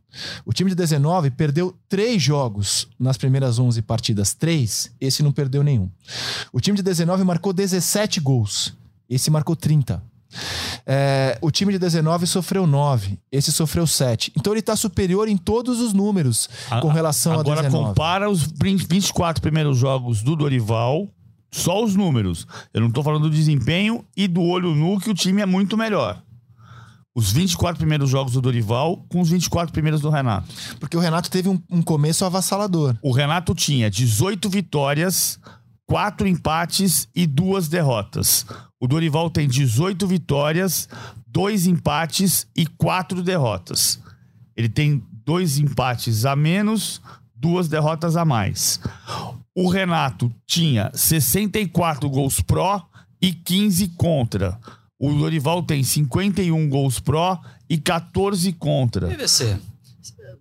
O 0.46 0.54
time 0.54 0.70
de 0.70 0.76
19 0.76 1.32
perdeu 1.32 1.76
3 1.90 2.22
jogos 2.22 2.88
nas 3.00 3.18
primeiras 3.18 3.58
11 3.58 3.82
partidas. 3.82 4.36
3. 4.36 4.92
Esse 5.02 5.24
não 5.24 5.32
perdeu 5.32 5.64
nenhum. 5.64 5.90
O 6.54 6.62
time 6.62 6.78
de 6.78 6.84
19 6.84 7.24
marcou 7.24 7.52
17 7.52 8.20
gols. 8.20 8.72
Esse 9.10 9.32
marcou 9.32 9.56
30. 9.56 10.04
É, 10.86 11.40
o 11.42 11.50
time 11.50 11.74
de 11.74 11.80
19 11.80 12.28
sofreu 12.28 12.68
9, 12.68 13.18
esse 13.32 13.52
sofreu 13.52 13.88
7. 13.88 14.32
Então 14.38 14.54
ele 14.54 14.60
está 14.60 14.76
superior 14.76 15.28
em 15.28 15.38
todos 15.38 15.80
os 15.80 15.94
números 15.94 16.48
com 16.80 16.90
relação 16.90 17.34
a, 17.34 17.40
a 17.40 17.44
19. 17.44 17.68
Agora 17.68 17.88
compara 17.88 18.30
os 18.30 18.44
24 18.44 19.42
primeiros 19.42 19.78
jogos 19.78 20.22
do 20.22 20.36
Dorival 20.36 21.10
só 21.56 21.84
os 21.84 21.96
números. 21.96 22.46
Eu 22.74 22.82
não 22.82 22.90
estou 22.90 23.04
falando 23.04 23.24
do 23.24 23.30
desempenho 23.30 24.06
e 24.16 24.28
do 24.28 24.42
olho 24.42 24.76
nu, 24.76 25.00
que 25.00 25.10
o 25.10 25.14
time 25.14 25.42
é 25.42 25.46
muito 25.46 25.78
melhor. 25.78 26.22
Os 27.16 27.32
24 27.32 27.78
primeiros 27.78 28.10
jogos 28.10 28.34
do 28.34 28.42
Dorival 28.42 29.06
com 29.08 29.22
os 29.22 29.30
24 29.30 29.72
primeiros 29.72 30.02
do 30.02 30.10
Renato. 30.10 30.54
Porque 30.80 30.98
o 30.98 31.00
Renato 31.00 31.32
teve 31.32 31.48
um, 31.48 31.62
um 31.72 31.82
começo 31.82 32.26
avassalador. 32.26 32.98
O 33.02 33.14
Renato 33.14 33.56
tinha 33.56 33.90
18 33.90 34.50
vitórias, 34.50 35.40
4 35.88 36.28
empates 36.28 37.08
e 37.16 37.26
2 37.26 37.70
derrotas. 37.70 38.46
O 38.78 38.86
Dorival 38.86 39.30
tem 39.30 39.48
18 39.48 40.06
vitórias, 40.06 40.90
2 41.28 41.68
empates 41.68 42.48
e 42.54 42.66
4 42.66 43.24
derrotas. 43.24 44.00
Ele 44.58 44.68
tem 44.68 45.02
dois 45.26 45.58
empates 45.58 46.26
a 46.26 46.36
menos, 46.36 47.02
duas 47.34 47.68
derrotas 47.70 48.18
a 48.18 48.26
mais. 48.26 48.80
O 49.56 49.70
Renato 49.70 50.30
tinha 50.46 50.92
64 50.94 52.10
gols 52.10 52.42
pró 52.42 52.86
e 53.22 53.32
15 53.32 53.88
contra. 53.98 54.60
O 55.00 55.14
Dorival 55.14 55.64
tem 55.64 55.82
51 55.82 56.68
gols 56.68 57.00
pró 57.00 57.40
e 57.70 57.78
14 57.78 58.52
contra. 58.54 59.08
PVC, 59.08 59.58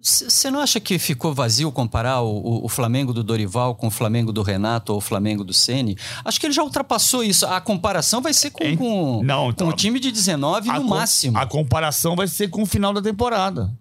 você 0.05 0.50
não 0.50 0.61
acha 0.61 0.79
que 0.79 0.98
ficou 0.98 1.33
vazio 1.33 1.72
comparar 1.72 2.20
o, 2.20 2.64
o, 2.64 2.68
Flamengo 2.68 3.11
do 3.12 3.24
Dorival 3.24 3.74
com 3.74 3.87
o 3.87 3.90
Flamengo 3.90 4.33
do 4.33 4.42
Renato 4.42 4.92
ou 4.92 4.98
o 4.98 5.00
Flamengo 5.00 5.42
do 5.42 5.55
Ceni? 5.55 5.96
Acho 6.22 6.38
que 6.38 6.46
ele 6.46 6.53
já 6.53 6.62
ultrapassou 6.62 7.24
isso. 7.24 7.46
A 7.46 7.59
comparação 7.59 8.20
vai 8.20 8.35
ser 8.35 8.50
com, 8.50 8.77
com, 8.77 9.22
não, 9.24 9.48
então, 9.48 9.66
com 9.66 9.72
o 9.72 9.77
time 9.77 9.98
de 9.98 10.12
19 10.12 10.68
no 10.70 10.85
máximo. 10.85 11.38
A 11.38 11.46
comparação 11.46 12.14
vai 12.14 12.29
ser 12.29 12.48
com 12.48 12.62
o 12.62 12.66
final 12.66 12.92
da 12.92 13.00
temporada. 13.00 13.72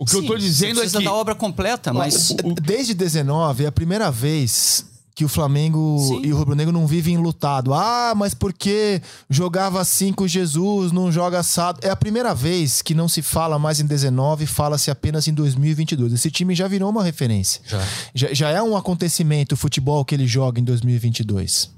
O 0.00 0.06
que 0.06 0.12
Sim, 0.12 0.22
eu 0.22 0.26
tô 0.28 0.38
dizendo 0.38 0.82
é 0.82 0.88
que. 0.88 1.04
da 1.04 1.12
obra 1.12 1.34
completa, 1.34 1.92
mas. 1.92 2.34
Desde 2.62 2.94
19, 2.94 3.64
é 3.64 3.66
a 3.66 3.72
primeira 3.72 4.10
vez 4.10 4.86
que 5.14 5.26
o 5.26 5.28
Flamengo 5.28 5.98
Sim. 5.98 6.22
e 6.24 6.32
o 6.32 6.38
Rubro 6.38 6.54
Negro 6.54 6.72
não 6.72 6.86
vivem 6.86 7.18
lutado. 7.18 7.74
Ah, 7.74 8.14
mas 8.16 8.32
porque 8.32 9.02
jogava 9.28 9.78
assim 9.78 10.10
com 10.10 10.26
Jesus, 10.26 10.90
não 10.90 11.12
joga 11.12 11.40
assado. 11.40 11.80
É 11.82 11.90
a 11.90 11.96
primeira 11.96 12.34
vez 12.34 12.80
que 12.80 12.94
não 12.94 13.10
se 13.10 13.20
fala 13.20 13.58
mais 13.58 13.78
em 13.78 13.84
19, 13.84 14.46
fala-se 14.46 14.90
apenas 14.90 15.28
em 15.28 15.34
2022. 15.34 16.14
Esse 16.14 16.30
time 16.30 16.54
já 16.54 16.66
virou 16.66 16.88
uma 16.88 17.04
referência. 17.04 17.60
Já. 17.66 17.86
já, 18.14 18.32
já 18.32 18.48
é 18.48 18.62
um 18.62 18.74
acontecimento 18.74 19.52
o 19.52 19.56
futebol 19.58 20.02
que 20.02 20.14
ele 20.14 20.26
joga 20.26 20.58
em 20.58 20.64
2022. 20.64 21.70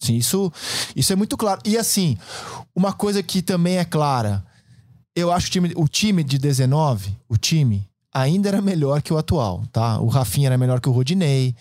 Sim, 0.00 0.16
isso, 0.16 0.50
isso 0.94 1.12
é 1.12 1.16
muito 1.16 1.36
claro. 1.36 1.60
E 1.62 1.76
assim, 1.76 2.16
uma 2.74 2.94
coisa 2.94 3.22
que 3.22 3.42
também 3.42 3.76
é 3.76 3.84
clara 3.84 4.45
eu 5.16 5.32
acho 5.32 5.48
o 5.48 5.50
time, 5.50 5.72
o 5.74 5.88
time 5.88 6.22
de 6.22 6.38
19, 6.38 7.16
o 7.26 7.38
time, 7.38 7.88
ainda 8.20 8.48
era 8.48 8.62
melhor 8.62 9.02
que 9.02 9.12
o 9.12 9.18
atual, 9.18 9.62
tá? 9.70 10.00
O 10.00 10.06
Rafinha 10.06 10.48
era 10.48 10.56
melhor 10.56 10.80
que 10.80 10.88
o 10.88 10.92
Rodinei. 10.92 11.54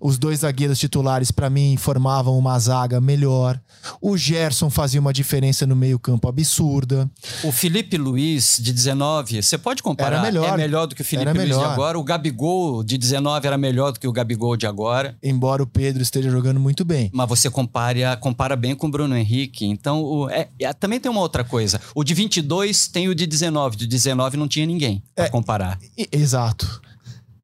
Os 0.00 0.18
dois 0.18 0.40
zagueiros 0.40 0.78
titulares, 0.78 1.30
para 1.30 1.48
mim, 1.48 1.76
formavam 1.78 2.38
uma 2.38 2.58
zaga 2.58 3.00
melhor. 3.00 3.58
O 4.00 4.16
Gerson 4.16 4.68
fazia 4.68 5.00
uma 5.00 5.12
diferença 5.12 5.66
no 5.66 5.74
meio-campo 5.74 6.28
absurda. 6.28 7.10
O 7.42 7.50
Felipe 7.50 7.96
Luiz, 7.96 8.58
de 8.60 8.72
19, 8.72 9.42
você 9.42 9.56
pode 9.56 9.82
comparar? 9.82 10.18
Era 10.18 10.22
melhor. 10.22 10.48
É 10.52 10.56
melhor 10.56 10.86
do 10.86 10.94
que 10.94 11.02
o 11.02 11.04
Felipe 11.04 11.32
Luiz 11.32 11.56
de 11.56 11.64
agora. 11.64 11.98
O 11.98 12.04
Gabigol, 12.04 12.84
de 12.84 12.98
19, 12.98 13.46
era 13.46 13.56
melhor 13.56 13.92
do 13.92 13.98
que 13.98 14.06
o 14.06 14.12
Gabigol 14.12 14.56
de 14.56 14.66
agora. 14.66 15.16
Embora 15.22 15.62
o 15.62 15.66
Pedro 15.66 16.02
esteja 16.02 16.30
jogando 16.30 16.60
muito 16.60 16.84
bem. 16.84 17.10
Mas 17.12 17.28
você 17.28 17.48
compara, 17.48 18.16
compara 18.18 18.54
bem 18.54 18.74
com 18.74 18.86
o 18.86 18.90
Bruno 18.90 19.16
Henrique. 19.16 19.64
Então, 19.64 20.02
o, 20.02 20.28
é, 20.28 20.48
é, 20.60 20.72
também 20.74 21.00
tem 21.00 21.10
uma 21.10 21.20
outra 21.20 21.42
coisa. 21.42 21.80
O 21.94 22.04
de 22.04 22.12
22 22.12 22.88
tem 22.88 23.08
o 23.08 23.14
de 23.14 23.26
19. 23.26 23.76
De 23.76 23.86
19 23.86 24.36
não 24.36 24.46
tinha 24.46 24.66
ninguém 24.66 25.02
pra 25.14 25.24
é, 25.24 25.28
comparar. 25.28 25.78
Exato. 26.10 26.80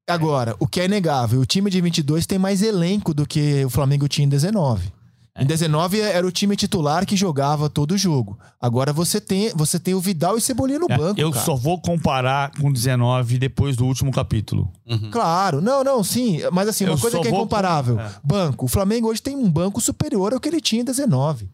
Agora, 0.09 0.57
o 0.59 0.67
que 0.67 0.81
é 0.81 0.87
inegável, 0.87 1.39
o 1.41 1.47
time 1.47 1.71
de 1.71 1.81
22 1.81 2.27
tem 2.27 2.39
mais 2.39 2.63
elenco 2.63 3.13
do 3.13 3.27
que 3.27 3.65
o 3.65 3.71
Flamengo 3.71 4.09
tinha 4.09 4.25
em 4.25 4.29
19. 4.29 4.91
Em 5.39 5.47
19 5.47 6.01
era 6.01 6.27
o 6.27 6.33
time 6.33 6.57
titular 6.57 7.07
que 7.07 7.15
jogava 7.15 7.71
todo 7.71 7.93
o 7.93 7.99
jogo. 7.99 8.37
Agora 8.61 8.93
você 8.93 9.21
tem, 9.21 9.53
você 9.55 9.79
tem 9.79 9.95
o 9.95 10.01
Vidal 10.01 10.37
e 10.37 10.41
Cebolinha 10.41 10.81
no 10.81 10.91
é, 10.91 10.97
banco. 10.97 11.21
Eu 11.21 11.31
cara. 11.31 11.45
só 11.45 11.55
vou 11.55 11.81
comparar 11.81 12.51
com 12.59 12.73
19 12.73 13.39
depois 13.39 13.77
do 13.77 13.87
último 13.87 14.11
capítulo. 14.11 14.73
Uhum. 14.85 15.11
Claro, 15.13 15.61
não, 15.61 15.85
não, 15.85 16.03
sim. 16.03 16.41
Mas 16.51 16.69
assim, 16.69 16.85
uma 16.85 16.95
eu 16.95 16.99
coisa 16.99 17.21
que 17.21 17.29
é 17.29 17.31
incomparável: 17.31 17.95
com... 17.97 18.01
é. 18.01 18.11
banco. 18.25 18.65
O 18.65 18.69
Flamengo 18.69 19.09
hoje 19.09 19.23
tem 19.23 19.37
um 19.37 19.49
banco 19.49 19.81
superior 19.81 20.33
ao 20.33 20.41
que 20.41 20.49
ele 20.49 20.61
tinha 20.61 20.83
em 20.83 20.85
19. 20.85 21.49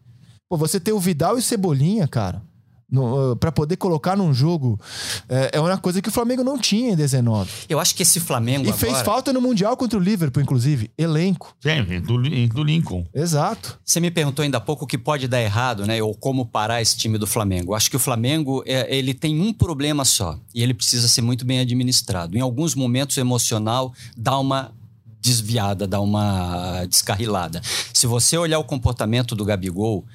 Pô, 0.49 0.57
você 0.57 0.79
tem 0.79 0.93
o 0.93 0.99
Vidal 0.99 1.35
e 1.35 1.39
o 1.39 1.43
Cebolinha, 1.43 2.07
cara 2.07 2.41
para 3.39 3.51
poder 3.51 3.77
colocar 3.77 4.15
num 4.15 4.33
jogo 4.33 4.79
é, 5.27 5.51
é, 5.53 5.59
uma 5.59 5.77
coisa 5.77 6.01
que 6.01 6.09
o 6.09 6.11
Flamengo 6.11 6.43
não 6.43 6.57
tinha 6.57 6.91
em 6.91 6.95
19. 6.95 7.49
Eu 7.67 7.79
acho 7.79 7.95
que 7.95 8.03
esse 8.03 8.19
Flamengo. 8.19 8.65
E 8.65 8.69
agora... 8.69 8.77
fez 8.77 9.01
falta 9.01 9.33
no 9.33 9.41
Mundial 9.41 9.75
contra 9.75 9.97
o 9.97 10.01
Liverpool, 10.01 10.41
inclusive. 10.41 10.91
Elenco. 10.97 11.55
Sim, 11.59 12.01
do, 12.01 12.21
do 12.47 12.63
Lincoln. 12.63 13.05
Exato. 13.13 13.79
Você 13.83 13.99
me 13.99 14.11
perguntou 14.11 14.43
ainda 14.43 14.57
há 14.57 14.61
pouco 14.61 14.85
o 14.85 14.87
que 14.87 14.97
pode 14.97 15.27
dar 15.27 15.41
errado, 15.41 15.85
né? 15.85 16.01
Ou 16.01 16.13
como 16.13 16.45
parar 16.45 16.81
esse 16.81 16.95
time 16.95 17.17
do 17.17 17.27
Flamengo. 17.27 17.71
Eu 17.71 17.75
acho 17.75 17.89
que 17.89 17.95
o 17.95 17.99
Flamengo 17.99 18.63
é, 18.65 18.95
ele 18.95 19.13
tem 19.13 19.39
um 19.41 19.51
problema 19.51 20.05
só. 20.05 20.39
E 20.53 20.61
ele 20.61 20.73
precisa 20.73 21.07
ser 21.07 21.21
muito 21.21 21.45
bem 21.45 21.59
administrado. 21.59 22.37
Em 22.37 22.41
alguns 22.41 22.75
momentos, 22.75 23.17
o 23.17 23.19
emocional 23.19 23.93
dá 24.15 24.37
uma 24.37 24.71
desviada, 25.25 25.87
dá 25.87 25.99
uma 25.99 26.85
descarrilada. 26.85 27.59
Se 27.91 28.05
você 28.05 28.37
olhar 28.37 28.59
o 28.59 28.63
comportamento 28.63 29.35
do 29.35 29.43
Gabigol 29.43 30.05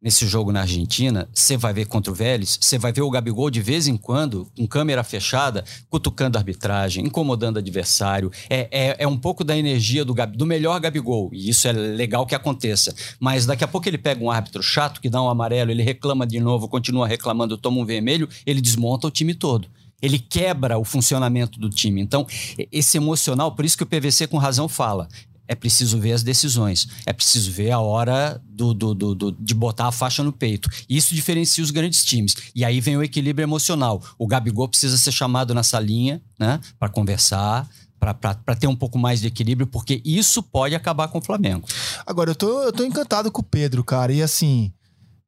nesse 0.00 0.26
jogo 0.26 0.52
na 0.52 0.60
Argentina, 0.60 1.28
você 1.34 1.56
vai 1.56 1.72
ver 1.72 1.86
contra 1.86 2.12
o 2.12 2.14
Vélez, 2.14 2.58
você 2.60 2.78
vai 2.78 2.92
ver 2.92 3.02
o 3.02 3.10
Gabigol 3.10 3.50
de 3.50 3.60
vez 3.60 3.88
em 3.88 3.96
quando, 3.96 4.50
com 4.56 4.66
câmera 4.66 5.02
fechada, 5.02 5.64
cutucando 5.90 6.38
a 6.38 6.40
arbitragem, 6.40 7.04
incomodando 7.04 7.56
o 7.56 7.58
adversário. 7.58 8.30
É, 8.48 8.68
é, 8.70 8.96
é 9.00 9.08
um 9.08 9.18
pouco 9.18 9.42
da 9.42 9.56
energia 9.56 10.04
do, 10.04 10.14
do 10.14 10.46
melhor 10.46 10.78
Gabigol, 10.80 11.30
e 11.32 11.48
isso 11.48 11.66
é 11.66 11.72
legal 11.72 12.26
que 12.26 12.34
aconteça. 12.34 12.94
Mas 13.18 13.44
daqui 13.44 13.64
a 13.64 13.68
pouco 13.68 13.88
ele 13.88 13.98
pega 13.98 14.22
um 14.22 14.30
árbitro 14.30 14.62
chato 14.62 15.00
que 15.00 15.10
dá 15.10 15.20
um 15.20 15.28
amarelo, 15.28 15.70
ele 15.70 15.82
reclama 15.82 16.26
de 16.26 16.38
novo, 16.38 16.68
continua 16.68 17.08
reclamando, 17.08 17.58
toma 17.58 17.80
um 17.80 17.84
vermelho, 17.84 18.28
ele 18.46 18.60
desmonta 18.60 19.06
o 19.06 19.10
time 19.10 19.34
todo 19.34 19.68
ele 20.00 20.18
quebra 20.18 20.78
o 20.78 20.84
funcionamento 20.84 21.58
do 21.58 21.68
time. 21.68 22.00
Então, 22.00 22.26
esse 22.70 22.96
emocional, 22.96 23.52
por 23.52 23.64
isso 23.64 23.76
que 23.76 23.82
o 23.82 23.86
PVC 23.86 24.26
com 24.28 24.38
razão 24.38 24.68
fala, 24.68 25.08
é 25.48 25.54
preciso 25.54 25.98
ver 25.98 26.12
as 26.12 26.22
decisões, 26.22 26.86
é 27.06 27.12
preciso 27.12 27.50
ver 27.50 27.70
a 27.70 27.80
hora 27.80 28.40
do, 28.44 28.74
do, 28.74 28.94
do, 28.94 29.14
do, 29.14 29.32
de 29.32 29.54
botar 29.54 29.88
a 29.88 29.92
faixa 29.92 30.22
no 30.22 30.32
peito. 30.32 30.68
Isso 30.88 31.14
diferencia 31.14 31.64
os 31.64 31.70
grandes 31.70 32.04
times. 32.04 32.36
E 32.54 32.64
aí 32.64 32.80
vem 32.80 32.96
o 32.96 33.02
equilíbrio 33.02 33.44
emocional. 33.44 34.02
O 34.18 34.26
Gabigol 34.26 34.68
precisa 34.68 34.98
ser 34.98 35.10
chamado 35.10 35.54
na 35.54 35.62
salinha, 35.62 36.20
né, 36.38 36.60
para 36.78 36.90
conversar, 36.90 37.68
para 37.98 38.54
ter 38.54 38.66
um 38.66 38.76
pouco 38.76 38.98
mais 38.98 39.20
de 39.20 39.26
equilíbrio, 39.26 39.66
porque 39.66 40.00
isso 40.04 40.42
pode 40.42 40.74
acabar 40.74 41.08
com 41.08 41.18
o 41.18 41.24
Flamengo. 41.24 41.66
Agora, 42.06 42.30
eu 42.30 42.34
tô, 42.34 42.62
eu 42.62 42.72
tô 42.72 42.84
encantado 42.84 43.30
com 43.32 43.40
o 43.40 43.44
Pedro, 43.44 43.82
cara. 43.82 44.12
E 44.12 44.22
assim, 44.22 44.72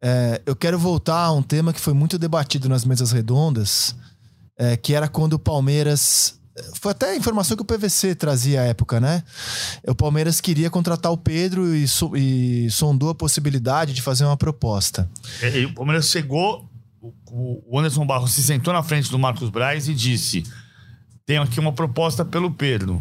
é, 0.02 0.40
eu 0.46 0.54
quero 0.54 0.78
voltar 0.78 1.24
a 1.24 1.32
um 1.32 1.42
tema 1.42 1.72
que 1.72 1.80
foi 1.80 1.92
muito 1.92 2.18
debatido 2.18 2.68
nas 2.68 2.84
mesas 2.84 3.10
redondas, 3.10 3.96
é, 4.56 4.76
que 4.76 4.94
era 4.94 5.08
quando 5.08 5.32
o 5.32 5.38
Palmeiras 5.38 6.39
foi 6.80 6.92
até 6.92 7.10
a 7.10 7.16
informação 7.16 7.56
que 7.56 7.62
o 7.62 7.66
PVC 7.66 8.14
trazia 8.14 8.62
à 8.62 8.64
época, 8.64 9.00
né? 9.00 9.22
O 9.86 9.94
Palmeiras 9.94 10.40
queria 10.40 10.70
contratar 10.70 11.12
o 11.12 11.16
Pedro 11.16 11.74
e, 11.74 11.86
so, 11.86 12.16
e 12.16 12.70
sondou 12.70 13.10
a 13.10 13.14
possibilidade 13.14 13.92
de 13.92 14.02
fazer 14.02 14.24
uma 14.24 14.36
proposta. 14.36 15.10
E, 15.42 15.64
o 15.64 15.74
Palmeiras 15.74 16.08
chegou, 16.08 16.68
o 17.32 17.78
Anderson 17.78 18.06
Barros 18.06 18.32
se 18.32 18.42
sentou 18.42 18.72
na 18.72 18.82
frente 18.82 19.10
do 19.10 19.18
Marcos 19.18 19.50
Braz 19.50 19.88
e 19.88 19.94
disse: 19.94 20.44
Tenho 21.26 21.42
aqui 21.42 21.58
uma 21.60 21.72
proposta 21.72 22.24
pelo 22.24 22.50
Pedro. 22.50 23.00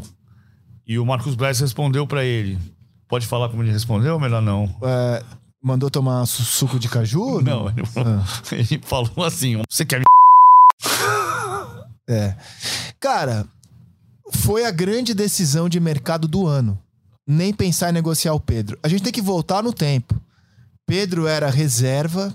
E 0.88 0.98
o 0.98 1.06
Marcos 1.06 1.36
Braz 1.36 1.60
respondeu 1.60 2.08
para 2.08 2.24
ele: 2.24 2.58
Pode 3.08 3.28
falar 3.28 3.50
como 3.50 3.64
ele 3.64 3.72
respondeu 3.72 4.14
ou 4.14 4.20
melhor 4.20 4.42
não? 4.42 4.74
É, 4.84 5.24
mandou 5.62 5.90
tomar 5.90 6.26
suco 6.26 6.80
de 6.80 6.88
caju? 6.88 7.42
Não, 7.42 7.70
ele, 7.70 7.84
ah. 7.98 8.24
ele 8.52 8.82
falou 8.84 9.24
assim: 9.26 9.62
Você 9.70 9.86
quer 9.86 10.00
me. 10.00 10.06
É. 12.12 12.36
Cara, 13.00 13.48
foi 14.32 14.66
a 14.66 14.72
grande 14.72 15.14
decisão 15.14 15.70
de 15.70 15.80
mercado 15.80 16.28
do 16.28 16.46
ano. 16.46 16.80
Nem 17.26 17.54
pensar 17.54 17.90
em 17.90 17.94
negociar 17.94 18.34
o 18.34 18.40
Pedro. 18.40 18.78
A 18.84 18.88
gente 18.88 19.04
tem 19.04 19.14
que 19.14 19.22
voltar 19.22 19.64
no 19.64 19.72
tempo. 19.72 20.20
Pedro 20.86 21.28
era 21.28 21.50
reserva 21.50 22.34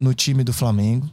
no 0.00 0.14
time 0.14 0.44
do 0.44 0.52
Flamengo. 0.52 1.10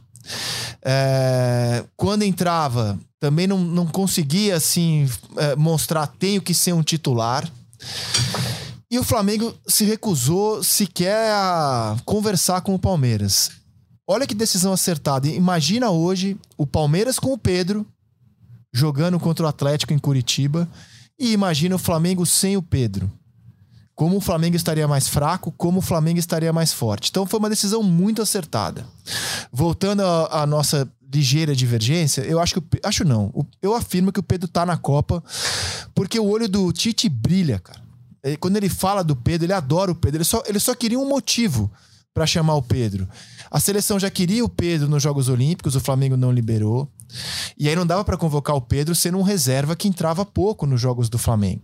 É, 0.82 1.84
quando 1.96 2.22
entrava, 2.22 2.98
também 3.18 3.46
não, 3.46 3.58
não 3.58 3.86
conseguia 3.86 4.56
assim 4.56 5.08
é, 5.36 5.56
mostrar 5.56 6.06
tenho 6.06 6.40
que 6.40 6.54
ser 6.54 6.72
um 6.72 6.82
titular. 6.82 7.50
E 8.90 8.98
o 8.98 9.04
Flamengo 9.04 9.52
se 9.66 9.84
recusou 9.84 10.62
sequer 10.62 11.32
a 11.32 11.96
conversar 12.04 12.60
com 12.60 12.74
o 12.74 12.78
Palmeiras. 12.78 13.50
Olha 14.06 14.26
que 14.26 14.34
decisão 14.34 14.72
acertada. 14.72 15.26
Imagina 15.26 15.90
hoje 15.90 16.36
o 16.56 16.66
Palmeiras 16.66 17.18
com 17.18 17.32
o 17.32 17.38
Pedro 17.38 17.86
jogando 18.74 19.20
contra 19.20 19.46
o 19.46 19.48
Atlético 19.48 19.92
em 19.94 19.98
Curitiba. 19.98 20.68
E 21.18 21.32
imagina 21.32 21.76
o 21.76 21.78
Flamengo 21.78 22.26
sem 22.26 22.56
o 22.56 22.62
Pedro. 22.62 23.10
Como 23.94 24.16
o 24.16 24.20
Flamengo 24.20 24.56
estaria 24.56 24.88
mais 24.88 25.08
fraco, 25.08 25.52
como 25.52 25.78
o 25.78 25.82
Flamengo 25.82 26.18
estaria 26.18 26.52
mais 26.52 26.72
forte. 26.72 27.10
Então 27.10 27.24
foi 27.24 27.38
uma 27.38 27.48
decisão 27.48 27.80
muito 27.80 28.20
acertada. 28.20 28.84
Voltando 29.52 30.02
à 30.02 30.44
nossa 30.44 30.90
ligeira 31.14 31.54
divergência, 31.54 32.22
eu 32.22 32.40
acho 32.40 32.60
que. 32.60 32.80
Acho 32.82 33.04
não. 33.04 33.32
Eu 33.62 33.72
afirmo 33.72 34.10
que 34.10 34.18
o 34.18 34.22
Pedro 34.24 34.48
tá 34.48 34.66
na 34.66 34.76
Copa, 34.76 35.22
porque 35.94 36.18
o 36.18 36.26
olho 36.26 36.48
do 36.48 36.72
Tite 36.72 37.08
brilha, 37.08 37.60
cara. 37.60 37.84
Quando 38.40 38.56
ele 38.56 38.68
fala 38.68 39.04
do 39.04 39.14
Pedro, 39.14 39.46
ele 39.46 39.52
adora 39.52 39.92
o 39.92 39.94
Pedro. 39.94 40.16
Ele 40.16 40.24
só, 40.24 40.42
ele 40.46 40.58
só 40.58 40.74
queria 40.74 40.98
um 40.98 41.08
motivo 41.08 41.70
para 42.14 42.26
chamar 42.26 42.54
o 42.54 42.62
Pedro. 42.62 43.08
A 43.50 43.58
seleção 43.58 43.98
já 43.98 44.08
queria 44.08 44.44
o 44.44 44.48
Pedro 44.48 44.88
nos 44.88 45.02
Jogos 45.02 45.28
Olímpicos, 45.28 45.74
o 45.74 45.80
Flamengo 45.80 46.16
não 46.16 46.30
liberou. 46.30 46.88
E 47.58 47.68
aí 47.68 47.74
não 47.74 47.84
dava 47.84 48.04
para 48.04 48.16
convocar 48.16 48.54
o 48.54 48.60
Pedro 48.60 48.94
sendo 48.94 49.18
um 49.18 49.22
reserva 49.22 49.74
que 49.74 49.88
entrava 49.88 50.24
pouco 50.24 50.64
nos 50.64 50.80
jogos 50.80 51.08
do 51.08 51.18
Flamengo. 51.18 51.62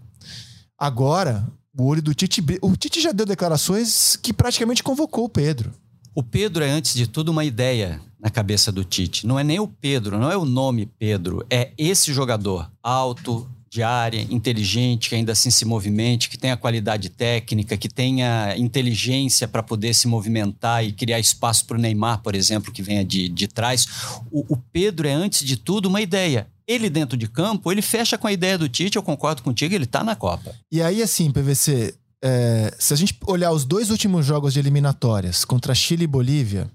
Agora, 0.76 1.46
o 1.76 1.86
olho 1.86 2.02
do 2.02 2.12
Tite. 2.12 2.42
O 2.60 2.76
Tite 2.76 3.00
já 3.00 3.12
deu 3.12 3.24
declarações 3.24 4.16
que 4.16 4.32
praticamente 4.32 4.82
convocou 4.82 5.24
o 5.24 5.28
Pedro. 5.28 5.72
O 6.14 6.22
Pedro 6.22 6.64
é, 6.64 6.70
antes 6.70 6.94
de 6.94 7.06
tudo, 7.06 7.30
uma 7.30 7.44
ideia 7.44 8.00
na 8.18 8.28
cabeça 8.28 8.72
do 8.72 8.84
Tite. 8.84 9.26
Não 9.26 9.38
é 9.38 9.44
nem 9.44 9.60
o 9.60 9.68
Pedro, 9.68 10.18
não 10.18 10.30
é 10.30 10.36
o 10.36 10.44
nome 10.44 10.86
Pedro, 10.98 11.46
é 11.48 11.70
esse 11.78 12.12
jogador 12.12 12.70
alto, 12.82 13.48
de 13.70 13.84
área, 13.84 14.26
inteligente, 14.28 15.08
que 15.08 15.14
ainda 15.14 15.30
assim 15.30 15.48
se 15.48 15.64
movimente, 15.64 16.28
que 16.28 16.36
tenha 16.36 16.56
qualidade 16.56 17.08
técnica, 17.08 17.76
que 17.76 17.88
tenha 17.88 18.56
inteligência 18.56 19.46
para 19.46 19.62
poder 19.62 19.94
se 19.94 20.08
movimentar 20.08 20.84
e 20.84 20.90
criar 20.90 21.20
espaço 21.20 21.64
para 21.64 21.78
o 21.78 21.80
Neymar, 21.80 22.20
por 22.20 22.34
exemplo, 22.34 22.72
que 22.72 22.82
venha 22.82 23.04
de, 23.04 23.28
de 23.28 23.46
trás. 23.46 23.86
O, 24.32 24.54
o 24.54 24.56
Pedro 24.56 25.06
é, 25.06 25.12
antes 25.12 25.46
de 25.46 25.56
tudo, 25.56 25.86
uma 25.88 26.00
ideia. 26.00 26.48
Ele 26.66 26.90
dentro 26.90 27.16
de 27.16 27.28
campo, 27.28 27.70
ele 27.70 27.80
fecha 27.80 28.18
com 28.18 28.26
a 28.26 28.32
ideia 28.32 28.58
do 28.58 28.68
Tite, 28.68 28.96
eu 28.96 29.02
concordo 29.04 29.42
contigo, 29.42 29.72
ele 29.72 29.84
está 29.84 30.02
na 30.02 30.16
Copa. 30.16 30.52
E 30.70 30.82
aí, 30.82 31.00
assim, 31.00 31.30
PVC, 31.30 31.94
é, 32.24 32.74
se 32.76 32.92
a 32.92 32.96
gente 32.96 33.16
olhar 33.24 33.52
os 33.52 33.64
dois 33.64 33.90
últimos 33.90 34.26
jogos 34.26 34.52
de 34.52 34.58
eliminatórias, 34.58 35.44
contra 35.44 35.76
Chile 35.76 36.04
e 36.04 36.08
Bolívia, 36.08 36.68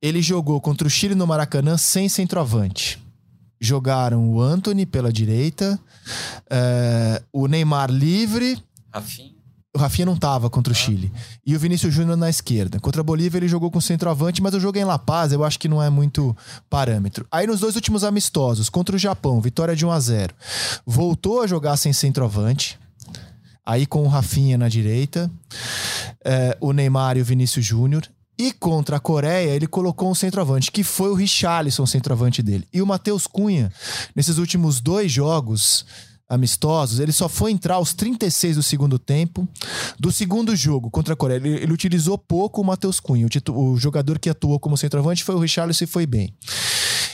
ele 0.00 0.22
jogou 0.22 0.60
contra 0.60 0.86
o 0.86 0.90
Chile 0.90 1.16
no 1.16 1.26
Maracanã 1.26 1.76
sem 1.76 2.08
centroavante 2.08 3.00
jogaram 3.60 4.30
o 4.30 4.40
Anthony 4.40 4.86
pela 4.86 5.12
direita, 5.12 5.78
é, 6.50 7.22
o 7.32 7.46
Neymar 7.46 7.90
livre. 7.90 8.62
Rafinha. 8.92 9.38
O 9.74 9.78
Rafinha 9.78 10.06
não 10.06 10.16
tava 10.16 10.48
contra 10.48 10.72
o 10.72 10.76
ah. 10.76 10.78
Chile. 10.78 11.12
E 11.46 11.54
o 11.54 11.58
Vinícius 11.58 11.92
Júnior 11.92 12.16
na 12.16 12.30
esquerda. 12.30 12.80
Contra 12.80 13.00
a 13.00 13.04
Bolívia 13.04 13.38
ele 13.38 13.48
jogou 13.48 13.70
com 13.70 13.80
centroavante, 13.80 14.42
mas 14.42 14.54
o 14.54 14.60
jogo 14.60 14.78
é 14.78 14.80
em 14.80 14.84
La 14.84 14.98
Paz, 14.98 15.32
eu 15.32 15.44
acho 15.44 15.58
que 15.58 15.68
não 15.68 15.82
é 15.82 15.90
muito 15.90 16.36
parâmetro. 16.70 17.26
Aí 17.30 17.46
nos 17.46 17.60
dois 17.60 17.76
últimos 17.76 18.02
amistosos, 18.02 18.68
contra 18.68 18.96
o 18.96 18.98
Japão, 18.98 19.40
vitória 19.40 19.76
de 19.76 19.84
1 19.84 19.90
a 19.90 20.00
0 20.00 20.34
voltou 20.86 21.42
a 21.42 21.46
jogar 21.46 21.76
sem 21.76 21.92
centroavante. 21.92 22.78
Aí 23.64 23.84
com 23.84 24.02
o 24.02 24.08
Rafinha 24.08 24.56
na 24.56 24.68
direita, 24.68 25.30
é, 26.24 26.56
o 26.60 26.72
Neymar 26.72 27.18
e 27.18 27.20
o 27.20 27.24
Vinícius 27.24 27.64
Júnior. 27.64 28.02
E 28.38 28.52
contra 28.52 28.96
a 28.96 29.00
Coreia, 29.00 29.50
ele 29.50 29.66
colocou 29.66 30.08
um 30.08 30.14
centroavante, 30.14 30.70
que 30.70 30.84
foi 30.84 31.10
o 31.10 31.14
Richarlison, 31.14 31.84
centroavante 31.84 32.40
dele. 32.40 32.68
E 32.72 32.80
o 32.80 32.86
Matheus 32.86 33.26
Cunha, 33.26 33.72
nesses 34.14 34.38
últimos 34.38 34.80
dois 34.80 35.10
jogos 35.10 35.84
amistosos, 36.28 37.00
ele 37.00 37.10
só 37.10 37.28
foi 37.28 37.50
entrar 37.50 37.76
aos 37.76 37.94
36 37.94 38.56
do 38.56 38.62
segundo 38.62 38.96
tempo. 38.96 39.48
Do 39.98 40.12
segundo 40.12 40.54
jogo 40.54 40.88
contra 40.88 41.14
a 41.14 41.16
Coreia, 41.16 41.38
ele, 41.38 41.54
ele 41.56 41.72
utilizou 41.72 42.16
pouco 42.16 42.60
o 42.60 42.64
Matheus 42.64 43.00
Cunha. 43.00 43.26
O, 43.26 43.72
o, 43.72 43.76
jogador 43.76 44.20
que 44.20 44.30
atuou 44.30 44.60
como 44.60 44.76
centroavante 44.76 45.24
foi 45.24 45.34
o 45.34 45.40
Richarlison 45.40 45.84
e 45.84 45.88
foi 45.88 46.06
bem. 46.06 46.32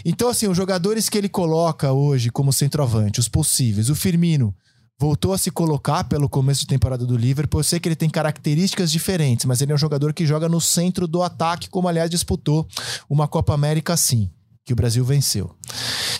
Então, 0.04 0.28
assim, 0.28 0.46
os 0.46 0.56
jogadores 0.56 1.08
que 1.08 1.16
ele 1.16 1.30
coloca 1.30 1.90
hoje 1.90 2.28
como 2.28 2.52
centroavante, 2.52 3.18
os 3.18 3.28
possíveis, 3.28 3.88
o 3.88 3.94
Firmino 3.94 4.54
voltou 4.98 5.32
a 5.32 5.38
se 5.38 5.50
colocar 5.50 6.04
pelo 6.04 6.28
começo 6.28 6.60
de 6.60 6.66
temporada 6.66 7.04
do 7.04 7.16
Liverpool. 7.16 7.60
Eu 7.60 7.64
sei 7.64 7.80
que 7.80 7.88
ele 7.88 7.96
tem 7.96 8.08
características 8.08 8.90
diferentes, 8.90 9.44
mas 9.44 9.60
ele 9.60 9.72
é 9.72 9.74
um 9.74 9.78
jogador 9.78 10.12
que 10.12 10.26
joga 10.26 10.48
no 10.48 10.60
centro 10.60 11.06
do 11.06 11.22
ataque, 11.22 11.68
como 11.68 11.88
aliás 11.88 12.10
disputou 12.10 12.66
uma 13.08 13.26
Copa 13.26 13.54
América 13.54 13.92
assim, 13.92 14.30
que 14.64 14.72
o 14.72 14.76
Brasil 14.76 15.04
venceu. 15.04 15.54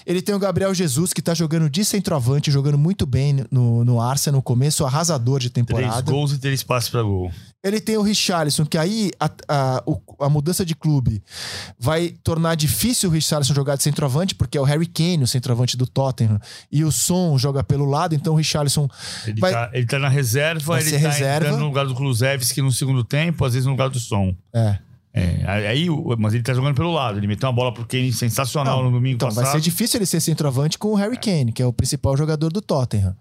Ele 0.06 0.20
tem 0.20 0.34
o 0.34 0.38
Gabriel 0.38 0.74
Jesus, 0.74 1.14
que 1.14 1.22
tá 1.22 1.32
jogando 1.32 1.70
de 1.70 1.82
centroavante, 1.82 2.50
jogando 2.50 2.76
muito 2.76 3.06
bem 3.06 3.44
no, 3.50 3.84
no 3.84 4.00
Arsenal 4.00 4.38
no 4.38 4.42
começo, 4.42 4.84
arrasador 4.84 5.38
de 5.40 5.48
temporada. 5.48 6.02
Três 6.02 6.04
gols 6.04 6.32
e 6.32 6.38
três 6.38 6.62
passes 6.62 6.90
para 6.90 7.02
gol. 7.02 7.30
Ele 7.62 7.80
tem 7.80 7.96
o 7.96 8.02
Richarlison, 8.02 8.66
que 8.66 8.76
aí 8.76 9.10
a, 9.18 9.30
a, 9.48 9.82
a, 10.20 10.28
mudança 10.28 10.66
de 10.66 10.74
clube 10.74 11.22
vai 11.78 12.14
tornar 12.22 12.56
difícil 12.56 13.08
o 13.08 13.12
Richarlison 13.12 13.54
jogar 13.54 13.76
de 13.76 13.82
centroavante, 13.82 14.34
porque 14.34 14.58
é 14.58 14.60
o 14.60 14.64
Harry 14.64 14.86
Kane, 14.86 15.22
o 15.22 15.26
centroavante 15.26 15.74
do 15.74 15.86
Tottenham, 15.86 16.38
e 16.70 16.84
o 16.84 16.92
Son 16.92 17.38
joga 17.38 17.64
pelo 17.64 17.86
lado, 17.86 18.14
então 18.14 18.34
o 18.34 18.36
Richarlison. 18.36 18.86
Ele, 19.26 19.40
vai, 19.40 19.52
tá, 19.52 19.70
ele 19.72 19.86
tá 19.86 19.98
na 19.98 20.10
reserva, 20.10 20.78
ele 20.78 20.90
tá 20.90 20.98
reserva. 20.98 21.56
no 21.56 21.64
lugar 21.64 21.86
do 21.86 21.94
Kulusevski 21.94 22.60
no 22.60 22.72
segundo 22.72 23.02
tempo, 23.02 23.42
às 23.42 23.54
vezes 23.54 23.64
no 23.64 23.72
lugar 23.72 23.88
do 23.88 23.98
Son. 23.98 24.36
É. 24.52 24.78
É, 25.16 25.68
aí, 25.68 25.86
mas 26.18 26.34
ele 26.34 26.42
tá 26.42 26.52
jogando 26.52 26.74
pelo 26.74 26.92
lado. 26.92 27.18
Ele 27.18 27.28
meteu 27.28 27.48
uma 27.48 27.54
bola 27.54 27.72
pro 27.72 27.86
Kane 27.86 28.12
sensacional 28.12 28.82
no 28.82 28.90
domingo 28.90 29.14
Então, 29.14 29.28
passado. 29.28 29.44
vai 29.44 29.52
ser 29.52 29.60
difícil 29.60 29.98
ele 29.98 30.06
ser 30.06 30.20
centroavante 30.20 30.76
com 30.76 30.88
o 30.88 30.96
Harry 30.96 31.16
Kane, 31.16 31.52
que 31.52 31.62
é 31.62 31.66
o 31.66 31.72
principal 31.72 32.16
jogador 32.16 32.52
do 32.52 32.60
Tottenham. 32.60 33.14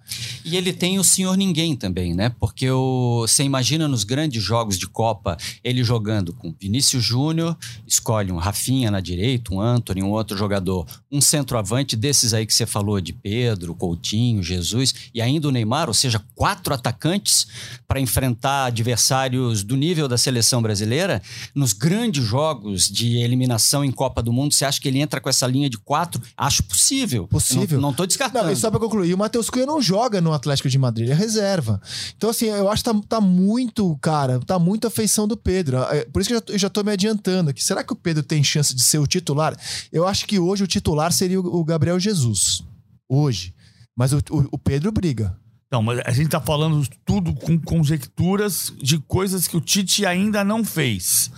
E 0.43 0.57
ele 0.57 0.73
tem 0.73 0.97
o 0.97 1.03
senhor 1.03 1.37
ninguém 1.37 1.75
também, 1.75 2.15
né? 2.15 2.33
Porque 2.39 2.67
o, 2.67 3.21
você 3.27 3.43
imagina 3.43 3.87
nos 3.87 4.03
grandes 4.03 4.41
jogos 4.41 4.79
de 4.79 4.87
Copa 4.87 5.37
ele 5.63 5.83
jogando 5.83 6.33
com 6.33 6.51
Vinícius 6.59 7.03
Júnior, 7.03 7.55
escolhe 7.85 8.31
um 8.31 8.37
Rafinha 8.37 8.89
na 8.89 8.99
direita, 8.99 9.53
um 9.53 9.61
Anthony, 9.61 10.01
um 10.01 10.09
outro 10.09 10.35
jogador, 10.35 10.87
um 11.11 11.21
centroavante 11.21 11.95
desses 11.95 12.33
aí 12.33 12.47
que 12.47 12.53
você 12.55 12.65
falou 12.65 12.99
de 12.99 13.13
Pedro, 13.13 13.75
Coutinho, 13.75 14.41
Jesus 14.41 14.95
e 15.13 15.21
ainda 15.21 15.47
o 15.47 15.51
Neymar, 15.51 15.89
ou 15.89 15.93
seja, 15.93 16.19
quatro 16.33 16.73
atacantes 16.73 17.45
para 17.87 17.99
enfrentar 17.99 18.65
adversários 18.65 19.61
do 19.61 19.75
nível 19.75 20.07
da 20.07 20.17
seleção 20.17 20.59
brasileira. 20.59 21.21
Nos 21.53 21.82
grandes 21.84 22.23
jogos 22.23 22.88
de 22.88 23.17
eliminação 23.17 23.84
em 23.84 23.91
Copa 23.91 24.23
do 24.23 24.31
Mundo, 24.31 24.53
você 24.53 24.63
acha 24.63 24.79
que 24.79 24.88
ele 24.88 24.99
entra 24.99 25.19
com 25.19 25.27
essa 25.27 25.45
linha 25.45 25.69
de 25.69 25.77
quatro? 25.77 26.21
Acho 26.38 26.63
possível. 26.63 27.27
Possível. 27.27 27.81
Não, 27.81 27.89
não 27.89 27.93
tô 27.93 28.05
descartando. 28.05 28.45
Não, 28.45 28.51
e 28.53 28.55
só 28.55 28.71
pra 28.71 28.79
concluir, 28.79 29.13
o 29.13 29.17
Matheus 29.17 29.49
Cunha 29.49 29.65
não 29.65 29.81
joga 29.81 30.21
no 30.21 30.31
Atlético 30.31 30.69
de 30.69 30.77
Madrid, 30.77 31.05
ele 31.07 31.11
é 31.11 31.15
reserva. 31.15 31.81
Então, 32.15 32.29
assim, 32.29 32.45
eu 32.45 32.69
acho 32.69 32.84
que 32.84 32.89
tá, 32.91 33.01
tá 33.09 33.21
muito, 33.21 33.97
cara, 34.01 34.39
tá 34.39 34.57
muito 34.57 34.88
a 34.88 34.89
feição 34.89 35.27
do 35.27 35.36
Pedro. 35.36 35.77
É, 35.84 36.05
Por 36.05 36.21
isso 36.21 36.29
que 36.29 36.34
eu 36.34 36.38
já, 36.38 36.41
tô- 36.41 36.53
eu 36.53 36.59
já 36.59 36.69
tô 36.69 36.84
me 36.84 36.91
adiantando 36.91 37.49
aqui. 37.49 37.63
Será 37.63 37.84
que 37.84 37.91
o 37.91 37.95
Pedro 37.95 38.23
tem 38.23 38.43
chance 38.43 38.73
de 38.73 38.81
ser 38.81 38.99
o 38.99 39.05
titular? 39.07 39.55
Eu 39.91 40.07
acho 40.07 40.25
que 40.25 40.39
hoje 40.39 40.63
o 40.63 40.67
titular 40.67 41.11
seria 41.11 41.39
o, 41.41 41.59
o 41.59 41.63
Gabriel 41.65 41.99
Jesus. 41.99 42.63
Hoje. 43.09 43.53
Mas 43.95 44.13
o, 44.13 44.17
o- 44.31 44.47
o 44.53 44.57
Pedro 44.57 44.91
briga. 44.91 45.38
Não, 45.71 45.81
mas 45.81 45.99
a 46.05 46.11
gente 46.11 46.29
tá 46.29 46.39
falando 46.39 46.88
tudo 47.03 47.34
com 47.34 47.57
conjecturas 47.59 48.71
de 48.81 48.99
coisas 48.99 49.47
que 49.47 49.57
o 49.57 49.61
Tite 49.61 50.05
ainda 50.05 50.43
não 50.43 50.63
fez. 50.63 51.31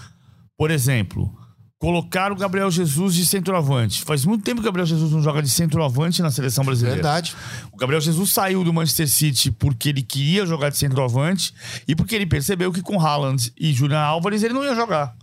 Por 0.58 0.72
exemplo, 0.72 1.34
colocar 1.78 2.32
o 2.32 2.36
Gabriel 2.36 2.72
Jesus 2.72 3.14
de 3.14 3.26
centroavante. 3.26 4.04
Faz 4.04 4.26
muito 4.26 4.44
tempo 4.44 4.62
que 4.62 4.68
o 4.68 4.72
Gabriel 4.72 4.86
Jesus 4.86 5.12
não 5.12 5.22
joga 5.22 5.42
de 5.42 5.50
centroavante 5.50 6.22
na 6.22 6.32
seleção 6.32 6.64
brasileira. 6.64 6.96
Verdade. 6.96 7.36
O 7.72 7.78
Gabriel 7.78 8.02
Jesus 8.02 8.32
saiu 8.32 8.64
do 8.64 8.74
Manchester 8.74 9.08
City 9.08 9.52
porque 9.52 9.90
ele 9.90 10.02
queria 10.02 10.46
jogar 10.46 10.70
de 10.70 10.78
centroavante 10.78 11.54
e 11.88 11.96
porque 11.96 12.16
ele 12.16 12.26
percebeu 12.26 12.72
que 12.72 12.82
com 12.82 13.00
Haaland 13.00 13.54
e 13.60 13.74
Julian 13.74 14.00
Álvares 14.00 14.42
ele 14.44 14.54
não 14.54 14.64
ia 14.64 14.74
jogar. 14.76 15.16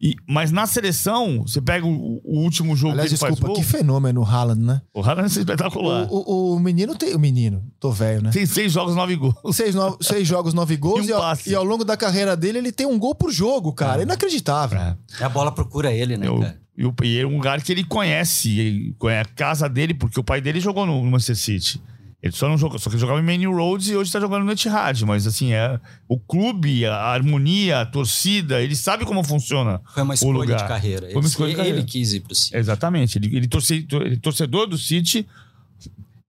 E- 0.00 0.14
mas 0.28 0.50
na 0.52 0.66
seleção, 0.66 1.42
você 1.46 1.60
pega 1.60 1.84
o, 1.86 2.20
o 2.24 2.40
último 2.40 2.76
jogo 2.76 2.92
Aliás, 2.92 3.08
que 3.08 3.14
ele 3.14 3.18
desculpa, 3.32 3.46
faz 3.54 3.58
que 3.58 3.72
gol, 3.72 3.80
fenômeno 3.80 4.20
o 4.20 4.24
Haaland, 4.24 4.60
né? 4.62 4.82
o 4.94 5.00
Haaland 5.02 5.24
é 5.36 5.40
espetacular. 5.40 6.06
O, 6.10 6.16
o- 6.52 6.56
o 6.56 6.60
menino 6.60 6.94
tem. 6.94 7.14
O 7.14 7.18
menino, 7.18 7.62
tô 7.80 7.90
velho, 7.90 8.22
né? 8.22 8.30
Tem 8.30 8.46
seis 8.46 8.72
jogos, 8.72 8.94
nove 8.94 9.16
gols. 9.16 9.34
Seis, 9.56 9.74
no- 9.74 9.96
seis 10.00 10.26
jogos, 10.26 10.54
nove 10.54 10.76
gols. 10.78 11.00
E 11.00 11.02
um 11.02 11.08
e, 11.08 11.12
ao, 11.12 11.38
e 11.48 11.54
ao 11.54 11.64
longo 11.64 11.84
da 11.84 11.96
carreira 11.96 12.36
dele, 12.36 12.58
ele 12.58 12.72
tem 12.72 12.86
um 12.86 12.98
gol 12.98 13.14
por 13.14 13.32
jogo, 13.32 13.72
cara. 13.72 14.02
Inacreditável. 14.02 14.78
É. 14.78 14.96
É, 15.20 15.24
A 15.24 15.28
bola 15.28 15.50
procura 15.52 15.92
ele, 15.92 16.16
né? 16.16 16.26
Eu- 16.28 16.40
cara? 16.40 16.60
e, 16.76 16.84
o- 16.86 16.94
é 17.04 17.26
um 17.26 17.36
lugar 17.36 17.60
que 17.60 17.72
ele 17.72 17.82
conhece, 17.84 18.58
ele 18.58 18.94
conhece 18.98 19.28
a 19.30 19.34
casa 19.34 19.68
dele, 19.68 19.94
porque 19.94 20.20
o 20.20 20.24
pai 20.24 20.40
dele 20.40 20.60
jogou 20.60 20.86
no, 20.86 21.02
no 21.04 21.10
Manchester 21.10 21.36
City. 21.36 21.82
Ele 22.20 22.32
só 22.32 22.48
não 22.48 22.58
jogou, 22.58 22.78
só 22.80 22.90
que 22.90 22.96
ele 22.96 23.00
jogava 23.00 23.20
em 23.20 23.22
Many 23.22 23.46
Roads 23.46 23.88
e 23.88 23.94
hoje 23.96 24.10
tá 24.10 24.18
jogando 24.18 24.44
no 24.44 24.50
Etihad. 24.50 25.04
Mas 25.04 25.24
assim, 25.24 25.52
é 25.52 25.78
o 26.08 26.18
clube, 26.18 26.84
a 26.84 26.96
harmonia, 26.96 27.80
a 27.82 27.86
torcida, 27.86 28.60
ele 28.60 28.74
sabe 28.74 29.04
como 29.04 29.22
funciona. 29.22 29.80
Foi 29.94 30.02
uma 30.02 30.12
o 30.12 30.14
escolha 30.14 30.38
lugar. 30.38 30.58
de 30.62 30.66
carreira. 30.66 31.02
Foi 31.02 31.12
uma 31.14 31.20
Ele- 31.20 31.26
escolha 31.28 31.46
de 31.48 31.54
ele, 31.54 31.58
carreira. 31.68 31.82
quis 31.84 32.12
ir 32.14 32.20
pro 32.20 32.34
City. 32.34 32.56
Exatamente. 32.56 33.18
Ele, 33.18 33.36
ele, 33.36 33.46
torce, 33.46 33.86
ele 33.92 34.16
torcedor 34.16 34.66
do 34.66 34.76
City, 34.76 35.28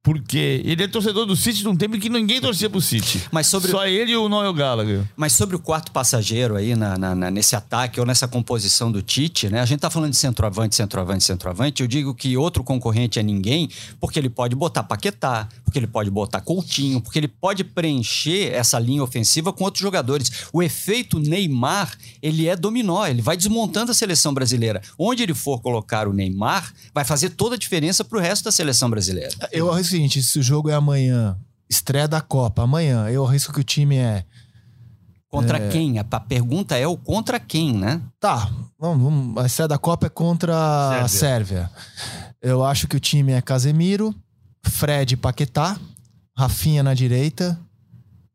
porque 0.01 0.61
ele 0.63 0.83
é 0.83 0.87
torcedor 0.87 1.25
do 1.25 1.35
City 1.35 1.63
num 1.63 1.75
tempo 1.75 1.95
em 1.95 1.99
que 1.99 2.09
ninguém 2.09 2.39
torcia 2.39 2.69
pro 2.69 2.79
City. 2.81 3.21
Mas 3.31 3.47
sobre- 3.47 3.69
Só 3.69 3.85
ele 3.85 4.13
e 4.13 4.15
o 4.17 4.29
Noel 4.29 4.53
Gallagher. 4.53 5.03
Mas 5.15 5.33
sobre 5.33 5.55
o 5.57 5.59
quarto 5.59 5.91
passageiro 5.91 6.55
aí 6.55 6.73
na, 6.73 6.97
na- 6.97 7.13
na- 7.13 7.29
nesse 7.29 7.53
ataque 7.55 7.99
ou 7.99 8.05
nessa 8.05 8.27
composição 8.27 8.89
do 8.91 9.01
Tite, 9.01 9.49
né? 9.49 9.59
A 9.59 9.65
gente 9.65 9.81
tá 9.81 9.89
falando 9.89 10.11
de 10.11 10.17
centroavante, 10.17 10.75
centroavante, 10.75 11.23
centroavante. 11.25 11.81
Eu 11.81 11.87
digo 11.87 12.15
que 12.15 12.37
outro 12.37 12.63
concorrente 12.63 13.19
é 13.19 13.23
ninguém, 13.23 13.69
porque 13.99 14.17
ele 14.17 14.29
pode 14.29 14.55
botar 14.55 14.83
Paquetá, 14.83 15.49
porque 15.65 15.77
ele 15.77 15.87
pode 15.87 16.09
botar 16.09 16.39
Coutinho, 16.41 17.01
porque 17.01 17.19
ele 17.19 17.27
pode 17.27 17.63
preencher 17.65 18.53
essa 18.53 18.79
linha 18.79 19.03
ofensiva 19.03 19.51
com 19.51 19.65
outros 19.65 19.81
jogadores. 19.81 20.31
O 20.53 20.63
efeito 20.63 21.19
Neymar, 21.19 21.93
ele 22.21 22.47
é 22.47 22.55
dominó, 22.55 23.05
ele 23.05 23.21
vai 23.21 23.35
desmontando 23.35 23.91
a 23.91 23.93
seleção 23.93 24.33
brasileira. 24.33 24.81
Onde 24.97 25.23
ele 25.23 25.33
for 25.33 25.59
colocar 25.61 26.07
o 26.07 26.13
Neymar, 26.13 26.73
vai 26.93 27.03
fazer 27.03 27.31
toda 27.31 27.55
a 27.55 27.57
diferença 27.57 28.03
pro 28.05 28.19
resto 28.19 28.45
da 28.45 28.51
seleção 28.51 28.89
brasileira. 28.89 29.29
Eu 29.51 29.69
arrisco 29.71 29.88
o 29.89 29.91
seguinte: 29.91 30.23
se 30.23 30.39
o 30.39 30.43
jogo 30.43 30.69
é 30.69 30.73
amanhã, 30.73 31.37
estreia 31.69 32.07
da 32.07 32.21
Copa, 32.21 32.63
amanhã, 32.63 33.09
eu 33.09 33.25
arrisco 33.25 33.53
que 33.53 33.59
o 33.59 33.63
time 33.63 33.97
é. 33.97 34.23
Contra 35.27 35.69
quem? 35.69 35.99
A, 35.99 36.05
a 36.09 36.19
pergunta 36.19 36.75
é 36.75 36.87
o 36.87 36.97
contra 36.97 37.39
quem, 37.39 37.71
né? 37.73 38.01
Tá, 38.19 38.49
vamos, 38.79 39.03
vamos, 39.03 39.37
a 39.37 39.45
estreia 39.45 39.67
da 39.67 39.77
Copa 39.77 40.07
é 40.07 40.09
contra 40.09 41.03
a 41.03 41.07
Sérvia. 41.07 41.69
Eu 42.41 42.65
acho 42.65 42.87
que 42.87 42.95
o 42.95 42.99
time 42.99 43.33
é 43.33 43.41
Casemiro, 43.41 44.15
Fred 44.63 45.13
e 45.13 45.17
Paquetá, 45.17 45.77
Rafinha 46.35 46.81
na 46.81 46.95
direita, 46.95 47.59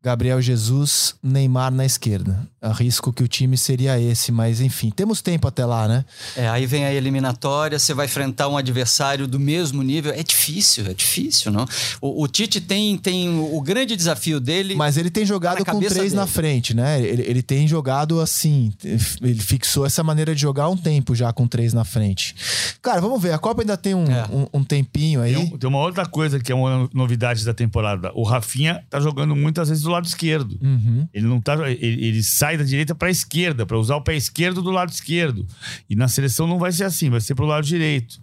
Gabriel 0.05 0.39
Jesus, 0.43 1.15
Neymar 1.23 1.73
na 1.73 1.87
esquerda. 1.87 2.47
Arrisco 2.61 3.11
que 3.11 3.23
o 3.23 3.29
time 3.29 3.57
seria 3.57 3.99
esse, 3.99 4.31
mas 4.31 4.61
enfim, 4.61 4.91
temos 4.91 5.23
tempo 5.23 5.49
até 5.49 5.65
lá, 5.65 5.89
né? 5.89 6.05
É, 6.37 6.47
aí 6.47 6.67
vem 6.67 6.85
a 6.85 6.93
eliminatória, 6.93 7.79
você 7.79 7.95
vai 7.95 8.05
enfrentar 8.05 8.49
um 8.49 8.57
adversário 8.59 9.27
do 9.27 9.41
mesmo 9.41 9.83
nível. 9.83 10.13
É 10.13 10.23
difícil, 10.23 10.87
é 10.87 10.93
difícil, 10.93 11.51
não? 11.51 11.67
O, 12.03 12.23
o 12.23 12.29
Tite 12.29 12.61
tem, 12.61 12.99
tem 12.99 13.31
o, 13.31 13.59
grande 13.63 13.97
desafio 13.97 14.39
dele. 14.41 14.75
Mas 14.75 14.99
ele 14.99 15.09
tem 15.09 15.25
jogado 15.25 15.65
com 15.65 15.79
três 15.79 15.95
dele. 15.95 16.15
na 16.15 16.27
frente, 16.27 16.75
né? 16.75 17.01
Ele, 17.01 17.23
ele 17.23 17.43
tem 17.43 17.67
jogado 17.67 18.21
assim. 18.21 18.75
Ele 19.23 19.41
fixou 19.41 19.87
essa 19.87 20.03
maneira 20.03 20.35
de 20.35 20.41
jogar 20.43 20.65
há 20.65 20.69
um 20.69 20.77
tempo 20.77 21.15
já 21.15 21.33
com 21.33 21.47
três 21.47 21.73
na 21.73 21.85
frente. 21.85 22.37
Cara, 22.83 23.01
vamos 23.01 23.23
ver. 23.23 23.33
A 23.33 23.39
Copa 23.39 23.63
ainda 23.63 23.77
tem 23.77 23.95
um, 23.95 24.05
É. 24.05 24.27
um, 24.31 24.61
um 24.61 24.65
tempinho 24.65 25.23
aí. 25.23 25.35
Tem, 25.35 25.57
tem 25.59 25.69
uma 25.69 25.79
outra 25.79 26.05
coisa 26.05 26.39
que 26.39 26.53
é 26.53 26.55
uma 26.55 26.91
novidade 26.93 27.43
da 27.43 27.55
temporada. 27.55 28.13
O 28.15 28.23
Rafinha 28.23 28.85
tá 28.91 29.01
jogando 29.01 29.35
muitas 29.35 29.71
vezes 29.71 29.83
do 29.83 29.94
lado 29.95 30.07
esquerdo. 30.07 30.59
Uhum. 30.61 31.09
Ele 31.13 31.27
não 31.27 31.41
tá. 31.41 31.55
Ele, 31.71 32.07
ele 32.07 32.23
sai 32.23 32.57
da 32.57 32.65
direita 32.65 32.95
pra 32.95 33.11
esquerda, 33.11 33.65
pra 33.65 33.79
usar 33.79 33.97
o 33.97 34.03
pé 34.03 34.15
esquerdo 34.15 34.61
do 34.61 34.71
lado 34.71 34.91
esquerdo. 34.91 35.47
E 35.89 35.97
na 35.97 36.09
seleção 36.09 36.47
não 36.47 36.59
vai 36.59 36.73
ser 36.73 36.85
assim, 36.85 37.09
vai 37.09 37.21
ser 37.21 37.35
pro 37.35 37.47
lado 37.47 37.65
direito. 37.65 38.21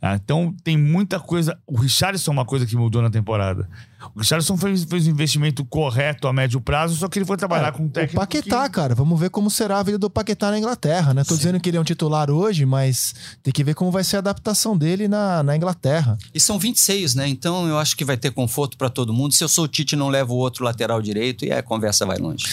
Ah, 0.00 0.14
então 0.14 0.54
tem 0.62 0.76
muita 0.76 1.18
coisa. 1.18 1.58
O 1.66 1.76
Richarlison 1.76 2.30
é 2.30 2.34
uma 2.34 2.44
coisa 2.44 2.66
que 2.66 2.76
mudou 2.76 3.02
na 3.02 3.10
temporada. 3.10 3.68
O 4.14 4.18
Richarlison 4.20 4.56
fez, 4.56 4.84
fez 4.84 5.06
um 5.06 5.10
investimento 5.10 5.64
correto 5.64 6.26
a 6.26 6.32
médio 6.32 6.60
prazo, 6.60 6.96
só 6.96 7.08
que 7.08 7.18
ele 7.18 7.24
foi 7.26 7.36
trabalhar 7.36 7.72
com 7.72 7.82
um 7.82 7.86
É, 7.86 7.88
O 7.88 7.92
técnico. 7.92 8.16
Paquetá, 8.20 8.64
que- 8.68 8.74
cara. 8.74 8.94
Vamos 8.94 9.18
ver 9.20 9.30
como 9.30 9.50
será 9.50 9.78
a 9.78 9.82
vida 9.82 9.98
do 9.98 10.10
Paquetá 10.10 10.50
na 10.50 10.58
Inglaterra, 10.58 11.14
né? 11.14 11.22
Tô 11.24 11.36
dizendo 11.36 11.60
que 11.60 11.68
ele 11.70 11.76
é 11.76 11.80
um 11.80 11.84
titular 11.84 12.30
hoje, 12.30 12.64
mas 12.66 13.14
tem 13.42 13.52
que 13.52 13.62
ver 13.62 13.74
como 13.74 13.90
vai 13.90 14.02
ser 14.04 14.16
a 14.16 14.18
adaptação 14.18 14.76
dele 14.76 15.06
na, 15.08 15.42
na 15.42 15.56
Inglaterra. 15.56 16.18
E 16.34 16.40
são 16.40 16.58
26, 16.58 17.14
né? 17.14 17.28
Então 17.28 17.68
eu 17.68 17.78
acho 17.78 17.96
que 17.96 18.04
vai 18.04 18.16
ter 18.16 18.30
conforto 18.32 18.76
pra 18.76 18.88
todo 18.90 19.12
mundo. 19.12 19.32
Se 19.34 19.44
eu 19.44 19.48
sou 19.48 19.64
o 19.64 19.68
Tite, 19.68 19.94
não 19.96 20.08
levo 20.08 20.34
o 20.34 20.38
outro 20.38 20.64
lateral 20.64 21.00
direito 21.00 21.44
e 21.44 21.52
aí 21.52 21.58
a 21.58 21.62
conversa 21.62 22.04
vai 22.06 22.18
longe. 22.18 22.44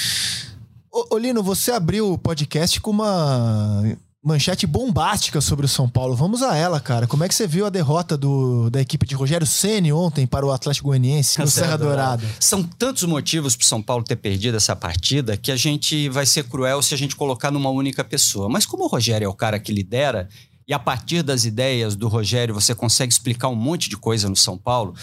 Ô, 0.92 1.16
ô, 1.16 1.18
Lino, 1.18 1.42
você 1.42 1.72
abriu 1.72 2.12
o 2.12 2.18
podcast 2.18 2.80
com 2.82 2.92
uma 2.92 3.84
manchete 4.24 4.68
bombástica 4.68 5.42
sobre 5.42 5.66
o 5.66 5.70
São 5.70 5.90
Paulo. 5.90 6.16
Vamos 6.16 6.44
a 6.44 6.56
ela, 6.56 6.80
cara. 6.80 7.08
Como 7.08 7.24
é 7.24 7.28
que 7.28 7.34
você 7.34 7.48
viu 7.48 7.66
a 7.66 7.70
derrota 7.70 8.16
do, 8.16 8.70
da 8.70 8.80
equipe 8.80 9.06
de 9.06 9.16
Rogério 9.16 9.48
Ceni 9.48 9.92
ontem 9.92 10.28
para 10.28 10.46
o 10.46 10.52
Atlético 10.52 10.90
Goianiense 10.90 11.40
no 11.40 11.48
Serra 11.48 11.76
Dourada? 11.76 12.24
São 12.40 12.62
tantos 12.62 13.04
motivos 13.04 13.56
pro 13.56 13.66
São 13.66 13.82
Paulo 13.82 14.04
ter 14.04 14.18
perdido 14.18 14.58
essa 14.58 14.76
partida 14.76 15.36
que 15.36 15.52
a 15.52 15.56
gente 15.56 16.08
vai 16.10 16.26
ser 16.26 16.44
cruel 16.44 16.82
se 16.84 16.94
a 16.94 16.98
gente 16.98 17.16
colocar 17.16 17.50
numa 17.50 17.72
única 17.72 18.04
pessoa. 18.04 18.48
Mas 18.48 18.66
como 18.66 18.84
o 18.84 18.88
Rogério 18.88 19.26
é 19.26 19.30
o 19.30 19.34
cara 19.34 19.60
que 19.60 19.74
lidera, 19.74 20.30
e 20.72 20.74
a 20.74 20.80
partir 20.80 21.22
das 21.22 21.44
ideias 21.44 21.98
do 21.98 22.08
Rogério 22.08 22.54
você 22.54 22.74
consegue 22.74 23.12
explicar 23.12 23.50
um 23.50 23.56
monte 23.56 23.90
de 23.90 23.98
coisa 23.98 24.30
no 24.30 24.38
São 24.38 24.58
Paulo, 24.58 24.96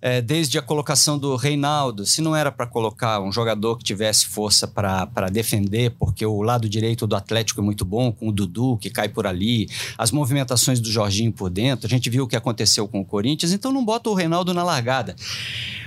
é, 0.00 0.22
desde 0.22 0.56
a 0.56 0.62
colocação 0.62 1.18
do 1.18 1.34
Reinaldo, 1.34 2.06
se 2.06 2.22
não 2.22 2.36
era 2.36 2.52
para 2.52 2.64
colocar 2.64 3.20
um 3.20 3.32
jogador 3.32 3.76
que 3.76 3.82
tivesse 3.82 4.28
força 4.28 4.68
para 4.68 5.28
defender, 5.28 5.90
porque 5.98 6.24
o 6.24 6.42
lado 6.42 6.68
direito 6.68 7.08
do 7.08 7.16
Atlético 7.16 7.60
é 7.60 7.64
muito 7.64 7.84
bom, 7.84 8.12
com 8.12 8.28
o 8.28 8.32
Dudu 8.32 8.78
que 8.80 8.88
cai 8.88 9.08
por 9.08 9.26
ali, 9.26 9.68
as 9.98 10.12
movimentações 10.12 10.78
do 10.78 10.92
Jorginho 10.92 11.32
por 11.32 11.50
dentro, 11.50 11.88
a 11.88 11.90
gente 11.90 12.08
viu 12.08 12.22
o 12.22 12.28
que 12.28 12.36
aconteceu 12.36 12.86
com 12.86 13.00
o 13.00 13.04
Corinthians, 13.04 13.52
então 13.52 13.72
não 13.72 13.84
bota 13.84 14.08
o 14.08 14.14
Reinaldo 14.14 14.54
na 14.54 14.62
largada. 14.62 15.16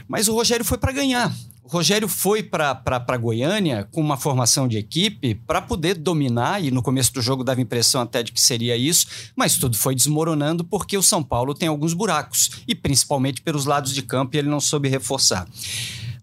Mas 0.06 0.28
o 0.28 0.34
Rogério 0.34 0.66
foi 0.66 0.78
para 0.78 0.92
ganhar. 0.92 1.34
Rogério 1.72 2.08
foi 2.08 2.42
para 2.42 3.18
Goiânia 3.18 3.88
com 3.92 4.02
uma 4.02 4.18
formação 4.18 4.68
de 4.68 4.76
equipe 4.76 5.36
para 5.36 5.62
poder 5.62 5.94
dominar, 5.94 6.64
e 6.64 6.72
no 6.72 6.82
começo 6.82 7.14
do 7.14 7.22
jogo 7.22 7.44
dava 7.44 7.62
impressão 7.62 8.02
até 8.02 8.24
de 8.24 8.32
que 8.32 8.42
seria 8.42 8.76
isso, 8.76 9.06
mas 9.36 9.56
tudo 9.56 9.78
foi 9.78 9.94
desmoronando 9.94 10.64
porque 10.64 10.98
o 10.98 11.04
São 11.04 11.22
Paulo 11.22 11.54
tem 11.54 11.70
alguns 11.70 11.94
buracos, 11.94 12.64
e 12.68 12.74
principalmente 12.74 13.44
pelos 13.44 13.66
lados 13.66 13.94
de 13.94 14.02
campo, 14.02 14.36
e 14.36 14.40
ele 14.40 14.50
não 14.50 14.60
soube 14.60 14.90
reforçar. 14.90 15.48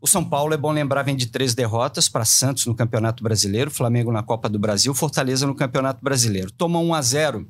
O 0.01 0.09
São 0.09 0.25
Paulo, 0.25 0.53
é 0.53 0.57
bom 0.57 0.73
lembrar, 0.73 1.05
vem 1.05 1.15
de 1.15 1.27
três 1.27 1.55
derrotas 1.55 2.09
para 2.09 2.25
Santos 2.25 2.67
no 2.67 2.75
Campeonato 2.75 3.23
Brasileiro, 3.23 3.71
Flamengo 3.71 4.11
na 4.11 4.25
Copa 4.25 4.49
do 4.49 4.59
Brasil, 4.59 4.93
Fortaleza 4.95 5.47
no 5.47 5.55
Campeonato 5.55 6.03
Brasileiro. 6.03 6.51
Toma 6.51 6.81
1 6.81 6.95
a 6.95 7.03
0 7.03 7.49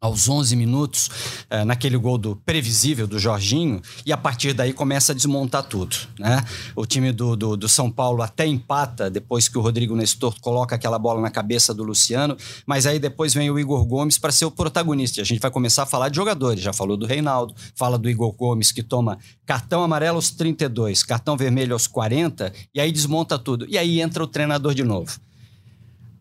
aos 0.00 0.28
11 0.28 0.54
minutos, 0.54 1.10
eh, 1.50 1.64
naquele 1.64 1.96
gol 1.96 2.16
do 2.16 2.36
previsível 2.36 3.06
do 3.06 3.18
Jorginho, 3.18 3.82
e 4.06 4.12
a 4.12 4.16
partir 4.16 4.52
daí 4.52 4.72
começa 4.72 5.12
a 5.12 5.14
desmontar 5.14 5.64
tudo. 5.64 5.96
Né? 6.18 6.44
O 6.76 6.86
time 6.86 7.12
do, 7.12 7.34
do, 7.36 7.56
do, 7.56 7.68
São 7.68 7.90
Paulo 7.90 8.22
até 8.22 8.46
empata 8.46 9.10
depois 9.10 9.48
que 9.48 9.58
o 9.58 9.60
Rodrigo 9.60 9.96
Nestor 9.96 10.38
coloca 10.40 10.74
aquela 10.76 10.98
bola 10.98 11.20
na 11.20 11.30
cabeça 11.30 11.74
do 11.74 11.82
Luciano, 11.82 12.36
mas 12.66 12.86
aí 12.86 12.98
depois 12.98 13.34
vem 13.34 13.50
o 13.50 13.58
Igor 13.58 13.84
Gomes 13.84 14.18
para 14.18 14.30
ser 14.30 14.44
o 14.44 14.50
protagonista. 14.50 15.20
E 15.20 15.22
a 15.22 15.24
gente 15.24 15.40
vai 15.40 15.50
começar 15.50 15.82
a 15.82 15.86
falar 15.86 16.08
de 16.08 16.16
jogadores. 16.16 16.62
Já 16.62 16.72
falou 16.72 16.96
do 16.96 17.06
Reinaldo, 17.06 17.54
fala 17.74 17.98
do 17.98 18.08
Igor 18.08 18.32
Gomes 18.32 18.70
que 18.70 18.82
toma 18.82 19.18
cartão 19.44 19.82
amarelo 19.82 20.16
aos 20.16 20.30
32, 20.30 21.02
cartão 21.02 21.36
vermelho 21.36 21.72
aos 21.72 21.86
40, 21.86 22.52
e 22.74 22.80
aí 22.80 22.92
desmonta 22.92 23.38
tudo. 23.38 23.66
E 23.68 23.76
aí 23.76 24.00
entra 24.00 24.22
o 24.22 24.26
treinador 24.26 24.74
de 24.74 24.84
novo. 24.84 25.27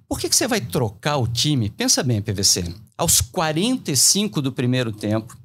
Por 0.07 0.19
que, 0.19 0.29
que 0.29 0.35
você 0.35 0.47
vai 0.47 0.61
trocar 0.61 1.17
o 1.17 1.27
time? 1.27 1.69
Pensa 1.69 2.01
bem, 2.01 2.21
PVC. 2.21 2.73
Aos 2.97 3.19
45 3.19 4.41
do 4.41 4.51
primeiro 4.51 4.91
tempo, 4.91 5.37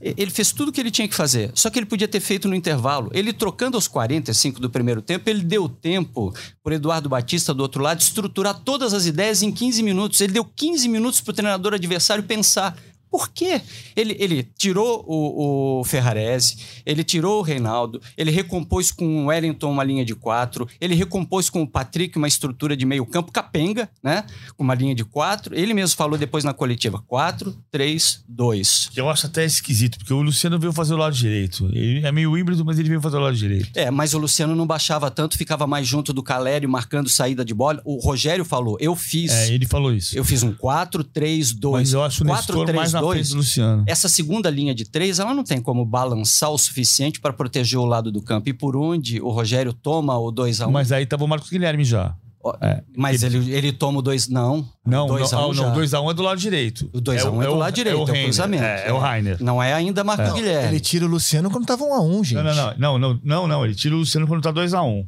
ele 0.00 0.30
fez 0.30 0.52
tudo 0.52 0.68
o 0.68 0.72
que 0.72 0.80
ele 0.80 0.92
tinha 0.92 1.08
que 1.08 1.14
fazer, 1.14 1.50
só 1.54 1.68
que 1.68 1.78
ele 1.78 1.86
podia 1.86 2.06
ter 2.06 2.20
feito 2.20 2.46
no 2.46 2.54
intervalo. 2.54 3.10
Ele 3.12 3.32
trocando 3.32 3.76
aos 3.76 3.88
45 3.88 4.60
do 4.60 4.70
primeiro 4.70 5.02
tempo, 5.02 5.28
ele 5.28 5.42
deu 5.42 5.68
tempo 5.68 6.32
para 6.62 6.76
Eduardo 6.76 7.08
Batista 7.08 7.52
do 7.52 7.60
outro 7.60 7.82
lado 7.82 8.00
estruturar 8.00 8.60
todas 8.60 8.94
as 8.94 9.06
ideias 9.06 9.42
em 9.42 9.50
15 9.50 9.82
minutos. 9.82 10.20
Ele 10.20 10.34
deu 10.34 10.44
15 10.44 10.88
minutos 10.88 11.20
para 11.20 11.32
o 11.32 11.34
treinador 11.34 11.74
adversário 11.74 12.22
pensar. 12.22 12.78
Por 13.10 13.30
quê? 13.30 13.60
Ele, 13.96 14.16
ele 14.18 14.42
tirou 14.56 15.04
o, 15.06 15.80
o 15.80 15.84
Ferrarese, 15.84 16.56
ele 16.84 17.02
tirou 17.02 17.40
o 17.40 17.42
Reinaldo, 17.42 18.00
ele 18.16 18.30
recompôs 18.30 18.92
com 18.92 19.24
o 19.24 19.26
Wellington 19.26 19.70
uma 19.70 19.84
linha 19.84 20.04
de 20.04 20.14
quatro, 20.14 20.68
ele 20.80 20.94
recompôs 20.94 21.48
com 21.48 21.62
o 21.62 21.66
Patrick 21.66 22.16
uma 22.18 22.28
estrutura 22.28 22.76
de 22.76 22.84
meio 22.84 23.06
campo 23.06 23.32
capenga, 23.32 23.88
né? 24.02 24.24
Com 24.56 24.64
uma 24.64 24.74
linha 24.74 24.94
de 24.94 25.04
quatro. 25.04 25.54
Ele 25.54 25.72
mesmo 25.74 25.96
falou 25.96 26.18
depois 26.18 26.44
na 26.44 26.52
coletiva: 26.52 27.02
quatro, 27.06 27.56
três, 27.70 28.22
dois. 28.28 28.90
Eu 28.94 29.08
acho 29.08 29.26
até 29.26 29.44
esquisito, 29.44 29.98
porque 29.98 30.12
o 30.12 30.20
Luciano 30.20 30.58
veio 30.58 30.72
fazer 30.72 30.94
o 30.94 30.96
lado 30.96 31.14
direito. 31.14 31.66
Ele 31.72 32.06
é 32.06 32.12
meio 32.12 32.36
híbrido, 32.36 32.64
mas 32.64 32.78
ele 32.78 32.88
veio 32.88 33.00
fazer 33.00 33.16
o 33.16 33.20
lado 33.20 33.36
direito. 33.36 33.70
É, 33.74 33.90
mas 33.90 34.14
o 34.14 34.18
Luciano 34.18 34.54
não 34.54 34.66
baixava 34.66 35.10
tanto, 35.10 35.38
ficava 35.38 35.66
mais 35.66 35.86
junto 35.86 36.12
do 36.12 36.22
Calério, 36.22 36.68
marcando 36.68 37.08
saída 37.08 37.44
de 37.44 37.54
bola. 37.54 37.80
O 37.84 37.96
Rogério 37.96 38.44
falou: 38.44 38.76
eu 38.80 38.94
fiz. 38.94 39.32
É, 39.32 39.52
ele 39.52 39.66
falou 39.66 39.92
isso. 39.92 40.16
Eu 40.16 40.24
fiz 40.24 40.42
um 40.42 40.52
4, 40.52 41.02
3, 41.04 41.52
2. 41.52 41.72
Mas 41.72 41.92
eu 41.92 42.02
acho 42.02 42.22
o 42.22 42.26
4, 42.26 42.36
Nestor 42.36 42.66
3, 42.66 42.76
mais 42.76 42.94
na 43.00 43.08
frente 43.08 43.30
do 43.30 43.36
Luciano. 43.36 43.84
Essa 43.86 44.08
segunda 44.08 44.50
linha 44.50 44.74
de 44.74 44.84
três, 44.84 45.18
ela 45.18 45.34
não 45.34 45.44
tem 45.44 45.60
como 45.60 45.84
balançar 45.84 46.50
o 46.50 46.58
suficiente 46.58 47.20
para 47.20 47.32
proteger 47.32 47.78
o 47.78 47.84
lado 47.84 48.10
do 48.12 48.22
campo. 48.22 48.48
E 48.48 48.52
por 48.52 48.76
onde 48.76 49.20
o 49.20 49.30
Rogério 49.30 49.72
toma 49.72 50.18
o 50.18 50.30
2 50.30 50.60
a 50.60 50.66
1 50.66 50.68
um, 50.68 50.72
Mas 50.72 50.92
aí 50.92 51.06
tava 51.06 51.24
o 51.24 51.28
Marcos 51.28 51.50
Guilherme 51.50 51.84
já. 51.84 52.14
É. 52.60 52.82
Mas 52.96 53.22
ele, 53.22 53.38
ele, 53.38 53.52
ele 53.52 53.72
toma 53.72 53.98
o 53.98 54.02
2. 54.02 54.28
Não. 54.28 54.66
Não, 54.86 55.06
2 55.06 55.32
não, 55.32 55.48
1 55.48 55.50
um 55.50 55.54
não, 55.54 55.74
2x1 55.74 56.02
um 56.02 56.10
é 56.10 56.14
do 56.14 56.22
lado 56.22 56.38
direito. 56.38 56.88
O 56.92 57.00
2x1 57.00 57.26
é, 57.26 57.30
um 57.30 57.42
é, 57.42 57.46
do 57.46 57.54
lado 57.54 57.74
direito, 57.74 57.98
é 57.98 57.98
o, 57.98 58.16
é 58.16 58.20
o 58.20 58.24
cruzamento. 58.24 58.64
É, 58.64 58.88
é, 58.88 58.92
o 58.92 58.98
Rainer. 58.98 59.42
Não 59.42 59.62
é 59.62 59.74
ainda 59.74 60.04
Marcos 60.04 60.28
é. 60.28 60.32
Guilherme. 60.32 60.68
Ele 60.68 60.80
tira 60.80 61.04
o 61.04 61.08
Luciano 61.08 61.50
quando 61.50 61.66
tava 61.66 61.84
1x1, 61.84 62.08
um 62.08 62.24
gente. 62.24 62.42
Não, 62.42 62.54
não, 62.54 62.74
não, 62.78 62.98
não, 62.98 63.20
não, 63.22 63.48
não, 63.48 63.64
Ele 63.64 63.74
tira 63.74 63.94
o 63.94 63.98
Luciano 63.98 64.26
quando 64.26 64.42
tá 64.42 64.52
2x1. 64.52 65.06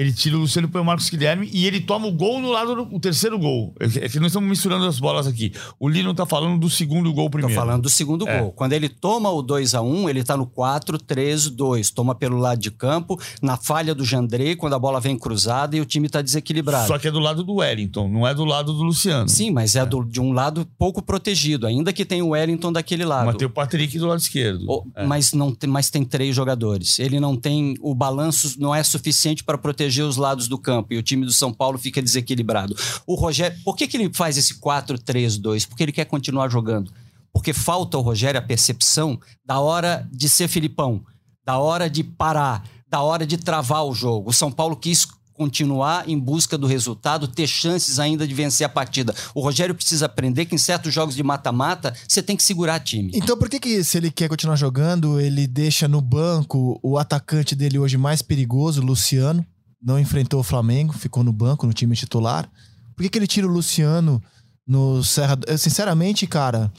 Ele 0.00 0.14
tira 0.14 0.34
o 0.34 0.40
Luciano 0.40 0.66
para 0.66 0.80
o 0.80 0.84
Marcos 0.84 1.10
Guilherme 1.10 1.50
e 1.52 1.66
ele 1.66 1.78
toma 1.78 2.06
o 2.06 2.10
gol 2.10 2.40
no 2.40 2.50
lado 2.50 2.74
do 2.74 2.96
o 2.96 2.98
terceiro 2.98 3.38
gol. 3.38 3.74
É 3.78 4.08
que 4.08 4.18
nós 4.18 4.28
estamos 4.28 4.48
misturando 4.48 4.86
as 4.86 4.98
bolas 4.98 5.26
aqui. 5.26 5.52
O 5.78 5.86
Lino 5.86 6.14
tá 6.14 6.24
falando 6.24 6.58
do 6.58 6.70
segundo 6.70 7.12
gol 7.12 7.28
primeiro. 7.28 7.54
Tô 7.54 7.60
falando 7.60 7.82
do 7.82 7.90
segundo 7.90 8.26
é. 8.26 8.40
gol. 8.40 8.50
Quando 8.52 8.72
ele 8.72 8.88
toma 8.88 9.28
o 9.28 9.42
2 9.42 9.74
a 9.74 9.82
1 9.82 10.08
ele 10.08 10.24
tá 10.24 10.38
no 10.38 10.46
4-3-2. 10.46 11.92
Toma 11.92 12.14
pelo 12.14 12.38
lado 12.38 12.58
de 12.58 12.70
campo, 12.70 13.20
na 13.42 13.58
falha 13.58 13.94
do 13.94 14.02
Jandrei, 14.02 14.56
quando 14.56 14.72
a 14.72 14.78
bola 14.78 15.00
vem 15.00 15.18
cruzada 15.18 15.76
e 15.76 15.82
o 15.82 15.84
time 15.84 16.08
tá 16.08 16.22
desequilibrado. 16.22 16.86
Só 16.86 16.98
que 16.98 17.06
é 17.06 17.10
do 17.10 17.18
lado 17.18 17.44
do 17.44 17.56
Wellington, 17.56 18.08
não 18.08 18.26
é 18.26 18.34
do 18.34 18.46
lado 18.46 18.72
do 18.72 18.82
Luciano. 18.82 19.28
Sim, 19.28 19.50
mas 19.50 19.76
é, 19.76 19.80
é. 19.80 19.84
Do, 19.84 20.02
de 20.02 20.18
um 20.18 20.32
lado 20.32 20.66
pouco 20.78 21.02
protegido, 21.02 21.66
ainda 21.66 21.92
que 21.92 22.06
tem 22.06 22.22
o 22.22 22.28
Wellington 22.28 22.72
daquele 22.72 23.04
lado. 23.04 23.26
Mas 23.26 23.36
tem 23.36 23.46
o 23.46 23.50
Patrick 23.50 23.98
do 23.98 24.06
lado 24.06 24.20
esquerdo. 24.20 24.64
O, 24.66 24.82
é. 24.96 25.04
mas, 25.04 25.34
não 25.34 25.54
mas 25.68 25.90
tem 25.90 26.06
três 26.06 26.34
jogadores. 26.34 26.98
Ele 26.98 27.20
não 27.20 27.36
tem. 27.36 27.74
O 27.82 27.94
balanço 27.94 28.58
não 28.58 28.74
é 28.74 28.82
suficiente 28.82 29.44
para 29.44 29.58
proteger 29.58 29.89
os 29.98 30.16
lados 30.16 30.46
do 30.48 30.58
campo 30.58 30.92
e 30.92 30.98
o 30.98 31.02
time 31.02 31.24
do 31.24 31.32
São 31.32 31.52
Paulo 31.52 31.78
fica 31.78 32.00
desequilibrado. 32.00 32.76
O 33.06 33.14
Rogério, 33.14 33.58
por 33.64 33.76
que, 33.76 33.86
que 33.86 33.96
ele 33.96 34.10
faz 34.12 34.36
esse 34.36 34.60
4-3-2? 34.60 35.66
Porque 35.68 35.82
ele 35.82 35.92
quer 35.92 36.04
continuar 36.04 36.48
jogando. 36.48 36.92
Porque 37.32 37.52
falta 37.52 37.96
ao 37.96 38.02
Rogério 38.02 38.38
a 38.38 38.42
percepção 38.42 39.18
da 39.44 39.60
hora 39.60 40.08
de 40.12 40.28
ser 40.28 40.48
Filipão, 40.48 41.02
da 41.44 41.58
hora 41.58 41.88
de 41.88 42.02
parar, 42.04 42.64
da 42.88 43.00
hora 43.00 43.26
de 43.26 43.36
travar 43.36 43.84
o 43.84 43.94
jogo. 43.94 44.30
O 44.30 44.32
São 44.32 44.50
Paulo 44.50 44.76
quis 44.76 45.06
continuar 45.40 46.06
em 46.06 46.18
busca 46.18 46.58
do 46.58 46.66
resultado, 46.66 47.26
ter 47.26 47.46
chances 47.46 47.98
ainda 47.98 48.26
de 48.26 48.34
vencer 48.34 48.66
a 48.66 48.68
partida. 48.68 49.14
O 49.34 49.40
Rogério 49.40 49.74
precisa 49.74 50.04
aprender 50.04 50.44
que 50.44 50.54
em 50.54 50.58
certos 50.58 50.92
jogos 50.92 51.16
de 51.16 51.22
mata-mata 51.22 51.94
você 52.06 52.22
tem 52.22 52.36
que 52.36 52.42
segurar 52.42 52.78
time. 52.80 53.10
Então 53.14 53.38
por 53.38 53.48
que, 53.48 53.58
que 53.58 53.82
se 53.82 53.96
ele 53.96 54.10
quer 54.10 54.28
continuar 54.28 54.56
jogando, 54.56 55.18
ele 55.18 55.46
deixa 55.46 55.88
no 55.88 56.02
banco 56.02 56.78
o 56.82 56.98
atacante 56.98 57.54
dele 57.54 57.78
hoje 57.78 57.96
mais 57.96 58.20
perigoso, 58.20 58.82
Luciano? 58.82 59.42
Não 59.82 59.98
enfrentou 59.98 60.40
o 60.40 60.44
Flamengo, 60.44 60.92
ficou 60.92 61.22
no 61.22 61.32
banco, 61.32 61.66
no 61.66 61.72
time 61.72 61.96
titular. 61.96 62.48
Por 62.94 63.02
que, 63.02 63.08
que 63.08 63.18
ele 63.18 63.26
tira 63.26 63.46
o 63.46 63.50
Luciano 63.50 64.22
no 64.66 65.02
Serra? 65.02 65.38
Eu, 65.46 65.56
sinceramente, 65.56 66.26
cara, 66.26 66.70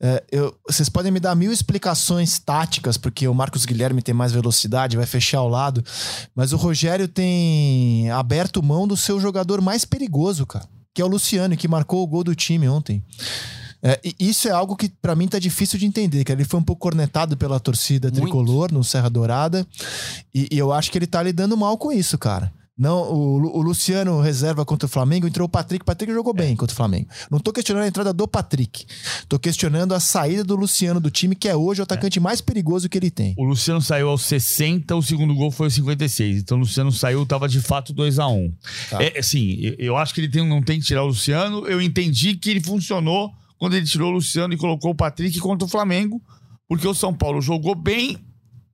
é, 0.00 0.24
eu, 0.32 0.56
vocês 0.66 0.88
podem 0.88 1.12
me 1.12 1.20
dar 1.20 1.34
mil 1.34 1.52
explicações 1.52 2.38
táticas, 2.38 2.96
porque 2.96 3.28
o 3.28 3.34
Marcos 3.34 3.66
Guilherme 3.66 4.02
tem 4.02 4.14
mais 4.14 4.32
velocidade, 4.32 4.96
vai 4.96 5.06
fechar 5.06 5.38
ao 5.38 5.48
lado, 5.48 5.84
mas 6.34 6.52
o 6.52 6.56
Rogério 6.56 7.06
tem 7.06 8.10
aberto 8.10 8.62
mão 8.62 8.88
do 8.88 8.96
seu 8.96 9.20
jogador 9.20 9.60
mais 9.60 9.84
perigoso, 9.84 10.46
cara, 10.46 10.66
que 10.94 11.02
é 11.02 11.04
o 11.04 11.08
Luciano, 11.08 11.56
que 11.56 11.68
marcou 11.68 12.02
o 12.02 12.06
gol 12.06 12.24
do 12.24 12.34
time 12.34 12.68
ontem. 12.68 13.04
É, 13.82 14.00
isso 14.18 14.48
é 14.48 14.50
algo 14.50 14.76
que 14.76 14.88
para 14.88 15.14
mim 15.14 15.28
tá 15.28 15.38
difícil 15.38 15.78
de 15.78 15.86
entender, 15.86 16.24
que 16.24 16.32
ele 16.32 16.44
foi 16.44 16.58
um 16.58 16.64
pouco 16.64 16.82
cornetado 16.82 17.36
pela 17.36 17.60
torcida 17.60 18.08
Muito. 18.08 18.22
tricolor 18.22 18.72
no 18.72 18.82
Serra 18.82 19.08
Dourada, 19.08 19.66
e, 20.34 20.48
e 20.50 20.58
eu 20.58 20.72
acho 20.72 20.90
que 20.90 20.98
ele 20.98 21.06
tá 21.06 21.22
lidando 21.22 21.56
mal 21.56 21.78
com 21.78 21.92
isso, 21.92 22.18
cara. 22.18 22.52
Não, 22.78 23.12
o, 23.12 23.58
o, 23.58 23.60
Luciano 23.60 24.20
reserva 24.20 24.64
contra 24.64 24.86
o 24.86 24.88
Flamengo, 24.88 25.26
entrou 25.26 25.46
o 25.46 25.48
Patrick. 25.48 25.82
O 25.82 25.84
Patrick 25.84 26.12
jogou 26.12 26.32
bem 26.32 26.54
contra 26.54 26.72
o 26.72 26.76
Flamengo. 26.76 27.08
Não 27.28 27.40
tô 27.40 27.52
questionando 27.52 27.82
a 27.82 27.88
entrada 27.88 28.12
do 28.12 28.28
Patrick. 28.28 28.86
Tô 29.28 29.36
questionando 29.36 29.94
a 29.94 29.98
saída 29.98 30.44
do 30.44 30.54
Luciano 30.54 31.00
do 31.00 31.10
time, 31.10 31.34
que 31.34 31.48
é 31.48 31.56
hoje 31.56 31.80
o 31.80 31.82
atacante 31.82 32.20
é. 32.20 32.22
mais 32.22 32.40
perigoso 32.40 32.88
que 32.88 32.96
ele 32.96 33.10
tem. 33.10 33.34
O 33.36 33.42
Luciano 33.42 33.82
saiu 33.82 34.08
aos 34.08 34.22
60, 34.22 34.94
o 34.94 35.02
segundo 35.02 35.34
gol 35.34 35.50
foi 35.50 35.66
aos 35.66 35.74
56. 35.74 36.38
Então 36.38 36.56
o 36.56 36.60
Luciano 36.60 36.92
saiu, 36.92 37.26
tava 37.26 37.48
de 37.48 37.60
fato 37.60 37.92
2 37.92 38.20
a 38.20 38.28
1 38.28 38.32
um. 38.32 38.52
tá. 38.90 39.02
É, 39.02 39.18
assim, 39.18 39.74
eu 39.76 39.96
acho 39.96 40.14
que 40.14 40.20
ele 40.20 40.28
tem, 40.28 40.46
não 40.46 40.62
tem 40.62 40.78
que 40.78 40.86
tirar 40.86 41.02
o 41.02 41.08
Luciano. 41.08 41.66
Eu 41.66 41.82
entendi 41.82 42.36
que 42.36 42.48
ele 42.48 42.60
funcionou 42.60 43.32
quando 43.58 43.74
ele 43.74 43.86
tirou 43.86 44.10
o 44.10 44.14
Luciano 44.14 44.54
e 44.54 44.56
colocou 44.56 44.92
o 44.92 44.94
Patrick 44.94 45.38
contra 45.40 45.66
o 45.66 45.68
Flamengo, 45.68 46.22
porque 46.68 46.86
o 46.86 46.94
São 46.94 47.12
Paulo 47.14 47.40
jogou 47.40 47.74
bem, 47.74 48.18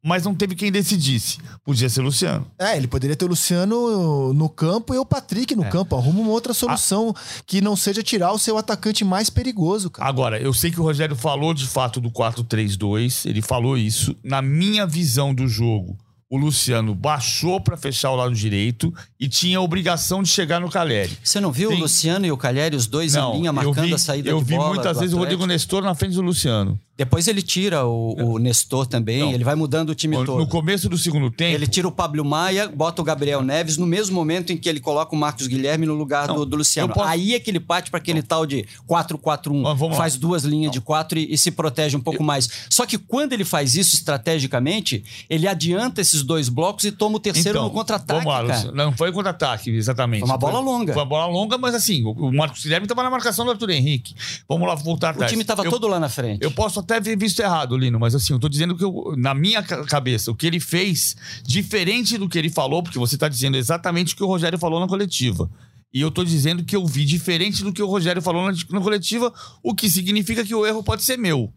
mas 0.04 0.24
não 0.24 0.34
teve 0.34 0.54
quem 0.54 0.70
decidisse. 0.70 1.38
Podia 1.64 1.88
ser 1.88 2.00
o 2.00 2.04
Luciano. 2.04 2.46
É, 2.58 2.76
ele 2.76 2.86
poderia 2.86 3.16
ter 3.16 3.24
o 3.24 3.28
Luciano 3.28 4.34
no 4.34 4.50
campo 4.50 4.92
e 4.94 4.98
o 4.98 5.06
Patrick 5.06 5.56
no 5.56 5.64
é. 5.64 5.70
campo. 5.70 5.96
Arruma 5.96 6.20
uma 6.20 6.30
outra 6.30 6.52
solução 6.52 7.14
A... 7.16 7.42
que 7.46 7.62
não 7.62 7.74
seja 7.74 8.02
tirar 8.02 8.32
o 8.32 8.38
seu 8.38 8.58
atacante 8.58 9.02
mais 9.02 9.30
perigoso, 9.30 9.90
cara. 9.90 10.06
Agora, 10.06 10.38
eu 10.38 10.52
sei 10.52 10.70
que 10.70 10.78
o 10.78 10.82
Rogério 10.82 11.16
falou 11.16 11.54
de 11.54 11.66
fato 11.66 12.02
do 12.02 12.10
4-3-2, 12.10 13.26
ele 13.26 13.40
falou 13.40 13.78
isso. 13.78 14.14
Na 14.22 14.42
minha 14.42 14.86
visão 14.86 15.34
do 15.34 15.48
jogo, 15.48 15.96
o 16.28 16.36
Luciano 16.36 16.94
baixou 16.94 17.60
para 17.60 17.76
fechar 17.76 18.10
o 18.10 18.16
lado 18.16 18.34
direito 18.34 18.92
e 19.20 19.28
tinha 19.28 19.58
a 19.58 19.60
obrigação 19.60 20.22
de 20.22 20.28
chegar 20.28 20.60
no 20.60 20.70
Caleri. 20.70 21.16
Você 21.22 21.40
não 21.40 21.52
viu 21.52 21.68
Tem... 21.68 21.78
o 21.78 21.82
Luciano 21.82 22.26
e 22.26 22.32
o 22.32 22.36
Caleri, 22.36 22.74
os 22.74 22.86
dois 22.86 23.14
não, 23.14 23.34
em 23.34 23.38
linha, 23.38 23.52
marcando 23.52 23.86
vi, 23.86 23.94
a 23.94 23.98
saída 23.98 24.30
de 24.30 24.30
bola? 24.30 24.42
Eu 24.42 24.44
vi 24.44 24.74
muitas 24.74 24.98
vezes 24.98 25.14
o 25.14 25.18
Rodrigo 25.18 25.46
Nestor 25.46 25.82
na 25.82 25.94
frente 25.94 26.14
do 26.14 26.22
Luciano. 26.22 26.78
Depois 26.96 27.26
ele 27.26 27.42
tira 27.42 27.84
o, 27.84 28.34
o 28.34 28.38
Nestor 28.38 28.86
também, 28.86 29.18
não. 29.18 29.32
ele 29.32 29.42
vai 29.42 29.56
mudando 29.56 29.90
o 29.90 29.94
time 29.96 30.16
no, 30.16 30.24
todo. 30.24 30.38
No 30.38 30.46
começo 30.46 30.88
do 30.88 30.96
segundo 30.96 31.28
tempo. 31.28 31.52
Ele 31.52 31.66
tira 31.66 31.88
o 31.88 31.92
Pablo 31.92 32.24
Maia, 32.24 32.68
bota 32.68 33.02
o 33.02 33.04
Gabriel 33.04 33.42
Neves 33.42 33.76
no 33.76 33.84
mesmo 33.84 34.14
momento 34.14 34.52
em 34.52 34.56
que 34.56 34.68
ele 34.68 34.78
coloca 34.78 35.12
o 35.12 35.18
Marcos 35.18 35.48
Guilherme 35.48 35.86
no 35.86 35.94
lugar 35.94 36.28
não, 36.28 36.36
do, 36.36 36.46
do, 36.46 36.56
Luciano. 36.56 36.94
Posso... 36.94 37.08
Aí 37.08 37.34
é 37.34 37.40
que 37.40 37.50
ele 37.50 37.58
parte 37.58 37.90
para 37.90 37.98
aquele 37.98 38.20
não. 38.20 38.26
tal 38.26 38.46
de 38.46 38.64
4-4-1. 38.88 39.94
Faz 39.96 40.16
duas 40.16 40.44
linhas 40.44 40.70
de 40.70 40.80
quatro 40.80 41.18
e, 41.18 41.34
e, 41.34 41.36
se 41.36 41.50
protege 41.50 41.96
um 41.96 42.00
pouco 42.00 42.22
eu... 42.22 42.26
mais. 42.26 42.48
Só 42.70 42.86
que 42.86 42.96
quando 42.96 43.32
ele 43.32 43.44
faz 43.44 43.74
isso 43.74 43.96
estrategicamente, 43.96 45.04
ele 45.28 45.48
adianta 45.48 46.00
esses 46.00 46.22
dois 46.22 46.48
blocos 46.48 46.84
e 46.84 46.92
toma 46.92 47.16
o 47.16 47.20
terceiro 47.20 47.58
então, 47.58 47.64
no 47.64 47.70
contra-ataque. 47.70 48.70
Não 48.72 48.92
foi 48.92 49.10
contra-ataque, 49.10 49.70
exatamente. 49.70 50.20
Foi 50.20 50.28
uma 50.28 50.38
bola 50.38 50.60
longa. 50.60 50.92
Foi 50.92 51.02
uma 51.02 51.08
bola 51.08 51.26
longa, 51.26 51.58
mas 51.58 51.74
assim, 51.74 52.04
o 52.04 52.30
Marcos 52.32 52.62
Guilherme 52.62 52.84
estava 52.84 53.02
na 53.02 53.10
marcação 53.10 53.44
do 53.44 53.50
Arthur 53.50 53.70
Henrique. 53.70 54.14
Vamos 54.48 54.68
lá 54.68 54.76
voltar 54.76 55.10
atrás. 55.10 55.28
O 55.28 55.32
time 55.32 55.42
estava 55.42 55.68
todo 55.68 55.88
lá 55.88 55.98
na 55.98 56.08
frente. 56.08 56.40
Eu 56.40 56.52
posso 56.52 56.83
até 56.84 57.00
ter 57.00 57.16
visto 57.16 57.40
errado 57.40 57.76
Lino, 57.76 57.98
mas 57.98 58.14
assim, 58.14 58.32
eu 58.32 58.38
tô 58.38 58.48
dizendo 58.48 58.76
que 58.76 58.84
eu, 58.84 59.14
na 59.16 59.34
minha 59.34 59.62
cabeça, 59.62 60.30
o 60.30 60.34
que 60.34 60.46
ele 60.46 60.60
fez, 60.60 61.16
diferente 61.42 62.16
do 62.16 62.28
que 62.28 62.38
ele 62.38 62.50
falou, 62.50 62.82
porque 62.82 62.98
você 62.98 63.18
tá 63.18 63.28
dizendo 63.28 63.56
exatamente 63.56 64.14
o 64.14 64.16
que 64.16 64.22
o 64.22 64.26
Rogério 64.26 64.58
falou 64.58 64.78
na 64.78 64.86
coletiva. 64.86 65.50
E 65.92 66.00
eu 66.00 66.10
tô 66.10 66.24
dizendo 66.24 66.64
que 66.64 66.74
eu 66.74 66.84
vi 66.86 67.04
diferente 67.04 67.62
do 67.62 67.72
que 67.72 67.82
o 67.82 67.86
Rogério 67.86 68.20
falou 68.20 68.50
na, 68.50 68.56
na 68.70 68.80
coletiva, 68.80 69.32
o 69.62 69.74
que 69.74 69.88
significa 69.88 70.44
que 70.44 70.54
o 70.54 70.66
erro 70.66 70.82
pode 70.82 71.04
ser 71.04 71.16
meu. 71.16 71.52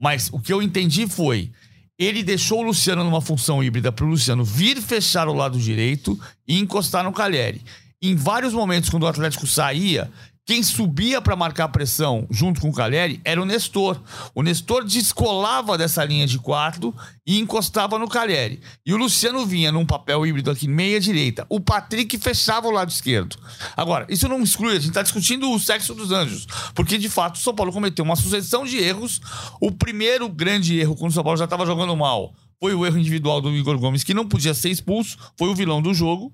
Mas 0.00 0.28
o 0.32 0.40
que 0.40 0.52
eu 0.52 0.60
entendi 0.60 1.06
foi. 1.06 1.52
Ele 1.98 2.22
deixou 2.22 2.60
o 2.60 2.62
Luciano 2.62 3.04
numa 3.04 3.20
função 3.20 3.62
híbrida 3.62 3.92
para 3.92 4.04
o 4.04 4.08
Luciano 4.08 4.42
vir 4.42 4.80
fechar 4.80 5.28
o 5.28 5.34
lado 5.34 5.58
direito 5.58 6.18
e 6.48 6.58
encostar 6.58 7.04
no 7.04 7.12
Calheri. 7.12 7.62
Em 8.02 8.16
vários 8.16 8.54
momentos, 8.54 8.88
quando 8.88 9.02
o 9.02 9.06
Atlético 9.06 9.46
saía, 9.46 10.10
quem 10.50 10.64
subia 10.64 11.22
para 11.22 11.36
marcar 11.36 11.68
pressão 11.68 12.26
junto 12.28 12.60
com 12.60 12.70
o 12.70 12.72
Caleri 12.72 13.20
era 13.24 13.40
o 13.40 13.44
Nestor. 13.44 14.02
O 14.34 14.42
Nestor 14.42 14.84
descolava 14.84 15.78
dessa 15.78 16.04
linha 16.04 16.26
de 16.26 16.40
quatro 16.40 16.92
e 17.24 17.38
encostava 17.38 18.00
no 18.00 18.08
Caleri. 18.08 18.60
E 18.84 18.92
o 18.92 18.96
Luciano 18.96 19.46
vinha 19.46 19.70
num 19.70 19.86
papel 19.86 20.26
híbrido 20.26 20.50
aqui, 20.50 20.66
meia 20.66 20.98
direita. 20.98 21.46
O 21.48 21.60
Patrick 21.60 22.18
fechava 22.18 22.66
o 22.66 22.72
lado 22.72 22.90
esquerdo. 22.90 23.36
Agora, 23.76 24.08
isso 24.08 24.26
não 24.26 24.42
exclui, 24.42 24.72
a 24.72 24.80
gente 24.80 24.88
está 24.88 25.02
discutindo 25.02 25.48
o 25.48 25.56
sexo 25.60 25.94
dos 25.94 26.10
anjos. 26.10 26.48
Porque, 26.74 26.98
de 26.98 27.08
fato, 27.08 27.36
o 27.36 27.38
São 27.38 27.54
Paulo 27.54 27.72
cometeu 27.72 28.04
uma 28.04 28.16
sucessão 28.16 28.64
de 28.64 28.76
erros. 28.76 29.20
O 29.60 29.70
primeiro 29.70 30.28
grande 30.28 30.80
erro, 30.80 30.96
quando 30.96 31.12
o 31.12 31.14
São 31.14 31.22
Paulo 31.22 31.38
já 31.38 31.44
estava 31.44 31.64
jogando 31.64 31.96
mal, 31.96 32.34
foi 32.58 32.74
o 32.74 32.84
erro 32.84 32.98
individual 32.98 33.40
do 33.40 33.54
Igor 33.54 33.78
Gomes, 33.78 34.02
que 34.02 34.12
não 34.12 34.26
podia 34.26 34.52
ser 34.52 34.70
expulso, 34.70 35.16
foi 35.38 35.48
o 35.48 35.54
vilão 35.54 35.80
do 35.80 35.94
jogo. 35.94 36.32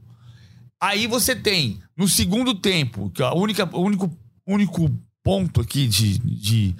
Aí 0.81 1.07
você 1.07 1.35
tem, 1.35 1.81
no 1.97 2.07
segundo 2.07 2.55
tempo, 2.55 3.11
que 3.11 3.23
a 3.23 3.33
única, 3.33 3.69
o 3.73 3.81
único, 3.81 4.11
único 4.47 4.91
ponto 5.25 5.61
aqui 5.61 5.89
de, 5.89 6.19
de, 6.19 6.77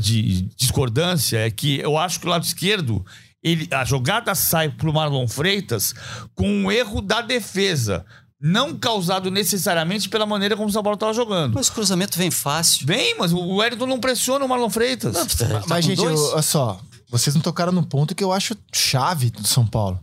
de 0.00 0.42
discordância 0.56 1.38
é 1.38 1.50
que 1.50 1.78
eu 1.80 1.98
acho 1.98 2.20
que 2.20 2.26
o 2.26 2.30
lado 2.30 2.44
esquerdo, 2.44 3.04
ele, 3.42 3.68
a 3.72 3.84
jogada 3.84 4.34
sai 4.34 4.70
pro 4.70 4.92
Marlon 4.92 5.26
Freitas 5.26 5.94
com 6.34 6.48
um 6.48 6.72
erro 6.72 7.00
da 7.00 7.20
defesa. 7.20 8.04
Não 8.42 8.78
causado 8.78 9.30
necessariamente 9.30 10.08
pela 10.08 10.24
maneira 10.24 10.56
como 10.56 10.68
o 10.68 10.72
São 10.72 10.82
Paulo 10.82 10.94
estava 10.94 11.12
jogando. 11.12 11.52
Mas 11.54 11.68
o 11.68 11.72
cruzamento 11.72 12.16
vem 12.16 12.30
fácil. 12.30 12.86
Vem, 12.86 13.14
mas 13.18 13.34
o 13.34 13.56
Wellington 13.56 13.86
não 13.86 14.00
pressiona 14.00 14.42
o 14.42 14.48
Marlon 14.48 14.70
Freitas. 14.70 15.12
Não, 15.12 15.26
tá 15.26 15.62
mas, 15.68 15.84
gente, 15.84 16.02
eu, 16.02 16.14
olha 16.14 16.40
só. 16.40 16.80
Vocês 17.10 17.34
não 17.34 17.42
tocaram 17.42 17.70
num 17.70 17.82
ponto 17.82 18.14
que 18.14 18.24
eu 18.24 18.32
acho 18.32 18.56
chave 18.72 19.28
do 19.28 19.46
São 19.46 19.66
Paulo. 19.66 20.00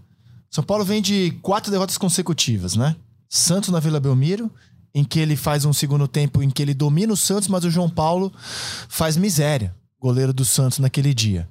São 0.51 0.63
Paulo 0.63 0.85
vem 0.85 1.01
de 1.01 1.31
quatro 1.41 1.71
derrotas 1.71 1.97
consecutivas, 1.97 2.75
né? 2.75 2.95
Santos 3.29 3.69
na 3.69 3.79
Vila 3.79 3.99
Belmiro, 3.99 4.51
em 4.93 5.03
que 5.03 5.19
ele 5.19 5.35
faz 5.35 5.65
um 5.65 5.73
segundo 5.73 6.07
tempo 6.07 6.41
em 6.41 6.49
que 6.49 6.61
ele 6.61 6.73
domina 6.73 7.13
o 7.13 7.17
Santos, 7.17 7.47
mas 7.47 7.63
o 7.63 7.69
João 7.69 7.89
Paulo 7.89 8.33
faz 8.89 9.15
miséria, 9.17 9.75
goleiro 9.99 10.33
do 10.33 10.43
Santos 10.43 10.79
naquele 10.79 11.13
dia. 11.13 11.47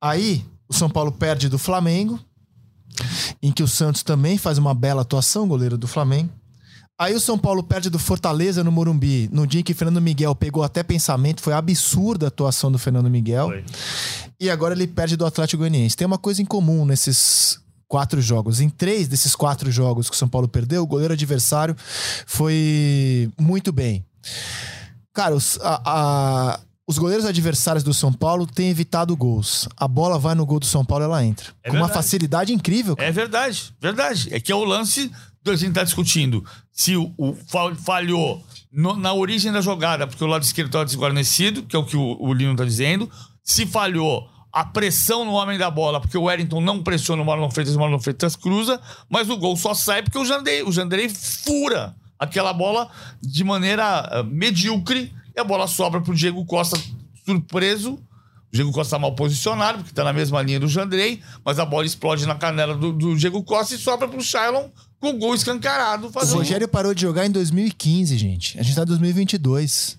Aí, 0.00 0.44
o 0.68 0.74
São 0.74 0.90
Paulo 0.90 1.10
perde 1.10 1.48
do 1.48 1.58
Flamengo, 1.58 2.20
em 3.42 3.50
que 3.50 3.62
o 3.62 3.68
Santos 3.68 4.02
também 4.02 4.36
faz 4.36 4.58
uma 4.58 4.74
bela 4.74 5.02
atuação, 5.02 5.48
goleiro 5.48 5.78
do 5.78 5.88
Flamengo. 5.88 6.30
Aí 6.98 7.12
o 7.14 7.20
São 7.20 7.36
Paulo 7.36 7.62
perde 7.62 7.90
do 7.90 7.98
Fortaleza 7.98 8.62
no 8.62 8.70
Morumbi, 8.70 9.28
no 9.32 9.46
dia 9.46 9.60
em 9.60 9.64
que 9.64 9.74
Fernando 9.74 10.00
Miguel 10.00 10.34
pegou 10.34 10.62
até 10.62 10.82
pensamento, 10.82 11.42
foi 11.42 11.52
absurda 11.52 12.26
a 12.26 12.28
atuação 12.28 12.70
do 12.70 12.78
Fernando 12.78 13.10
Miguel. 13.10 13.48
Foi. 13.48 13.64
E 14.38 14.48
agora 14.48 14.74
ele 14.74 14.86
perde 14.86 15.16
do 15.16 15.26
Atlético 15.26 15.60
Goianiense. 15.60 15.96
Tem 15.96 16.06
uma 16.06 16.18
coisa 16.18 16.40
em 16.40 16.44
comum 16.44 16.84
nesses 16.84 17.58
quatro 17.94 18.20
jogos. 18.20 18.60
Em 18.60 18.68
três 18.68 19.06
desses 19.06 19.36
quatro 19.36 19.70
jogos 19.70 20.10
que 20.10 20.16
o 20.16 20.18
São 20.18 20.28
Paulo 20.28 20.48
perdeu, 20.48 20.82
o 20.82 20.86
goleiro 20.86 21.14
adversário 21.14 21.76
foi 22.26 23.30
muito 23.38 23.70
bem. 23.70 24.04
Cara, 25.12 25.32
os, 25.32 25.60
a, 25.62 25.80
a, 25.84 26.60
os 26.88 26.98
goleiros 26.98 27.24
adversários 27.24 27.84
do 27.84 27.94
São 27.94 28.12
Paulo 28.12 28.48
têm 28.48 28.68
evitado 28.68 29.16
gols. 29.16 29.68
A 29.76 29.86
bola 29.86 30.18
vai 30.18 30.34
no 30.34 30.44
gol 30.44 30.58
do 30.58 30.66
São 30.66 30.84
Paulo, 30.84 31.04
ela 31.04 31.24
entra. 31.24 31.50
É 31.62 31.68
com 31.68 31.74
verdade. 31.74 31.82
uma 31.82 31.88
facilidade 31.88 32.52
incrível. 32.52 32.96
Cara. 32.96 33.08
É 33.08 33.12
verdade, 33.12 33.72
verdade. 33.80 34.34
É 34.34 34.40
que 34.40 34.50
é 34.50 34.56
o 34.56 34.64
lance 34.64 35.08
que 35.44 35.50
a 35.50 35.54
gente 35.54 35.68
está 35.68 35.84
discutindo. 35.84 36.44
Se 36.72 36.96
o, 36.96 37.14
o 37.16 37.36
falhou 37.76 38.44
no, 38.72 38.96
na 38.96 39.14
origem 39.14 39.52
da 39.52 39.60
jogada, 39.60 40.04
porque 40.04 40.24
o 40.24 40.26
lado 40.26 40.42
esquerdo 40.42 40.66
estava 40.66 40.84
desguarnecido, 40.84 41.62
que 41.62 41.76
é 41.76 41.78
o 41.78 41.84
que 41.84 41.96
o, 41.96 42.16
o 42.20 42.34
Lino 42.34 42.54
está 42.54 42.64
dizendo. 42.64 43.08
Se 43.44 43.64
falhou 43.66 44.28
a 44.54 44.64
pressão 44.64 45.24
no 45.24 45.32
homem 45.32 45.58
da 45.58 45.68
bola, 45.68 46.00
porque 46.00 46.16
o 46.16 46.22
Wellington 46.22 46.60
não 46.60 46.80
pressiona 46.80 47.20
o 47.20 47.26
Marlon 47.26 47.50
Freitas, 47.50 47.74
o 47.74 47.80
Marlon 47.80 47.98
Freitas 47.98 48.36
cruza, 48.36 48.80
mas 49.10 49.28
o 49.28 49.36
gol 49.36 49.56
só 49.56 49.74
sai 49.74 50.00
porque 50.00 50.16
o 50.16 50.24
Jandrei, 50.24 50.62
o 50.62 50.70
Jandrei 50.70 51.08
fura 51.08 51.96
aquela 52.16 52.52
bola 52.52 52.88
de 53.20 53.42
maneira 53.42 54.20
uh, 54.20 54.24
medíocre 54.24 55.12
e 55.34 55.40
a 55.40 55.42
bola 55.42 55.66
sobra 55.66 56.00
pro 56.00 56.14
Diego 56.14 56.44
Costa 56.44 56.80
surpreso. 57.26 57.94
O 57.94 58.00
Diego 58.52 58.70
Costa 58.70 58.96
mal 58.96 59.16
posicionado, 59.16 59.78
porque 59.78 59.92
tá 59.92 60.04
na 60.04 60.12
mesma 60.12 60.40
linha 60.40 60.60
do 60.60 60.68
Jandrei, 60.68 61.20
mas 61.44 61.58
a 61.58 61.64
bola 61.64 61.84
explode 61.84 62.24
na 62.24 62.36
canela 62.36 62.76
do, 62.76 62.92
do 62.92 63.16
Diego 63.16 63.42
Costa 63.42 63.74
e 63.74 63.78
sobra 63.78 64.06
pro 64.06 64.22
Shailon 64.22 64.68
com 65.00 65.10
o 65.10 65.18
gol 65.18 65.34
escancarado. 65.34 66.12
Fazendo... 66.12 66.36
O 66.36 66.38
Rogério 66.38 66.68
parou 66.68 66.94
de 66.94 67.02
jogar 67.02 67.26
em 67.26 67.30
2015, 67.32 68.16
gente. 68.16 68.60
A 68.60 68.62
gente 68.62 68.76
tá 68.76 68.82
em 68.82 68.86
2022. 68.86 69.98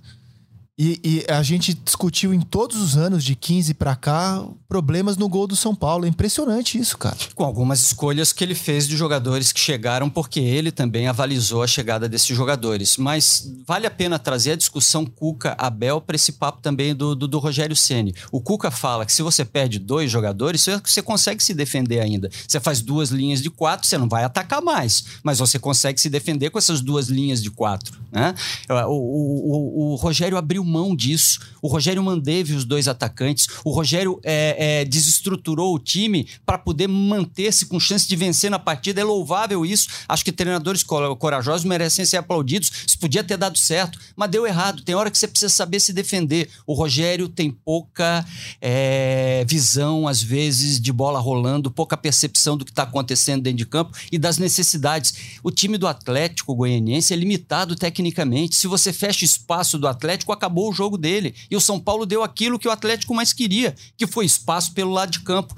E, 0.77 0.99
e, 1.05 1.31
a 1.31 1.41
gente 1.41 1.73
discutiu 1.73 2.33
em 2.33 2.41
todos 2.41 2.75
os 2.75 2.97
anos, 2.97 3.23
de 3.23 3.33
15 3.33 3.73
para 3.75 3.95
cá, 3.95 4.45
problemas 4.67 5.15
no 5.15 5.29
gol 5.29 5.47
do 5.47 5.55
São 5.55 5.73
Paulo. 5.73 6.05
É 6.05 6.09
impressionante 6.09 6.77
isso, 6.77 6.97
cara. 6.97 7.15
Com 7.33 7.45
algumas 7.45 7.79
escolhas 7.79 8.33
que 8.33 8.43
ele 8.43 8.53
fez 8.53 8.85
de 8.85 8.97
jogadores 8.97 9.53
que 9.53 9.59
chegaram, 9.59 10.09
porque 10.09 10.41
ele 10.41 10.73
também 10.73 11.07
avalizou 11.07 11.63
a 11.63 11.67
chegada 11.67 12.09
desses 12.09 12.35
jogadores. 12.35 12.97
Mas 12.97 13.49
vale 13.65 13.87
a 13.87 13.91
pena 13.91 14.19
trazer 14.19 14.51
a 14.51 14.55
discussão 14.57 15.05
Cuca-Abel 15.05 16.01
para 16.01 16.17
esse 16.17 16.33
papo 16.33 16.61
também 16.61 16.93
do, 16.93 17.15
do, 17.15 17.25
do 17.25 17.39
Rogério 17.39 17.75
Ceni. 17.75 18.13
O 18.29 18.41
Cuca 18.41 18.69
fala 18.69 19.05
que 19.05 19.13
se 19.13 19.21
você 19.21 19.45
perde 19.45 19.79
dois 19.79 20.11
jogadores, 20.11 20.65
você 20.83 21.01
consegue 21.01 21.41
se 21.41 21.53
defender 21.53 22.01
ainda. 22.01 22.29
Você 22.45 22.59
faz 22.59 22.81
duas 22.81 23.11
linhas 23.11 23.41
de 23.41 23.49
quatro, 23.49 23.87
você 23.87 23.97
não 23.97 24.09
vai 24.09 24.25
atacar 24.25 24.61
mais, 24.61 25.05
mas 25.23 25.39
você 25.39 25.57
consegue 25.57 26.01
se 26.01 26.09
defender 26.09 26.49
com 26.49 26.57
essas 26.57 26.81
duas 26.81 27.07
linhas 27.07 27.41
de 27.41 27.49
quatro. 27.49 27.97
Né? 28.11 28.35
O, 28.69 28.73
o, 28.73 29.91
o, 29.91 29.93
o 29.93 29.95
Rogério 29.95 30.37
abriu 30.37 30.64
mão 30.65 30.95
disso. 30.95 31.39
O 31.61 31.67
Rogério 31.67 32.03
manteve 32.03 32.53
os 32.53 32.65
dois 32.65 32.87
atacantes. 32.87 33.47
O 33.63 33.71
Rogério 33.71 34.19
é, 34.23 34.81
é, 34.81 34.85
desestruturou 34.85 35.73
o 35.73 35.79
time 35.79 36.27
para 36.45 36.57
poder 36.57 36.87
manter-se 36.87 37.65
com 37.65 37.79
chance 37.79 38.07
de 38.07 38.15
vencer 38.15 38.51
na 38.51 38.59
partida. 38.59 39.01
É 39.01 39.03
louvável 39.03 39.65
isso. 39.65 39.87
Acho 40.07 40.25
que 40.25 40.31
treinadores 40.31 40.83
corajosos 40.83 41.65
merecem 41.65 42.05
ser 42.05 42.17
aplaudidos. 42.17 42.71
Isso 42.85 42.99
podia 42.99 43.23
ter 43.23 43.37
dado 43.37 43.57
certo, 43.57 43.99
mas 44.15 44.29
deu 44.29 44.45
errado. 44.45 44.83
Tem 44.83 44.95
hora 44.95 45.11
que 45.11 45.17
você 45.17 45.27
precisa 45.27 45.49
saber 45.49 45.79
se 45.79 45.93
defender. 45.93 46.49
O 46.65 46.73
Rogério 46.73 47.27
tem 47.29 47.51
pouca 47.51 48.25
é, 48.61 49.45
visão, 49.47 50.07
às 50.07 50.21
vezes, 50.21 50.79
de 50.79 50.91
bola 50.91 51.19
rolando, 51.19 51.71
pouca 51.71 51.97
percepção 51.97 52.57
do 52.57 52.65
que 52.65 52.71
está 52.71 52.83
acontecendo 52.83 53.43
dentro 53.43 53.57
de 53.57 53.65
campo 53.65 53.97
e 54.11 54.17
das 54.17 54.37
necessidades. 54.37 55.13
O 55.43 55.51
time 55.51 55.77
do 55.77 55.87
Atlético 55.87 56.55
Goianiense 56.55 57.13
é 57.13 57.15
limitado 57.15 57.75
tecnicamente. 57.75 58.55
Se 58.55 58.67
você 58.67 58.93
fecha 58.93 59.25
espaço 59.25 59.77
do 59.77 59.87
Atlético, 59.87 60.31
acabou 60.31 60.54
acabou 60.55 60.69
o 60.69 60.73
jogo 60.73 60.97
dele. 60.97 61.35
E 61.51 61.55
o 61.55 61.61
São 61.61 61.79
Paulo 61.79 62.05
deu 62.05 62.23
aquilo 62.23 62.57
que 62.57 62.67
o 62.67 62.71
Atlético 62.71 63.13
mais 63.13 63.33
queria, 63.33 63.75
que 63.97 64.07
foi 64.07 64.25
espaço 64.25 64.73
pelo 64.73 64.91
lado 64.91 65.11
de 65.11 65.19
campo 65.19 65.53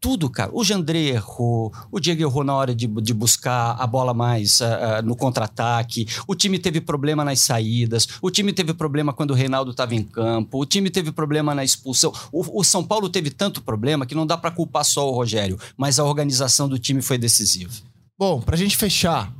tudo, 0.00 0.30
cara. 0.30 0.50
O 0.54 0.64
Jandré 0.64 0.98
errou, 1.08 1.70
o 1.92 2.00
Diego 2.00 2.22
errou 2.22 2.42
na 2.42 2.54
hora 2.54 2.74
de, 2.74 2.86
de 2.86 3.12
buscar 3.12 3.76
a 3.78 3.86
bola 3.86 4.14
mais 4.14 4.58
uh, 4.60 4.64
uh, 4.64 5.02
no 5.04 5.14
contra-ataque, 5.14 6.06
o 6.26 6.34
time 6.34 6.58
teve 6.58 6.80
problema 6.80 7.22
nas 7.22 7.40
saídas, 7.40 8.08
o 8.22 8.30
time 8.30 8.50
teve 8.50 8.72
problema 8.72 9.12
quando 9.12 9.32
o 9.32 9.34
Reinaldo 9.34 9.72
estava 9.72 9.94
em 9.94 10.02
campo, 10.02 10.58
o 10.58 10.64
time 10.64 10.88
teve 10.88 11.12
problema 11.12 11.54
na 11.54 11.62
expulsão. 11.62 12.14
O, 12.32 12.60
o 12.60 12.64
São 12.64 12.82
Paulo 12.82 13.10
teve 13.10 13.28
tanto 13.28 13.60
problema 13.60 14.06
que 14.06 14.14
não 14.14 14.26
dá 14.26 14.38
para 14.38 14.50
culpar 14.50 14.86
só 14.86 15.06
o 15.06 15.12
Rogério, 15.14 15.58
mas 15.76 15.98
a 15.98 16.04
organização 16.04 16.66
do 16.66 16.78
time 16.78 17.02
foi 17.02 17.18
decisiva. 17.18 17.70
Bom, 18.18 18.40
pra 18.40 18.56
gente 18.56 18.78
fechar, 18.78 19.30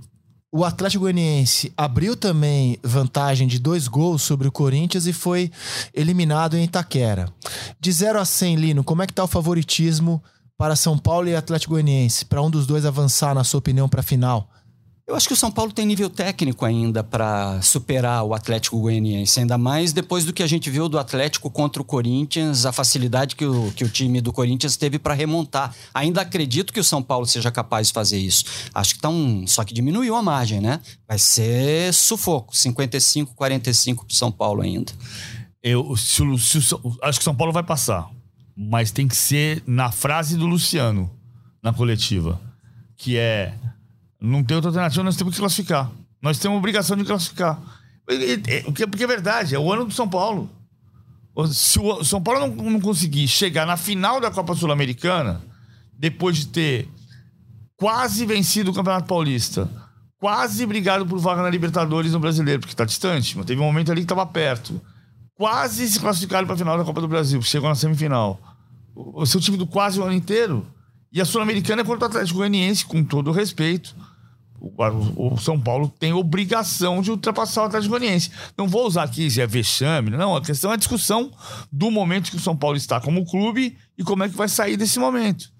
o 0.53 0.65
Atlético 0.65 1.03
Goianiense 1.03 1.73
abriu 1.77 2.17
também 2.17 2.77
vantagem 2.83 3.47
de 3.47 3.59
dois 3.59 3.87
gols 3.87 4.23
sobre 4.23 4.49
o 4.49 4.53
Corinthians 4.53 5.07
e 5.07 5.13
foi 5.13 5.51
eliminado 5.95 6.57
em 6.57 6.65
Itaquera. 6.65 7.33
De 7.79 7.93
0 7.93 8.19
a 8.19 8.25
100, 8.25 8.57
Lino, 8.57 8.85
como 8.85 9.03
é 9.03 9.07
que 9.07 9.13
tá 9.13 9.23
o 9.23 9.29
favoritismo 9.29 10.21
para 10.59 10.75
São 10.75 10.99
Paulo 10.99 11.29
e 11.29 11.37
Atlético 11.37 11.75
Goianiense? 11.75 12.25
Para 12.25 12.43
um 12.43 12.51
dos 12.51 12.67
dois 12.67 12.85
avançar, 12.85 13.33
na 13.35 13.45
sua 13.45 13.59
opinião, 13.59 13.89
para 13.89 14.01
a 14.01 14.05
final? 14.05 14.51
Eu 15.11 15.17
acho 15.17 15.27
que 15.27 15.35
o 15.35 15.37
São 15.37 15.51
Paulo 15.51 15.73
tem 15.73 15.85
nível 15.85 16.09
técnico 16.09 16.65
ainda 16.65 17.03
para 17.03 17.61
superar 17.63 18.23
o 18.23 18.33
Atlético 18.33 18.79
Goianiense, 18.79 19.41
ainda 19.41 19.59
mais 19.59 19.93
depois 19.93 20.25
do 20.25 20.33
que 20.33 20.41
a 20.41 20.47
gente 20.47 20.71
viu 20.71 20.89
do 20.89 21.01
Atlético 21.01 21.51
contra 21.51 21.83
o 21.83 21.85
Corinthians, 21.85 22.65
a 22.65 22.71
facilidade 22.71 23.35
que 23.35 23.45
o, 23.45 23.73
que 23.73 23.83
o 23.83 23.89
time 23.89 24.21
do 24.21 24.33
Corinthians 24.33 24.77
teve 24.77 25.01
para 25.01 25.13
remontar. 25.13 25.75
Ainda 25.93 26.21
acredito 26.21 26.73
que 26.73 26.79
o 26.79 26.85
São 26.85 27.03
Paulo 27.03 27.27
seja 27.27 27.51
capaz 27.51 27.89
de 27.89 27.93
fazer 27.93 28.19
isso. 28.19 28.45
Acho 28.73 28.95
que 28.95 29.01
tá 29.01 29.09
um. 29.09 29.49
Só 29.49 29.65
que 29.65 29.75
diminuiu 29.75 30.15
a 30.15 30.23
margem, 30.23 30.61
né? 30.61 30.81
Vai 31.09 31.19
ser 31.19 31.93
sufoco 31.93 32.57
55, 32.57 33.35
45 33.35 34.07
para 34.07 34.15
São 34.15 34.31
Paulo 34.31 34.63
ainda. 34.63 34.93
Eu 35.61 35.97
se, 35.97 36.23
se, 36.39 36.59
acho 37.03 37.19
que 37.19 37.23
o 37.23 37.25
São 37.25 37.35
Paulo 37.35 37.53
vai 37.53 37.65
passar, 37.65 38.09
mas 38.57 38.93
tem 38.93 39.09
que 39.09 39.17
ser 39.17 39.61
na 39.67 39.91
frase 39.91 40.37
do 40.37 40.47
Luciano 40.47 41.11
na 41.61 41.73
coletiva, 41.73 42.41
que 42.97 43.17
é 43.17 43.55
não 44.21 44.45
tem 44.45 44.55
outra 44.55 44.69
alternativa, 44.69 45.03
nós 45.03 45.17
temos 45.17 45.35
que 45.35 45.41
classificar. 45.41 45.91
Nós 46.21 46.39
temos 46.39 46.59
obrigação 46.59 46.97
de 46.97 47.05
classificar. 47.05 47.59
Porque 48.05 49.05
é 49.05 49.07
verdade, 49.07 49.55
é 49.55 49.59
o 49.59 49.73
ano 49.73 49.87
do 49.87 49.95
São 49.95 50.09
Paulo. 50.09 50.51
Se 51.49 51.79
o 51.79 52.05
São 52.05 52.21
Paulo 52.23 52.41
não, 52.41 52.71
não 52.71 52.81
conseguir 52.81 53.27
chegar 53.27 53.67
na 53.67 53.77
final 53.77 54.21
da 54.21 54.31
Copa 54.31 54.55
Sul-Americana, 54.55 55.41
depois 55.97 56.37
de 56.37 56.49
ter 56.49 56.89
quase 57.77 58.27
vencido 58.27 58.71
o 58.71 58.75
Campeonato 58.75 59.07
Paulista, 59.07 59.71
quase 60.19 60.67
brigado 60.67 61.07
por 61.07 61.19
vaga 61.19 61.43
na 61.43 61.49
Libertadores 61.49 62.13
no 62.13 62.21
Brasileiro, 62.21 62.61
porque 62.61 62.75
está 62.75 62.85
distante, 62.85 63.39
mas 63.39 63.47
teve 63.47 63.61
um 63.61 63.65
momento 63.65 63.91
ali 63.91 64.03
que 64.03 64.05
estava 64.05 64.27
perto. 64.27 64.79
Quase 65.35 65.89
se 65.89 65.99
classificaram 65.99 66.47
para 66.47 66.57
a 66.57 66.59
final 66.59 66.77
da 66.77 66.85
Copa 66.85 67.01
do 67.01 67.09
Brasil, 67.09 67.41
chegou 67.41 67.71
na 67.71 67.75
semifinal. 67.75 68.39
O 68.95 69.25
seu 69.25 69.41
time 69.41 69.57
do 69.57 69.67
quase 69.67 69.99
o 69.99 70.03
ano 70.03 70.13
inteiro. 70.13 70.67
E 71.11 71.21
a 71.23 71.25
Sul-Americana 71.25 71.81
é 71.81 71.85
contra 71.85 72.07
o 72.07 72.11
Atlético 72.11 72.39
Goianiense, 72.39 72.85
com 72.85 73.03
todo 73.03 73.33
respeito 73.33 73.95
o, 74.61 75.37
São 75.39 75.59
Paulo 75.59 75.93
tem 75.99 76.13
obrigação 76.13 77.01
de 77.01 77.11
ultrapassar 77.11 77.63
o 77.63 77.65
Atlético 77.67 77.99
Goianiense. 77.99 78.31
Não 78.57 78.69
vou 78.69 78.87
usar 78.87 79.05
aqui 79.05 79.31
se 79.31 79.41
é 79.41 79.47
vexame, 79.47 80.11
não. 80.11 80.37
A 80.37 80.43
questão 80.43 80.71
é 80.71 80.75
a 80.75 80.77
discussão 80.77 81.31
do 81.73 81.91
momento 81.91 82.31
que 82.31 82.37
o 82.37 82.41
São 82.41 82.57
Paulo 82.57 82.77
está 82.77 83.01
como 83.01 83.25
clube 83.25 83.77
e 83.97 84.05
como 84.05 84.23
é 84.23 84.29
que 84.29 84.37
vai 84.37 84.49
sair 84.49 84.77
desse 84.77 84.99
momento. 84.99 85.51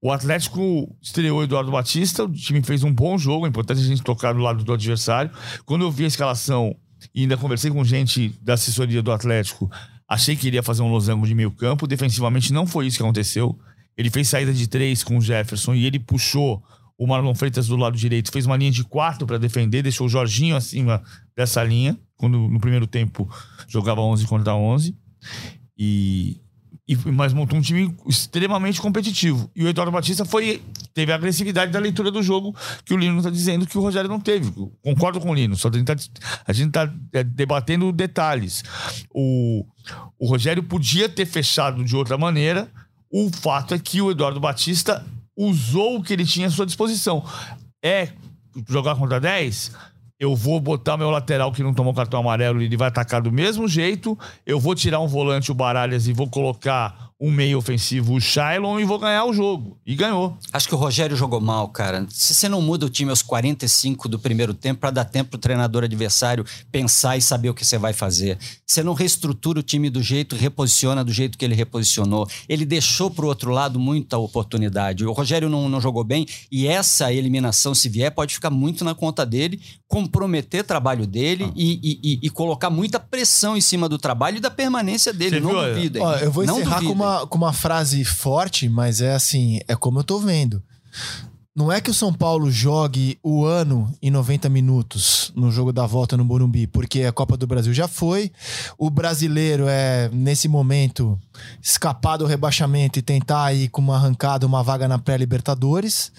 O 0.00 0.12
Atlético 0.12 0.96
estreou 1.02 1.42
Eduardo 1.42 1.72
Batista, 1.72 2.22
o 2.22 2.32
time 2.32 2.62
fez 2.62 2.84
um 2.84 2.92
bom 2.92 3.18
jogo, 3.18 3.46
é 3.46 3.48
importante 3.48 3.80
a 3.80 3.84
gente 3.84 4.02
tocar 4.02 4.32
do 4.32 4.38
lado 4.38 4.62
do 4.62 4.72
adversário. 4.72 5.30
Quando 5.64 5.82
eu 5.82 5.90
vi 5.90 6.04
a 6.04 6.06
escalação 6.06 6.76
e 7.12 7.22
ainda 7.22 7.36
conversei 7.36 7.70
com 7.70 7.82
gente 7.82 8.32
da 8.40 8.54
assessoria 8.54 9.02
do 9.02 9.10
Atlético, 9.10 9.68
achei 10.08 10.36
que 10.36 10.46
iria 10.46 10.62
fazer 10.62 10.82
um 10.82 10.90
losango 10.90 11.26
de 11.26 11.34
meio 11.34 11.50
campo. 11.50 11.86
Defensivamente 11.86 12.52
não 12.52 12.64
foi 12.64 12.86
isso 12.86 12.96
que 12.96 13.02
aconteceu. 13.02 13.58
Ele 13.96 14.10
fez 14.10 14.28
saída 14.28 14.52
de 14.52 14.68
três 14.68 15.02
com 15.02 15.18
o 15.18 15.20
Jefferson 15.20 15.74
e 15.74 15.84
ele 15.84 15.98
puxou 15.98 16.62
o 16.98 17.06
Marlon 17.06 17.34
Freitas 17.34 17.68
do 17.68 17.76
lado 17.76 17.96
direito, 17.96 18.32
fez 18.32 18.44
uma 18.44 18.56
linha 18.56 18.72
de 18.72 18.82
quatro 18.84 19.26
para 19.26 19.38
defender, 19.38 19.82
deixou 19.82 20.06
o 20.06 20.10
Jorginho 20.10 20.56
acima 20.56 21.02
dessa 21.36 21.62
linha, 21.62 21.96
quando 22.16 22.36
no 22.36 22.60
primeiro 22.60 22.86
tempo 22.86 23.30
jogava 23.68 24.00
11 24.00 24.26
contra 24.26 24.54
11. 24.54 24.96
E 25.78 26.40
e, 26.88 26.96
mas 27.12 27.34
montou 27.34 27.58
um 27.58 27.60
time 27.60 27.94
extremamente 28.06 28.80
competitivo. 28.80 29.50
E 29.54 29.62
o 29.62 29.68
Eduardo 29.68 29.92
Batista 29.92 30.24
foi 30.24 30.62
teve 30.94 31.12
a 31.12 31.16
agressividade 31.16 31.70
da 31.70 31.78
leitura 31.78 32.10
do 32.10 32.22
jogo 32.22 32.56
que 32.84 32.94
o 32.94 32.96
Lino 32.96 33.18
está 33.18 33.28
dizendo 33.28 33.66
que 33.66 33.76
o 33.76 33.82
Rogério 33.82 34.08
não 34.08 34.18
teve. 34.18 34.50
Concordo 34.82 35.20
com 35.20 35.30
o 35.30 35.34
Lino, 35.34 35.54
só 35.54 35.68
a 35.68 35.72
gente 36.52 36.68
está 36.68 36.86
tá, 36.86 36.94
é, 37.12 37.22
debatendo 37.22 37.92
detalhes. 37.92 38.64
O, 39.10 39.66
o 40.18 40.26
Rogério 40.26 40.62
podia 40.62 41.10
ter 41.10 41.26
fechado 41.26 41.84
de 41.84 41.94
outra 41.94 42.16
maneira. 42.16 42.70
O 43.10 43.30
fato 43.30 43.74
é 43.74 43.78
que 43.78 44.00
o 44.00 44.10
Eduardo 44.10 44.40
Batista 44.40 45.04
usou 45.38 45.98
o 45.98 46.02
que 46.02 46.12
ele 46.12 46.26
tinha 46.26 46.48
à 46.48 46.50
sua 46.50 46.66
disposição. 46.66 47.24
É 47.82 48.08
jogar 48.68 48.96
contra 48.96 49.20
10? 49.20 49.72
eu 50.20 50.34
vou 50.34 50.58
botar 50.58 50.96
meu 50.96 51.10
lateral 51.10 51.52
que 51.52 51.62
não 51.62 51.72
tomou 51.72 51.94
cartão 51.94 52.18
amarelo 52.18 52.60
e 52.60 52.64
ele 52.64 52.76
vai 52.76 52.88
atacar 52.88 53.22
do 53.22 53.30
mesmo 53.30 53.68
jeito. 53.68 54.18
Eu 54.44 54.58
vou 54.58 54.74
tirar 54.74 54.98
um 55.00 55.06
volante, 55.06 55.52
o 55.52 55.54
Baralhas, 55.54 56.08
e 56.08 56.12
vou 56.12 56.28
colocar 56.28 57.07
um 57.20 57.32
meio 57.32 57.58
ofensivo, 57.58 58.14
o 58.14 58.20
Shailon, 58.20 58.78
e 58.78 58.84
vou 58.84 58.98
ganhar 58.98 59.24
o 59.24 59.32
jogo. 59.32 59.76
E 59.84 59.96
ganhou. 59.96 60.38
Acho 60.52 60.68
que 60.68 60.74
o 60.74 60.78
Rogério 60.78 61.16
jogou 61.16 61.40
mal, 61.40 61.68
cara. 61.68 62.06
Se 62.10 62.32
você 62.32 62.48
não 62.48 62.62
muda 62.62 62.86
o 62.86 62.88
time 62.88 63.10
aos 63.10 63.22
45 63.22 64.08
do 64.08 64.20
primeiro 64.20 64.54
tempo 64.54 64.80
para 64.80 64.92
dar 64.92 65.04
tempo 65.04 65.30
pro 65.30 65.38
treinador 65.38 65.82
adversário 65.82 66.44
pensar 66.70 67.16
e 67.16 67.22
saber 67.22 67.50
o 67.50 67.54
que 67.54 67.64
você 67.64 67.76
vai 67.76 67.92
fazer. 67.92 68.38
Você 68.64 68.84
não 68.84 68.94
reestrutura 68.94 69.58
o 69.58 69.62
time 69.64 69.90
do 69.90 70.00
jeito, 70.00 70.36
reposiciona 70.36 71.02
do 71.02 71.12
jeito 71.12 71.36
que 71.36 71.44
ele 71.44 71.56
reposicionou. 71.56 72.28
Ele 72.48 72.64
deixou 72.64 73.10
pro 73.10 73.26
outro 73.26 73.50
lado 73.50 73.80
muita 73.80 74.16
oportunidade. 74.16 75.04
O 75.04 75.12
Rogério 75.12 75.48
não, 75.48 75.68
não 75.68 75.80
jogou 75.80 76.04
bem 76.04 76.24
e 76.52 76.68
essa 76.68 77.12
eliminação, 77.12 77.74
se 77.74 77.88
vier, 77.88 78.12
pode 78.12 78.34
ficar 78.34 78.50
muito 78.50 78.84
na 78.84 78.94
conta 78.94 79.26
dele, 79.26 79.60
comprometer 79.88 80.60
o 80.60 80.64
trabalho 80.64 81.04
dele 81.04 81.44
ah. 81.48 81.52
e, 81.56 81.98
e, 82.02 82.20
e, 82.22 82.30
colocar 82.30 82.70
muita 82.70 83.00
pressão 83.00 83.56
em 83.56 83.60
cima 83.60 83.88
do 83.88 83.98
trabalho 83.98 84.36
e 84.36 84.40
da 84.40 84.50
permanência 84.50 85.12
dele. 85.12 85.40
Você 85.40 85.40
não 85.40 85.50
viu? 85.50 85.74
duvido. 85.74 86.00
Ó, 86.00 86.14
eu 86.16 86.30
vou 86.30 86.44
não 86.44 86.60
encerrar 86.60 86.82
com 86.82 86.92
uma 86.92 87.07
uma, 87.08 87.26
com 87.26 87.38
uma 87.38 87.52
frase 87.52 88.04
forte, 88.04 88.68
mas 88.68 89.00
é 89.00 89.14
assim, 89.14 89.60
é 89.66 89.74
como 89.74 90.00
eu 90.00 90.04
tô 90.04 90.18
vendo. 90.18 90.62
Não 91.56 91.72
é 91.72 91.80
que 91.80 91.90
o 91.90 91.94
São 91.94 92.14
Paulo 92.14 92.52
jogue 92.52 93.18
o 93.20 93.44
ano 93.44 93.92
em 94.00 94.12
90 94.12 94.48
minutos 94.48 95.32
no 95.34 95.50
jogo 95.50 95.72
da 95.72 95.86
volta 95.86 96.16
no 96.16 96.24
Morumbi, 96.24 96.68
porque 96.68 97.02
a 97.02 97.10
Copa 97.10 97.36
do 97.36 97.48
Brasil 97.48 97.74
já 97.74 97.88
foi. 97.88 98.30
O 98.78 98.88
brasileiro 98.88 99.64
é, 99.66 100.08
nesse 100.12 100.46
momento, 100.46 101.18
escapar 101.60 102.16
do 102.16 102.26
rebaixamento 102.26 103.00
e 103.00 103.02
tentar 103.02 103.52
ir 103.54 103.70
com 103.70 103.80
uma 103.80 103.96
arrancada, 103.96 104.46
uma 104.46 104.62
vaga 104.62 104.86
na 104.86 105.00
pré-Libertadores. 105.00 106.12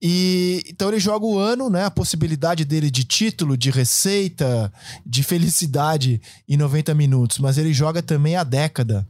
E 0.00 0.62
então 0.68 0.88
ele 0.88 1.00
joga 1.00 1.26
o 1.26 1.36
ano, 1.36 1.68
né? 1.68 1.84
A 1.84 1.90
possibilidade 1.90 2.64
dele 2.64 2.92
de 2.92 3.02
título, 3.02 3.56
de 3.56 3.72
receita, 3.72 4.72
de 5.04 5.24
felicidade 5.24 6.22
em 6.48 6.56
90 6.56 6.94
minutos, 6.94 7.40
mas 7.40 7.58
ele 7.58 7.72
joga 7.72 8.00
também 8.00 8.36
a 8.36 8.44
década 8.44 9.04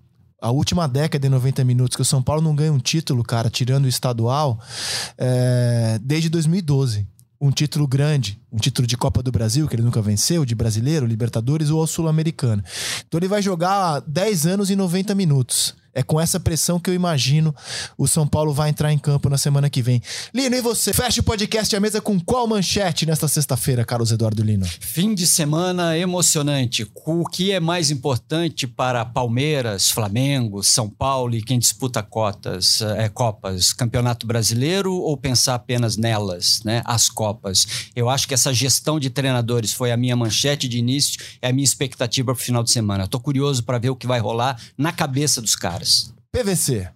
a 0.45 0.51
última 0.51 0.87
década 0.87 1.23
de 1.23 1.29
90 1.31 1.65
minutos 1.65 1.97
que 1.97 2.03
o 2.03 2.05
São 2.05 2.23
Paulo 2.23 2.43
não 2.43 2.55
ganha 2.55 2.71
um 2.71 2.79
título, 2.79 3.25
cara, 3.25 3.49
tirando 3.49 3.87
o 3.87 3.89
estadual, 3.89 4.61
é, 5.17 5.99
desde 6.03 6.29
2012. 6.29 7.07
Um 7.41 7.51
título 7.51 7.89
grande, 7.89 8.39
um 8.53 8.59
título 8.59 8.87
de 8.87 8.95
Copa 8.95 9.23
do 9.23 9.33
Brasil, 9.33 9.67
que 9.67 9.75
ele 9.75 9.83
nunca 9.83 10.03
venceu, 10.03 10.45
de 10.45 10.55
brasileiro, 10.55 11.07
Libertadores 11.07 11.71
ou 11.71 11.87
Sul-Americano. 11.87 12.63
Então 13.09 13.19
ele 13.19 13.27
vai 13.27 13.41
jogar 13.41 14.01
10 14.01 14.47
anos 14.47 14.69
e 14.69 14.77
90 14.77 15.15
minutos. 15.15 15.75
É 15.95 16.03
com 16.03 16.21
essa 16.21 16.41
pressão 16.41 16.81
que 16.81 16.91
eu 16.91 16.95
imagino 16.95 17.55
o 17.97 18.09
São 18.09 18.27
Paulo 18.27 18.53
vai 18.53 18.69
entrar 18.69 18.93
em 18.93 18.99
campo 18.99 19.31
na 19.31 19.39
semana 19.39 19.71
que 19.71 19.81
vem. 19.81 20.03
Lino, 20.35 20.57
e 20.57 20.61
você? 20.61 20.93
Fecha 20.93 21.21
o 21.21 21.25
podcast 21.25 21.75
à 21.77 21.79
mesa 21.79 22.01
com 22.01 22.19
qual 22.19 22.49
manchete 22.49 23.07
nesta 23.07 23.29
sexta-feira, 23.29 23.85
Carlos 23.85 24.11
Eduardo 24.11 24.43
Lino? 24.43 24.67
Fim 24.81 25.15
de 25.15 25.25
semana 25.25 25.97
emocionante. 25.97 26.85
O 27.07 27.25
que 27.25 27.53
é 27.53 27.61
mais 27.61 27.93
importante 27.93 28.67
para 28.67 29.05
Palmeiras, 29.05 29.89
Flamengo, 29.89 30.65
São 30.65 30.91
Paulo 30.91 31.37
e 31.37 31.43
quem 31.43 31.61
disputa 31.61 32.03
cotas, 32.03 32.81
é, 32.83 33.09
Copas? 33.09 33.73
Campeonato 33.73 34.27
Brasileiro 34.27 34.93
ou 34.93 35.17
pensar 35.17 35.55
apenas 35.55 35.97
nelas, 35.97 36.61
né? 36.65 36.83
As 36.85 37.09
Copas. 37.09 37.67
Eu 37.95 38.11
acho 38.11 38.27
que 38.27 38.35
essa 38.35 38.53
gestão 38.53 38.99
de 38.99 39.11
treinadores 39.11 39.73
foi 39.73 39.93
a 39.93 39.97
minha 39.97 40.17
manchete 40.17 40.67
de 40.67 40.79
início, 40.79 41.21
é 41.41 41.51
a 41.51 41.53
minha 41.53 41.65
expectativa 41.65 42.35
para 42.35 42.41
o 42.41 42.45
final 42.45 42.65
de 42.65 42.73
semana. 42.73 43.05
Estou 43.05 43.21
curioso 43.21 43.63
para 43.63 43.79
ver 43.79 43.91
o 43.91 43.97
que 43.97 44.09
vai 44.09 44.19
rolar 44.19 44.61
na 44.77 44.91
cabeça 44.91 45.41
dos 45.41 45.55
caras 45.55 45.84
PVC. 46.33 46.89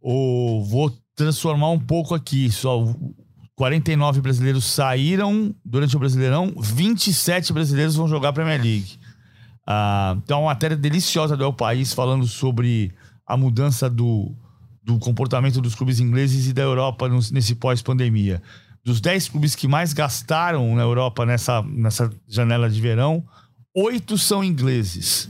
O, 0.00 0.64
vou 0.64 0.96
transformar 1.14 1.70
um 1.70 1.78
pouco 1.78 2.14
aqui. 2.14 2.50
Só 2.50 2.94
49 3.58 4.20
brasileiros 4.20 4.64
saíram 4.64 5.52
durante 5.64 5.96
o 5.96 5.98
Brasileirão, 5.98 6.54
27 6.60 7.52
brasileiros 7.52 7.96
vão 7.96 8.06
jogar 8.06 8.32
Premier 8.32 8.62
League. 8.62 8.98
Ah, 9.66 10.16
então, 10.16 10.42
uma 10.42 10.50
matéria 10.50 10.76
deliciosa 10.76 11.36
do 11.36 11.42
El 11.42 11.52
País 11.52 11.92
falando 11.92 12.24
sobre 12.26 12.94
a 13.26 13.36
mudança 13.36 13.90
do, 13.90 14.32
do 14.80 14.96
comportamento 14.98 15.60
dos 15.60 15.74
clubes 15.74 15.98
ingleses 15.98 16.46
e 16.46 16.52
da 16.52 16.62
Europa 16.62 17.08
nesse 17.32 17.56
pós-pandemia. 17.56 18.40
Dos 18.84 19.00
10 19.00 19.28
clubes 19.28 19.56
que 19.56 19.66
mais 19.66 19.92
gastaram 19.92 20.76
na 20.76 20.82
Europa 20.82 21.26
nessa, 21.26 21.60
nessa 21.62 22.10
janela 22.28 22.70
de 22.70 22.80
verão, 22.80 23.24
oito 23.74 24.16
são 24.16 24.42
ingleses. 24.44 25.28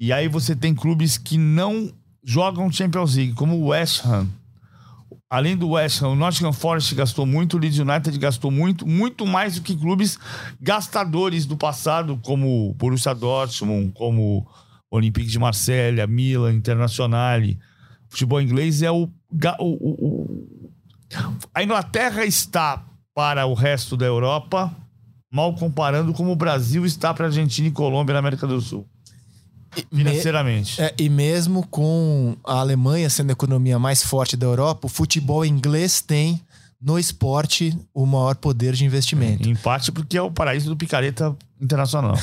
E 0.00 0.10
aí 0.10 0.26
você 0.26 0.56
tem 0.56 0.74
clubes 0.74 1.18
que 1.18 1.36
não 1.36 1.92
jogam 2.28 2.70
Champions 2.70 3.16
League, 3.16 3.32
como 3.32 3.56
o 3.56 3.68
West 3.68 4.04
Ham. 4.04 4.28
Além 5.30 5.56
do 5.56 5.70
West 5.70 6.02
Ham, 6.02 6.08
o 6.08 6.14
Nottingham 6.14 6.52
Forest 6.52 6.94
gastou 6.94 7.24
muito, 7.24 7.56
o 7.56 7.58
Leeds 7.58 7.78
United 7.78 8.18
gastou 8.18 8.50
muito, 8.50 8.86
muito 8.86 9.26
mais 9.26 9.54
do 9.54 9.62
que 9.62 9.74
clubes 9.74 10.18
gastadores 10.60 11.46
do 11.46 11.56
passado, 11.56 12.20
como 12.22 12.74
Borussia 12.74 13.14
Dortmund, 13.14 13.92
como 13.94 14.46
Olympique 14.90 15.30
de 15.30 15.38
Marselha, 15.38 16.06
Milan, 16.06 16.52
Internacional. 16.52 17.40
O 17.40 18.10
futebol 18.10 18.42
inglês 18.42 18.82
é 18.82 18.90
o, 18.90 19.08
o, 19.58 19.66
o, 19.66 20.68
a 21.54 21.62
Inglaterra 21.62 22.26
está 22.26 22.84
para 23.14 23.46
o 23.46 23.54
resto 23.54 23.96
da 23.96 24.04
Europa, 24.04 24.70
mal 25.32 25.54
comparando 25.54 26.12
como 26.12 26.32
o 26.32 26.36
Brasil 26.36 26.84
está 26.84 27.14
para 27.14 27.24
a 27.24 27.28
Argentina 27.28 27.68
e 27.68 27.72
Colômbia 27.72 28.12
na 28.12 28.18
América 28.18 28.46
do 28.46 28.60
Sul 28.60 28.86
financeiramente. 29.92 30.80
Me, 30.80 30.86
é, 30.86 30.94
e 30.98 31.08
mesmo 31.08 31.66
com 31.66 32.36
a 32.44 32.60
Alemanha 32.60 33.08
sendo 33.10 33.30
a 33.30 33.32
economia 33.32 33.78
mais 33.78 34.02
forte 34.02 34.36
da 34.36 34.46
Europa, 34.46 34.86
o 34.86 34.90
futebol 34.90 35.44
inglês 35.44 36.00
tem 36.00 36.40
no 36.80 36.98
esporte 36.98 37.76
o 37.92 38.06
maior 38.06 38.36
poder 38.36 38.74
de 38.74 38.84
investimento. 38.84 39.48
Em 39.48 39.56
parte 39.56 39.90
porque 39.90 40.16
é 40.16 40.22
o 40.22 40.30
paraíso 40.30 40.68
do 40.68 40.76
picareta 40.76 41.36
internacional. 41.60 42.16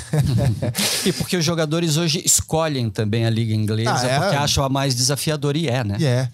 e 1.05 1.11
porque 1.11 1.35
os 1.35 1.43
jogadores 1.43 1.97
hoje 1.97 2.21
escolhem 2.25 2.89
também 2.89 3.25
a 3.25 3.29
liga 3.29 3.53
inglesa 3.53 4.05
ah, 4.05 4.07
é? 4.07 4.19
porque 4.19 4.35
acham 4.35 4.63
a 4.63 4.69
mais 4.69 4.95
desafiadora 4.95 5.57
e 5.57 5.67
é, 5.67 5.83
né? 5.83 5.97
E 5.99 6.05
é. 6.05 6.29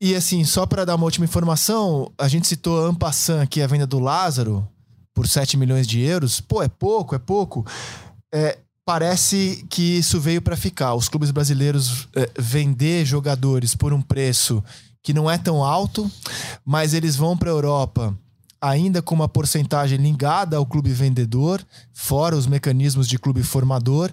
E 0.00 0.14
assim, 0.16 0.42
só 0.44 0.66
para 0.66 0.84
dar 0.84 0.96
uma 0.96 1.04
última 1.04 1.24
informação, 1.24 2.10
a 2.18 2.26
gente 2.26 2.46
citou 2.46 2.84
a 2.84 2.88
Ampassan 2.88 3.40
aqui, 3.40 3.62
a 3.62 3.66
venda 3.68 3.86
do 3.86 4.00
Lázaro 4.00 4.68
por 5.14 5.28
7 5.28 5.56
milhões 5.56 5.86
de 5.86 6.00
euros. 6.00 6.40
Pô, 6.40 6.62
é 6.62 6.68
pouco, 6.68 7.14
é 7.14 7.18
pouco. 7.18 7.64
É, 8.34 8.58
parece 8.84 9.64
que 9.68 9.98
isso 9.98 10.20
veio 10.20 10.42
para 10.42 10.56
ficar. 10.56 10.94
Os 10.94 11.08
clubes 11.08 11.30
brasileiros 11.30 12.08
é, 12.14 12.30
vender 12.38 13.04
jogadores 13.04 13.74
por 13.74 13.92
um 13.92 14.02
preço 14.02 14.62
que 15.02 15.12
não 15.12 15.30
é 15.30 15.36
tão 15.36 15.64
alto, 15.64 16.10
mas 16.64 16.94
eles 16.94 17.16
vão 17.16 17.36
para 17.36 17.50
a 17.50 17.54
Europa 17.54 18.16
ainda 18.62 19.02
com 19.02 19.12
uma 19.12 19.28
porcentagem 19.28 19.98
ligada 19.98 20.56
ao 20.56 20.64
clube 20.64 20.92
vendedor, 20.92 21.60
fora 21.92 22.36
os 22.36 22.46
mecanismos 22.46 23.08
de 23.08 23.18
clube 23.18 23.42
formador, 23.42 24.12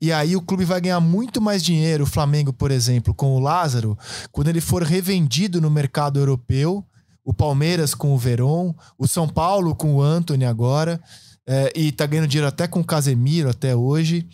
e 0.00 0.12
aí 0.12 0.36
o 0.36 0.40
clube 0.40 0.64
vai 0.64 0.80
ganhar 0.80 1.00
muito 1.00 1.40
mais 1.40 1.64
dinheiro, 1.64 2.04
o 2.04 2.06
Flamengo, 2.06 2.52
por 2.52 2.70
exemplo, 2.70 3.12
com 3.12 3.34
o 3.34 3.40
Lázaro, 3.40 3.98
quando 4.30 4.46
ele 4.46 4.60
for 4.60 4.84
revendido 4.84 5.60
no 5.60 5.68
mercado 5.68 6.20
europeu, 6.20 6.86
o 7.24 7.34
Palmeiras 7.34 7.92
com 7.92 8.14
o 8.14 8.18
Veron, 8.18 8.72
o 8.96 9.08
São 9.08 9.28
Paulo 9.28 9.74
com 9.74 9.96
o 9.96 10.00
Anthony 10.02 10.44
agora, 10.44 11.00
é, 11.50 11.72
e 11.74 11.90
tá 11.90 12.04
ganhando 12.04 12.28
dinheiro 12.28 12.46
até 12.46 12.68
com 12.68 12.80
o 12.80 12.84
Casemiro 12.84 13.48
até 13.48 13.74
hoje. 13.74 14.28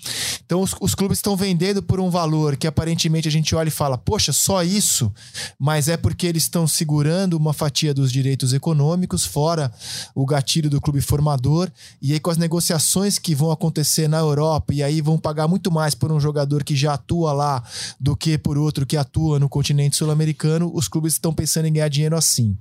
Então 0.44 0.60
os, 0.60 0.74
os 0.80 0.96
clubes 0.96 1.18
estão 1.18 1.36
vendendo 1.36 1.80
por 1.80 2.00
um 2.00 2.10
valor 2.10 2.56
que 2.56 2.66
aparentemente 2.66 3.28
a 3.28 3.30
gente 3.30 3.54
olha 3.54 3.68
e 3.68 3.70
fala, 3.70 3.96
poxa, 3.96 4.32
só 4.32 4.64
isso? 4.64 5.12
Mas 5.56 5.86
é 5.86 5.96
porque 5.96 6.26
eles 6.26 6.42
estão 6.42 6.66
segurando 6.66 7.34
uma 7.34 7.52
fatia 7.52 7.94
dos 7.94 8.10
direitos 8.10 8.52
econômicos, 8.52 9.24
fora 9.24 9.72
o 10.12 10.26
gatilho 10.26 10.68
do 10.68 10.80
clube 10.80 11.00
formador, 11.00 11.70
e 12.02 12.12
aí 12.12 12.18
com 12.18 12.30
as 12.30 12.36
negociações 12.36 13.16
que 13.16 13.32
vão 13.32 13.52
acontecer 13.52 14.08
na 14.08 14.18
Europa, 14.18 14.74
e 14.74 14.82
aí 14.82 15.00
vão 15.00 15.16
pagar 15.16 15.46
muito 15.46 15.70
mais 15.70 15.94
por 15.94 16.10
um 16.10 16.18
jogador 16.18 16.64
que 16.64 16.74
já 16.74 16.94
atua 16.94 17.32
lá 17.32 17.62
do 18.00 18.16
que 18.16 18.36
por 18.36 18.58
outro 18.58 18.84
que 18.84 18.96
atua 18.96 19.38
no 19.38 19.48
continente 19.48 19.96
sul-americano, 19.96 20.70
os 20.74 20.88
clubes 20.88 21.12
estão 21.12 21.32
pensando 21.32 21.66
em 21.66 21.72
ganhar 21.72 21.88
dinheiro 21.88 22.16
assim. 22.16 22.56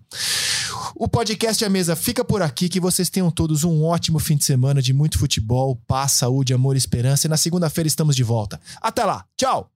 O 0.95 1.07
podcast 1.07 1.63
A 1.65 1.69
Mesa 1.69 1.95
fica 1.95 2.23
por 2.23 2.41
aqui. 2.41 2.69
Que 2.69 2.79
vocês 2.79 3.09
tenham 3.09 3.31
todos 3.31 3.63
um 3.63 3.83
ótimo 3.83 4.19
fim 4.19 4.37
de 4.43 4.47
semana 4.47 4.81
de 4.81 4.93
muito 4.93 5.17
futebol, 5.17 5.75
paz, 5.87 6.11
saúde, 6.11 6.53
amor 6.53 6.75
e 6.75 6.77
esperança. 6.77 7.27
E 7.27 7.29
na 7.29 7.37
segunda-feira 7.37 7.87
estamos 7.87 8.15
de 8.15 8.23
volta. 8.23 8.59
Até 8.81 9.03
lá. 9.05 9.25
Tchau. 9.37 9.72